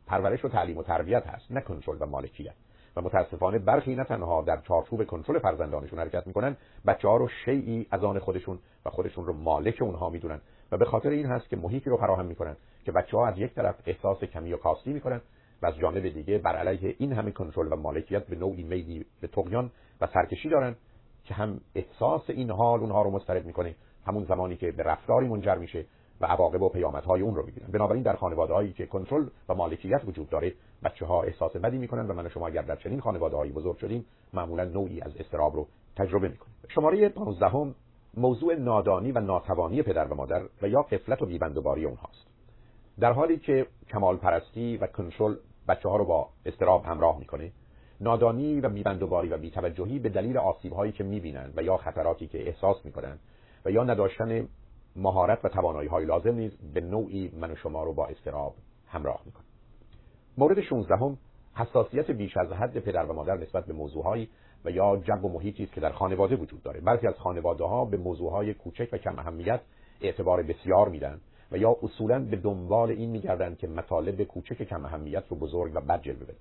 پرورش 0.08 0.46
و 0.46 0.50
تعلیم 0.50 0.78
و 0.78 0.84
تربیت 0.84 1.28
هست 1.28 1.52
نه 1.52 1.62
کنترل 1.62 1.98
و 2.00 2.06
مالکیت. 2.06 2.54
و 2.96 3.02
متاسفانه 3.02 3.60
برخی 3.60 3.96
نه 3.96 4.04
تنها 4.04 4.42
در 4.42 4.62
چارچوب 4.62 5.04
کنترل 5.04 5.40
فرزندانشون 5.40 6.00
حرکت 6.00 6.28
می‌کنن 6.28 6.58
بچه 6.86 7.08
ها 7.08 7.18
رو 7.18 7.28
شیعی 7.46 7.88
از 7.92 8.04
آن 8.04 8.20
خودشون 8.20 8.60
و 8.86 8.90
خودشون 8.90 9.26
رو 9.26 9.34
مالک 9.34 9.78
اونها 9.82 10.10
می‌دونن. 10.10 10.42
و 10.74 10.78
به 10.78 10.86
خاطر 10.86 11.10
این 11.10 11.26
هست 11.26 11.50
که 11.50 11.56
محیطی 11.56 11.90
رو 11.90 11.98
فراهم 11.98 12.26
می‌کنن 12.26 12.56
که 12.86 12.92
بچه 12.92 13.18
ها 13.18 13.28
از 13.28 13.38
یک 13.38 13.54
طرف 13.54 13.76
احساس 13.86 14.24
کمی 14.24 14.54
و 14.54 14.58
کاستی 14.58 14.94
می‌کنن 14.94 15.22
و 15.62 15.66
از 15.66 15.76
جانب 15.76 16.10
دیگه 16.10 16.38
بر 16.38 16.56
علیه 16.56 16.96
این 17.00 17.14
همه 17.14 17.32
کنترل 17.32 17.74
و 17.74 17.76
مالکیت 17.76 18.28
به 18.28 18.36
نوعی 18.36 18.64
میلی 18.64 19.06
به 19.22 19.28
تقیان 19.28 19.72
و 20.02 20.08
سرکشی 20.08 20.50
دارن 20.50 20.76
که 21.24 21.34
هم 21.34 21.62
احساس 21.76 22.30
این 22.30 22.52
حال 22.52 22.80
اونها 22.80 23.02
رو 23.02 23.12
مسترد 23.12 23.46
می‌کنه 23.46 23.76
همون 24.08 24.24
زمانی 24.24 24.56
که 24.56 24.72
به 24.72 24.84
رفتاری 24.84 25.28
منجر 25.28 25.56
میشه 25.56 25.86
و 26.22 26.26
عواقب 26.26 26.62
و 26.62 26.70
پیامدهای 26.70 27.22
اون 27.22 27.36
رو 27.36 27.46
می‌بینن 27.46 27.68
بنابراین 27.68 28.04
در 28.04 28.16
خانواده 28.16 28.54
هایی 28.54 28.74
که 28.74 28.86
کنترل 28.86 29.28
و 29.50 29.56
مالکیت 29.56 30.02
وجود 30.06 30.30
داره 30.30 30.54
بچه 30.84 31.06
ها 31.06 31.24
احساس 31.24 31.56
بدی 31.56 31.78
می‌کنن 31.78 32.08
و 32.08 32.14
من 32.14 32.30
شما 32.30 32.48
اگر 32.48 32.62
در 32.62 32.76
چنین 32.76 33.00
خانواده 33.00 33.38
هایی 33.38 33.52
بزرگ 33.52 33.78
شدیم 33.78 34.06
معمولا 34.34 34.64
نوعی 34.64 35.02
از 35.02 35.18
استراب 35.18 35.56
رو 35.56 35.68
تجربه 35.96 36.28
می‌کنیم. 36.28 36.56
شماره 36.70 37.10
15 37.10 37.74
موضوع 38.17 38.56
نادانی 38.56 39.12
و 39.12 39.19
ناتوانی 39.19 39.82
پدر 39.82 40.06
و 40.06 40.15
مادر 40.15 40.41
و 40.62 40.67
یا 40.67 40.82
قفلت 40.82 41.21
و 41.21 41.26
بیبندوباری 41.26 41.86
اونهاست. 41.86 42.28
در 42.99 43.12
حالی 43.12 43.38
که 43.38 43.67
کمال 43.89 44.17
پرستی 44.17 44.78
و 44.78 44.88
کنترل 44.88 45.36
بچه 45.67 45.89
ها 45.89 45.97
رو 45.97 46.06
با 46.06 46.30
استراب 46.45 46.86
همراه 46.86 47.19
می‌کنه 47.19 47.52
نادانی 48.02 48.62
و 48.62 48.69
بیبندوباری 48.69 49.30
و 49.30 49.38
بیتوجهی 49.38 49.99
به 49.99 50.10
دلیل 50.10 50.38
آسیب 50.38 50.73
هایی 50.73 50.91
که 50.91 51.04
می‌بینند 51.04 51.54
و 51.58 51.63
یا 51.63 51.78
خطراتی 51.78 52.28
که 52.28 52.47
احساس 52.47 52.86
می‌کنند 52.86 53.19
و 53.65 53.71
یا 53.71 53.84
نداشتن 53.84 54.47
مهارت 54.95 55.45
و 55.45 55.49
توانایی 55.49 55.89
های 55.89 56.06
لازم 56.06 56.36
نیز 56.36 56.58
به 56.73 56.82
نوعی 56.82 57.32
من 57.39 57.52
و 57.52 57.56
شما 57.56 57.84
رو 57.84 57.93
با 57.93 58.08
استراب 58.08 58.56
همراه 58.88 59.21
می‌کنه. 59.26 59.45
مورد 60.38 60.62
16 60.62 60.95
هم 60.95 61.17
حساسیت 61.56 62.12
بیش 62.12 62.38
از 62.38 62.52
حد 62.52 62.80
پدر 62.80 63.06
و 63.06 63.13
مادر 63.13 63.38
نسبت 63.38 63.65
به 63.65 63.73
موضوعهایی 63.73 64.30
و 64.65 64.71
یا 64.71 64.97
جو 64.97 65.13
و 65.13 65.34
محیطی 65.34 65.63
است 65.63 65.73
که 65.73 65.82
در 65.82 65.91
خانواده 65.91 66.36
وجود 66.36 66.63
داره. 66.63 66.80
برخی 66.80 67.08
از 67.08 67.15
خانواده 67.15 67.63
ها 67.63 67.86
به 67.86 67.97
موضوعهای 67.97 68.54
کوچک 68.54 68.89
و 68.91 68.97
کم 68.97 69.19
اهمیت 69.19 69.62
اعتبار 70.02 70.43
بسیار 70.43 70.89
میدن 70.89 71.19
و 71.52 71.58
یا 71.58 71.76
اصولا 71.84 72.19
به 72.19 72.36
دنبال 72.36 72.89
این 72.89 73.10
میگردند 73.10 73.58
که 73.58 73.67
مطالب 73.67 74.23
کوچک 74.23 74.63
کم 74.63 74.86
اهمیت 74.86 75.23
رو 75.30 75.38
بزرگ 75.38 75.71
و 75.76 75.82
بد 75.82 76.02
جلوه 76.02 76.26
بدن 76.26 76.36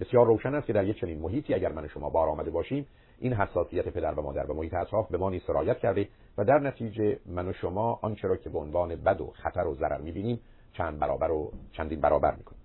بسیار 0.00 0.26
روشن 0.26 0.54
است 0.54 0.66
که 0.66 0.72
در 0.72 0.84
یک 0.84 1.00
چنین 1.00 1.18
محیطی 1.18 1.54
اگر 1.54 1.72
من 1.72 1.88
شما 1.88 2.10
بار 2.10 2.28
آمده 2.28 2.50
باشیم 2.50 2.86
این 3.18 3.32
حساسیت 3.32 3.88
پدر 3.88 4.14
و 4.14 4.22
مادر 4.22 4.50
و 4.50 4.54
محیط 4.54 4.74
اطراف 4.74 5.10
به 5.10 5.18
ما 5.18 5.30
نیز 5.30 5.42
سرایت 5.46 5.78
کرده 5.78 6.08
و 6.38 6.44
در 6.44 6.58
نتیجه 6.58 7.18
من 7.26 7.48
و 7.48 7.52
شما 7.52 7.98
آنچه 8.02 8.28
را 8.28 8.36
که 8.36 8.50
به 8.50 8.58
عنوان 8.58 8.96
بد 8.96 9.20
و 9.20 9.32
خطر 9.34 9.66
و 9.66 9.74
ضرر 9.74 10.00
می‌بینیم 10.00 10.40
چند 10.72 10.98
برابر 10.98 11.30
و 11.30 11.52
چندین 11.72 12.00
برابر 12.00 12.34
می‌کنیم. 12.34 12.60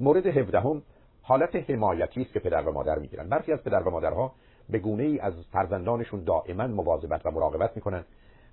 مورد 0.00 0.26
هفدهم 0.26 0.82
حالت 1.28 1.70
حمایتی 1.70 2.22
است 2.22 2.32
که 2.32 2.40
پدر 2.40 2.68
و 2.68 2.72
مادر 2.72 2.98
می‌گیرن. 2.98 3.28
برخی 3.28 3.52
از 3.52 3.64
پدر 3.64 3.82
و 3.82 3.90
مادرها 3.90 4.32
به 4.68 4.78
گونه 4.78 5.02
ای 5.02 5.18
از 5.18 5.32
فرزندانشون 5.52 6.24
دائما 6.24 6.66
مواظبت 6.66 7.26
و 7.26 7.30
مراقبت 7.30 7.76
می‌کنن 7.76 8.04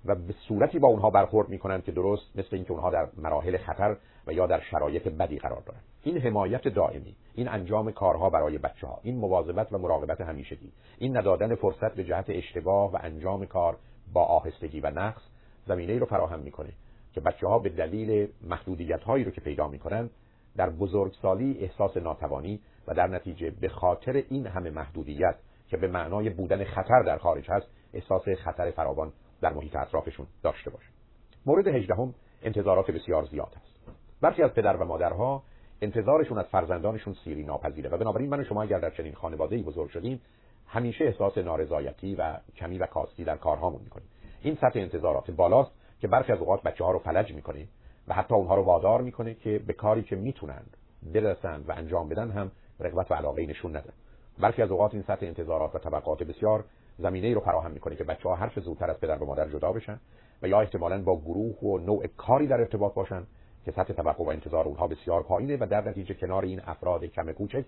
و 0.04 0.14
به 0.14 0.34
صورتی 0.48 0.78
با 0.78 0.88
اونها 0.88 1.10
برخورد 1.10 1.48
می‌کنن 1.48 1.82
که 1.82 1.92
درست 1.92 2.38
مثل 2.38 2.48
اینکه 2.52 2.72
اونها 2.72 2.90
در 2.90 3.08
مراحل 3.16 3.56
خطر 3.56 3.96
و 4.26 4.32
یا 4.32 4.46
در 4.46 4.60
شرایط 4.60 5.08
بدی 5.08 5.38
قرار 5.38 5.62
دارن. 5.66 5.78
این 6.02 6.18
حمایت 6.18 6.68
دائمی 6.68 7.16
این 7.34 7.48
انجام 7.48 7.92
کارها 7.92 8.30
برای 8.30 8.58
بچه 8.58 8.86
ها 8.86 9.00
این 9.02 9.16
مواظبت 9.16 9.72
و 9.72 9.78
مراقبت 9.78 10.20
همیشگی 10.20 10.72
این 10.98 11.16
ندادن 11.16 11.54
فرصت 11.54 11.94
به 11.94 12.04
جهت 12.04 12.26
اشتباه 12.28 12.92
و 12.92 12.98
انجام 13.02 13.46
کار 13.46 13.76
با 14.12 14.24
آهستگی 14.24 14.80
و 14.80 14.90
نقص 14.90 15.22
زمینه 15.66 15.98
رو 15.98 16.06
فراهم 16.06 16.40
می‌کنه 16.40 16.72
که 17.12 17.20
بچه 17.20 17.46
ها 17.46 17.58
به 17.58 17.68
دلیل 17.68 18.28
محدودیت 18.42 19.02
هایی 19.02 19.24
رو 19.24 19.30
که 19.30 19.40
پیدا 19.40 19.68
می‌کنن 19.68 20.10
در 20.56 20.70
بزرگسالی 20.70 21.58
احساس 21.60 21.96
ناتوانی 21.96 22.60
و 22.86 22.94
در 22.94 23.06
نتیجه 23.06 23.50
به 23.50 23.68
خاطر 23.68 24.22
این 24.30 24.46
همه 24.46 24.70
محدودیت 24.70 25.34
که 25.68 25.76
به 25.76 25.88
معنای 25.88 26.30
بودن 26.30 26.64
خطر 26.64 27.02
در 27.02 27.18
خارج 27.18 27.50
هست 27.50 27.66
احساس 27.94 28.28
خطر 28.28 28.70
فراوان 28.70 29.12
در 29.40 29.52
محیط 29.52 29.76
اطرافشون 29.76 30.26
داشته 30.42 30.70
باشه. 30.70 30.88
مورد 31.46 31.68
هجدهم 31.68 32.14
انتظارات 32.42 32.90
بسیار 32.90 33.24
زیاد 33.24 33.52
است. 33.56 33.76
برخی 34.20 34.42
از 34.42 34.50
پدر 34.50 34.76
و 34.76 34.84
مادرها 34.84 35.42
انتظارشون 35.82 36.38
از 36.38 36.46
فرزندانشون 36.46 37.14
سیری 37.24 37.44
ناپذیره 37.44 37.90
و 37.90 37.96
بنابراین 37.96 38.30
من 38.30 38.40
و 38.40 38.44
شما 38.44 38.62
اگر 38.62 38.78
در 38.78 38.90
چنین 38.90 39.14
خانواده‌ای 39.14 39.62
بزرگ 39.62 39.90
شدیم 39.90 40.20
همیشه 40.66 41.04
احساس 41.04 41.38
نارضایتی 41.38 42.14
و 42.14 42.36
کمی 42.56 42.78
و 42.78 42.86
کاستی 42.86 43.24
در 43.24 43.36
کارهامون 43.36 43.80
می‌کنیم. 43.82 44.08
این 44.42 44.54
سطح 44.54 44.78
انتظارات 44.78 45.30
بالاست 45.30 45.70
که 46.00 46.08
برخی 46.08 46.32
از 46.32 46.38
اوقات 46.38 46.62
بچه 46.62 46.84
ها 46.84 46.90
رو 46.90 46.98
فلج 46.98 47.32
می‌کنه 47.32 47.68
و 48.08 48.14
حتی 48.14 48.34
اونها 48.34 48.54
رو 48.54 48.62
وادار 48.62 49.02
می‌کنه 49.02 49.34
که 49.34 49.58
به 49.58 49.72
کاری 49.72 50.02
که 50.02 50.16
می‌تونند 50.16 50.76
برسند 51.14 51.68
و 51.68 51.72
انجام 51.72 52.08
بدن 52.08 52.30
هم 52.30 52.50
رغبت 52.80 53.10
و 53.10 53.14
علاقه 53.14 53.46
نشون 53.46 53.76
ندن 53.76 53.92
برخی 54.38 54.62
از 54.62 54.70
اوقات 54.70 54.94
این 54.94 55.02
سطح 55.02 55.26
انتظارات 55.26 55.74
و 55.74 55.78
طبقات 55.78 56.22
بسیار 56.22 56.64
زمینه 56.98 57.26
ای 57.26 57.34
رو 57.34 57.40
فراهم 57.40 57.70
می‌کنه 57.70 57.96
که 57.96 58.04
بچه 58.04 58.28
ها 58.28 58.34
حرف 58.34 58.58
زودتر 58.58 58.90
از 58.90 59.00
پدر 59.00 59.22
و 59.22 59.26
مادر 59.26 59.48
جدا 59.48 59.72
بشن 59.72 60.00
و 60.42 60.48
یا 60.48 60.60
احتمالا 60.60 61.02
با 61.02 61.20
گروه 61.20 61.58
و 61.58 61.78
نوع 61.78 62.06
کاری 62.06 62.46
در 62.46 62.60
ارتباط 62.60 62.94
باشن 62.94 63.22
که 63.64 63.72
سطح 63.72 63.92
توقع 63.92 64.24
و 64.24 64.28
انتظار 64.28 64.64
اونها 64.64 64.86
بسیار 64.86 65.22
پایینه 65.22 65.56
و 65.60 65.66
در 65.70 65.88
نتیجه 65.88 66.14
کنار 66.14 66.44
این 66.44 66.60
افراد 66.66 67.04
کم 67.04 67.32
کوچک 67.32 67.64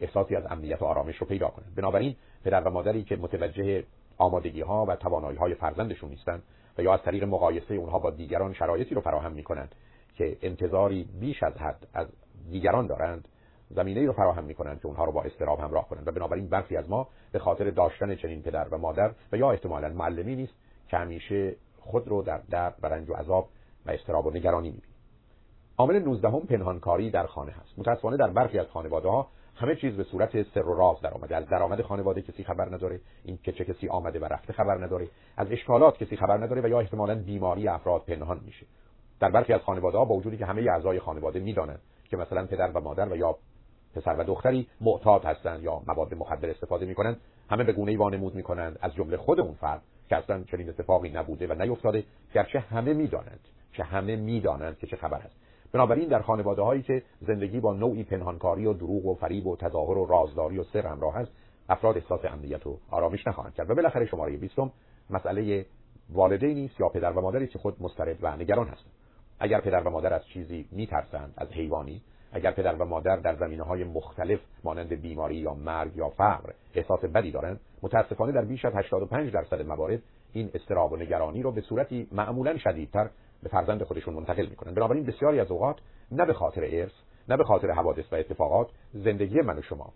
احساسی 0.00 0.36
از 0.36 0.44
امنیت 0.50 0.82
و 0.82 0.84
آرامش 0.84 1.16
رو 1.16 1.26
پیدا 1.26 1.48
کنند 1.48 1.74
بنابراین 1.74 2.16
پدر 2.44 2.60
و 2.60 2.70
مادری 2.70 3.04
که 3.04 3.16
متوجه 3.16 3.84
آمادگی 4.18 4.60
ها 4.60 4.86
و 4.86 4.96
توانایی 4.96 5.38
های 5.38 5.54
فرزندشون 5.54 6.10
نیستن 6.10 6.42
و 6.78 6.82
یا 6.82 6.94
از 6.94 7.02
طریق 7.02 7.24
مقایسه 7.24 7.74
اونها 7.74 7.98
با 7.98 8.10
دیگران 8.10 8.52
شرایطی 8.52 8.94
رو 8.94 9.00
فراهم 9.00 9.32
می‌کنند 9.32 9.74
که 10.14 10.36
انتظاری 10.42 11.08
بیش 11.20 11.42
از 11.42 11.52
حد 11.52 11.86
از 11.94 12.06
دیگران 12.50 12.86
دارند 12.86 13.28
زمینه 13.70 14.00
ای 14.00 14.06
رو 14.06 14.12
فراهم 14.12 14.44
می‌کنند 14.44 14.80
که 14.80 14.86
اونها 14.86 15.04
رو 15.04 15.12
با 15.12 15.22
استراب 15.22 15.60
همراه 15.60 15.88
کنند. 15.88 16.08
و 16.08 16.12
بنابراین 16.12 16.48
برخی 16.48 16.76
از 16.76 16.90
ما 16.90 17.08
به 17.32 17.38
خاطر 17.38 17.70
داشتن 17.70 18.14
چنین 18.14 18.42
پدر 18.42 18.68
و 18.68 18.78
مادر 18.78 19.10
و 19.32 19.36
یا 19.36 19.50
احتمالا 19.50 19.88
معلمی 19.88 20.36
نیست 20.36 20.54
که 20.88 20.96
همیشه 20.96 21.56
خود 21.80 22.08
رو 22.08 22.22
در 22.22 22.40
درد 22.50 22.74
و 22.82 22.86
رنج 22.86 23.10
و 23.10 23.14
عذاب 23.14 23.48
و 23.86 23.90
استراب 23.90 24.26
و 24.26 24.30
نگرانی 24.30 24.70
می‌بینیم. 24.70 24.92
عامل 25.78 25.98
19 25.98 26.28
هم 26.28 26.40
پنهانکاری 26.40 27.10
در 27.10 27.26
خانه 27.26 27.52
هست. 27.52 27.78
متاسفانه 27.78 28.16
در 28.16 28.30
برخی 28.30 28.58
از 28.58 28.66
خانواده 28.66 29.08
ها 29.08 29.28
همه 29.56 29.76
چیز 29.76 29.96
به 29.96 30.04
صورت 30.04 30.42
سر 30.42 30.62
و 30.62 30.74
راز 30.74 31.00
در 31.00 31.14
آمده 31.14 31.36
از 31.36 31.48
درآمد 31.48 31.82
خانواده 31.82 32.22
کسی 32.22 32.44
خبر 32.44 32.74
نداره 32.74 33.00
این 33.24 33.38
که 33.42 33.52
چه 33.52 33.64
کسی 33.64 33.88
آمده 33.88 34.18
و 34.18 34.24
رفته 34.24 34.52
خبر 34.52 34.84
نداره. 34.84 35.08
از 35.36 35.46
اشکالات 35.50 35.98
کسی 35.98 36.16
خبر 36.16 36.36
نداره 36.36 36.62
و 36.62 36.68
یا 36.68 36.80
احتمالا 36.80 37.14
بیماری 37.14 37.68
افراد 37.68 38.04
پنهان 38.04 38.40
میشه. 38.44 38.66
در 39.20 39.30
برخی 39.30 39.52
از 39.52 39.60
خانواده 39.60 39.98
ها 39.98 40.04
با 40.04 40.14
وجودی 40.14 40.36
که 40.36 40.46
همه 40.46 40.62
اعضای 40.70 40.98
خانواده 40.98 41.40
می‌دانند 41.40 41.80
که 42.04 42.16
مثلا 42.16 42.46
پدر 42.46 42.70
و 42.70 42.80
مادر 42.80 43.08
و 43.08 43.16
یا 43.16 43.36
پسر 43.94 44.14
و 44.18 44.24
دختری 44.24 44.66
معتاد 44.80 45.24
هستند 45.24 45.62
یا 45.62 45.82
مواد 45.86 46.14
مخدر 46.14 46.50
استفاده 46.50 46.86
می‌کنند 46.86 47.20
همه 47.50 47.64
به 47.64 47.72
گونه‌ای 47.72 47.96
وانمود 47.96 48.34
می‌کنند. 48.34 48.78
از 48.82 48.94
جمله 48.94 49.16
خود 49.16 49.40
اون 49.40 49.54
فرد 49.54 49.82
که 50.08 50.16
اصلا 50.16 50.44
چنین 50.44 50.68
اتفاقی 50.68 51.10
نبوده 51.10 51.46
و 51.46 51.52
نیفتاده 51.52 52.04
گرچه 52.34 52.60
همه 52.60 52.94
می‌دانند 52.94 53.48
که 53.72 53.84
همه 53.84 54.16
می‌دانند 54.16 54.78
که 54.78 54.86
چه 54.86 54.96
خبر 54.96 55.18
است. 55.18 55.36
بنابراین 55.72 56.08
در 56.08 56.22
خانواده 56.22 56.62
هایی 56.62 56.82
که 56.82 57.02
زندگی 57.20 57.60
با 57.60 57.74
نوعی 57.74 58.04
پنهانکاری 58.04 58.66
و 58.66 58.72
دروغ 58.72 59.06
و 59.06 59.14
فریب 59.14 59.46
و 59.46 59.56
تظاهر 59.56 59.98
و 59.98 60.06
رازداری 60.06 60.58
و 60.58 60.64
سر 60.64 60.86
همراه 60.86 61.16
است 61.16 61.32
افراد 61.68 61.96
احساس 61.96 62.24
امنیت 62.24 62.66
و 62.66 62.78
آرامش 62.90 63.26
نخواهند 63.26 63.54
کرد. 63.54 63.70
و 63.70 63.74
بالاخره 63.74 64.06
شماره 64.06 64.36
20 64.36 64.54
مسئله 65.10 65.66
والدینی 66.10 66.64
است 66.64 66.80
یا 66.80 66.88
پدر 66.88 67.12
و 67.12 67.20
مادری 67.20 67.46
که 67.46 67.58
خود 67.58 67.76
مضطرب 67.80 68.16
و 68.22 68.36
نگران 68.36 68.66
هستند. 68.66 68.92
اگر 69.40 69.60
پدر 69.60 69.80
و 69.80 69.90
مادر 69.90 70.14
از 70.14 70.26
چیزی 70.26 70.68
میترسند 70.72 71.34
از 71.36 71.48
حیوانی 71.48 72.02
اگر 72.32 72.50
پدر 72.50 72.74
و 72.74 72.84
مادر 72.84 73.16
در 73.16 73.34
زمینه 73.34 73.62
های 73.62 73.84
مختلف 73.84 74.40
مانند 74.64 74.92
بیماری 74.92 75.36
یا 75.36 75.54
مرگ 75.54 75.96
یا 75.96 76.08
فقر 76.08 76.52
احساس 76.74 77.04
بدی 77.04 77.30
دارند 77.30 77.60
متاسفانه 77.82 78.32
در 78.32 78.44
بیش 78.44 78.64
از 78.64 78.72
85 78.74 79.32
درصد 79.32 79.62
موارد 79.66 80.02
این 80.32 80.50
استراب 80.54 80.92
و 80.92 80.96
نگرانی 80.96 81.42
رو 81.42 81.52
به 81.52 81.60
صورتی 81.60 82.08
معمولا 82.12 82.58
شدیدتر 82.58 83.10
به 83.42 83.48
فرزند 83.48 83.82
خودشون 83.82 84.14
منتقل 84.14 84.46
می‌کنن. 84.46 84.74
بنابراین 84.74 85.04
بسیاری 85.04 85.40
از 85.40 85.50
اوقات 85.50 85.76
نه 86.12 86.26
به 86.26 86.32
خاطر 86.32 86.60
ارث 86.64 86.92
نه 87.28 87.36
به 87.36 87.44
خاطر 87.44 87.70
حوادث 87.70 88.12
و 88.12 88.16
اتفاقات 88.16 88.70
زندگی 88.92 89.40
من 89.40 89.58
و 89.58 89.62
شما 89.62 89.92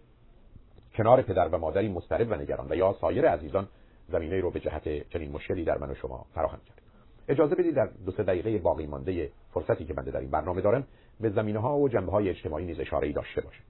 کنار 0.95 1.23
پدر 1.23 1.49
و 1.49 1.59
مادری 1.59 1.89
مضطرب 1.89 2.31
و 2.31 2.35
نگران 2.35 2.67
و 2.71 2.75
یا 2.75 2.97
سایر 3.01 3.29
عزیزان 3.29 3.69
زمینه 4.09 4.41
رو 4.41 4.51
به 4.51 4.61
جهت 4.61 5.09
چنین 5.09 5.33
مشکلی 5.33 5.65
در 5.65 5.79
من 5.79 5.91
و 5.91 5.95
شما 5.95 6.27
فراهم 6.35 6.59
کرد. 6.67 6.83
اجازه 7.29 7.55
بدید 7.55 7.75
در 7.75 7.87
دو 8.07 8.13
سه 8.13 8.23
دقیقه 8.23 8.59
باقی 8.59 8.87
مانده 8.87 9.31
فرصتی 9.51 9.85
که 9.85 9.95
بنده 9.95 10.11
در 10.11 10.21
این 10.21 10.31
برنامه 10.31 10.61
دارم 10.61 10.87
به 11.21 11.31
زمینه 11.31 11.59
ها 11.59 11.79
و 11.79 11.89
جنبه 11.89 12.13
های 12.13 12.29
اجتماعی 12.29 12.67
نیز 12.67 12.81
اشاره 12.81 13.13
داشته 13.13 13.41
باشم. 13.41 13.65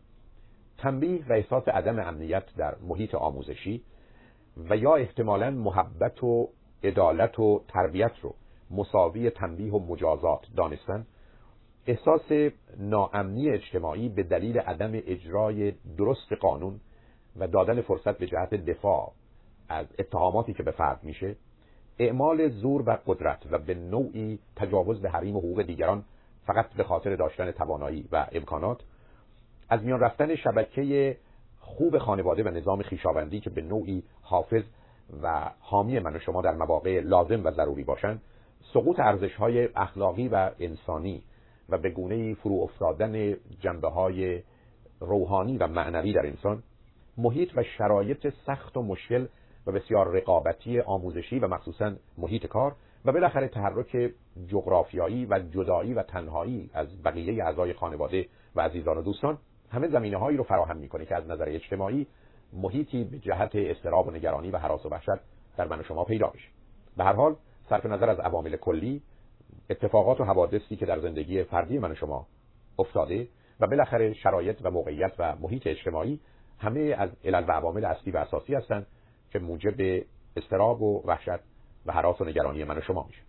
تنبیه 0.79 1.29
و 1.29 1.33
احساس 1.33 1.69
عدم 1.69 1.99
امنیت 1.99 2.45
در 2.57 2.75
محیط 2.89 3.15
آموزشی 3.15 3.83
و 4.71 4.77
یا 4.77 4.95
احتمالا 4.95 5.51
محبت 5.51 6.25
و 6.25 6.49
عدالت 6.85 7.39
و 7.39 7.65
تربیت 7.69 8.13
رو 8.23 8.35
مساوی 8.71 9.31
تنبیه 9.31 9.73
و 9.73 9.79
مجازات 9.79 10.41
دانستن. 10.57 11.07
احساس 11.87 12.53
ناامنی 12.79 13.51
اجتماعی 13.51 14.09
به 14.09 14.23
دلیل 14.23 14.59
عدم 14.59 14.93
اجرای 14.95 15.73
درست 15.99 16.33
قانون 16.33 16.81
و 17.37 17.47
دادن 17.47 17.81
فرصت 17.81 18.19
به 18.19 18.27
جهت 18.27 18.55
دفاع 18.55 19.13
از 19.69 19.87
اتهاماتی 19.99 20.55
که 20.55 20.63
به 20.63 20.71
فرد 20.71 21.05
میشه 21.05 21.37
اعمال 21.99 22.49
زور 22.49 22.83
و 22.87 22.99
قدرت 23.07 23.43
و 23.51 23.59
به 23.59 23.75
نوعی 23.75 24.39
تجاوز 24.57 25.03
به 25.03 25.11
حریم 25.11 25.37
و 25.37 25.39
حقوق 25.39 25.63
دیگران 25.63 26.05
فقط 26.47 26.69
به 26.69 26.85
خاطر 26.85 27.17
داشتن 27.17 27.51
توانایی 27.51 28.09
و 28.13 28.27
امکانات 28.33 28.81
از 29.69 29.83
میان 29.83 30.01
رفتن 30.01 30.35
شبکه 30.35 31.17
خوب 31.61 31.99
خانواده 31.99 32.43
و 32.43 32.49
نظام 32.49 32.83
خیشاوندی 32.83 33.41
که 33.41 33.51
به 33.51 33.63
نوعی 33.63 34.03
حافظ 34.23 34.63
و 35.23 35.51
حامی 35.61 35.99
من 35.99 36.17
و 36.17 36.19
شما 36.19 36.43
در 36.43 36.55
مواقع 36.55 37.01
لازم 37.01 37.45
و 37.45 37.51
ضروری 37.51 37.85
باشند 37.85 38.23
سقوط 38.73 39.01
ارزش 39.01 39.35
های 39.35 39.69
اخلاقی 39.77 40.29
و 40.29 40.51
انسانی 40.61 41.23
و 41.69 41.79
به 41.79 41.91
گونه 41.91 42.35
فرو 42.35 42.61
افتادن 42.63 43.37
جنبه 43.61 43.89
های 43.89 44.43
روحانی 45.01 45.59
و 45.59 45.67
معنوی 45.67 46.13
در 46.13 46.27
انسان 46.27 46.63
محیط 47.19 47.51
و 47.57 47.63
شرایط 47.63 48.29
سخت 48.47 48.77
و 48.77 48.83
مشکل 48.83 49.27
و 49.67 49.73
بسیار 49.73 50.17
رقابتی 50.17 50.81
آموزشی 50.81 51.39
و 51.39 51.49
مخصوصا 51.49 51.93
محیط 52.19 52.47
کار 52.47 52.77
و 53.05 53.13
بالاخره 53.13 53.49
تحرک 53.49 54.13
جغرافیایی 54.47 55.27
و 55.27 55.39
جدایی 55.39 55.95
و 55.95 56.03
تنهایی 56.03 56.71
از 56.75 57.03
بقیه 57.03 57.45
اعضای 57.45 57.73
خانواده 57.73 58.27
و 58.55 58.61
عزیزان 58.61 58.99
و 58.99 59.03
دوستان 59.03 59.39
همه 59.71 59.89
زمینه 59.89 60.17
هایی 60.17 60.37
رو 60.37 60.45
فراهم 60.45 60.77
می‌کنه 60.77 61.05
که 61.05 61.17
از 61.17 61.27
نظر 61.27 61.45
اجتماعی 61.49 62.07
محیطی 62.53 63.05
به 63.05 63.19
جهت 63.19 63.51
استراب 63.55 64.09
و 64.09 64.11
نگرانی 64.11 64.51
و 64.51 64.59
حراس 64.59 64.87
و 64.87 64.89
وحشت 64.89 65.21
در 65.57 65.69
من 65.69 65.81
و 65.81 65.83
شما 65.83 66.05
پیدا 66.05 66.27
بشه 66.27 66.49
به 66.97 67.05
هر 67.05 67.13
حال 67.13 67.37
صرف 67.69 67.87
نظر 67.87 68.11
از 68.11 68.19
عوامل 68.19 68.57
کلی 68.57 69.03
اتفاقات 69.71 70.21
و 70.21 70.25
حوادثی 70.25 70.77
که 70.77 70.87
در 70.87 71.01
زندگی 71.01 71.45
فردی 71.45 71.79
من 71.79 71.93
و 71.93 71.95
شما 71.95 72.27
افتاده 72.79 73.29
و 73.61 73.67
بالاخره 73.67 74.15
شرایط 74.15 74.59
و 74.63 74.71
موقعیت 74.71 75.13
و 75.19 75.37
محیط 75.41 75.67
اجتماعی 75.67 76.21
همه 76.59 76.81
از 76.99 77.11
علل 77.25 77.45
و 77.49 77.53
عوامل 77.53 77.85
اصلی 77.85 78.13
و 78.13 78.17
اساسی 78.17 78.55
هستند 78.55 78.87
که 79.31 79.39
موجب 79.39 80.05
استراب 80.37 80.83
و 80.83 81.03
وحشت 81.07 81.41
و 81.87 81.93
حراس 81.93 82.21
و 82.21 82.25
نگرانی 82.25 82.65
من 82.65 82.79
و 82.79 82.81
شما 82.81 83.05
میشه. 83.09 83.26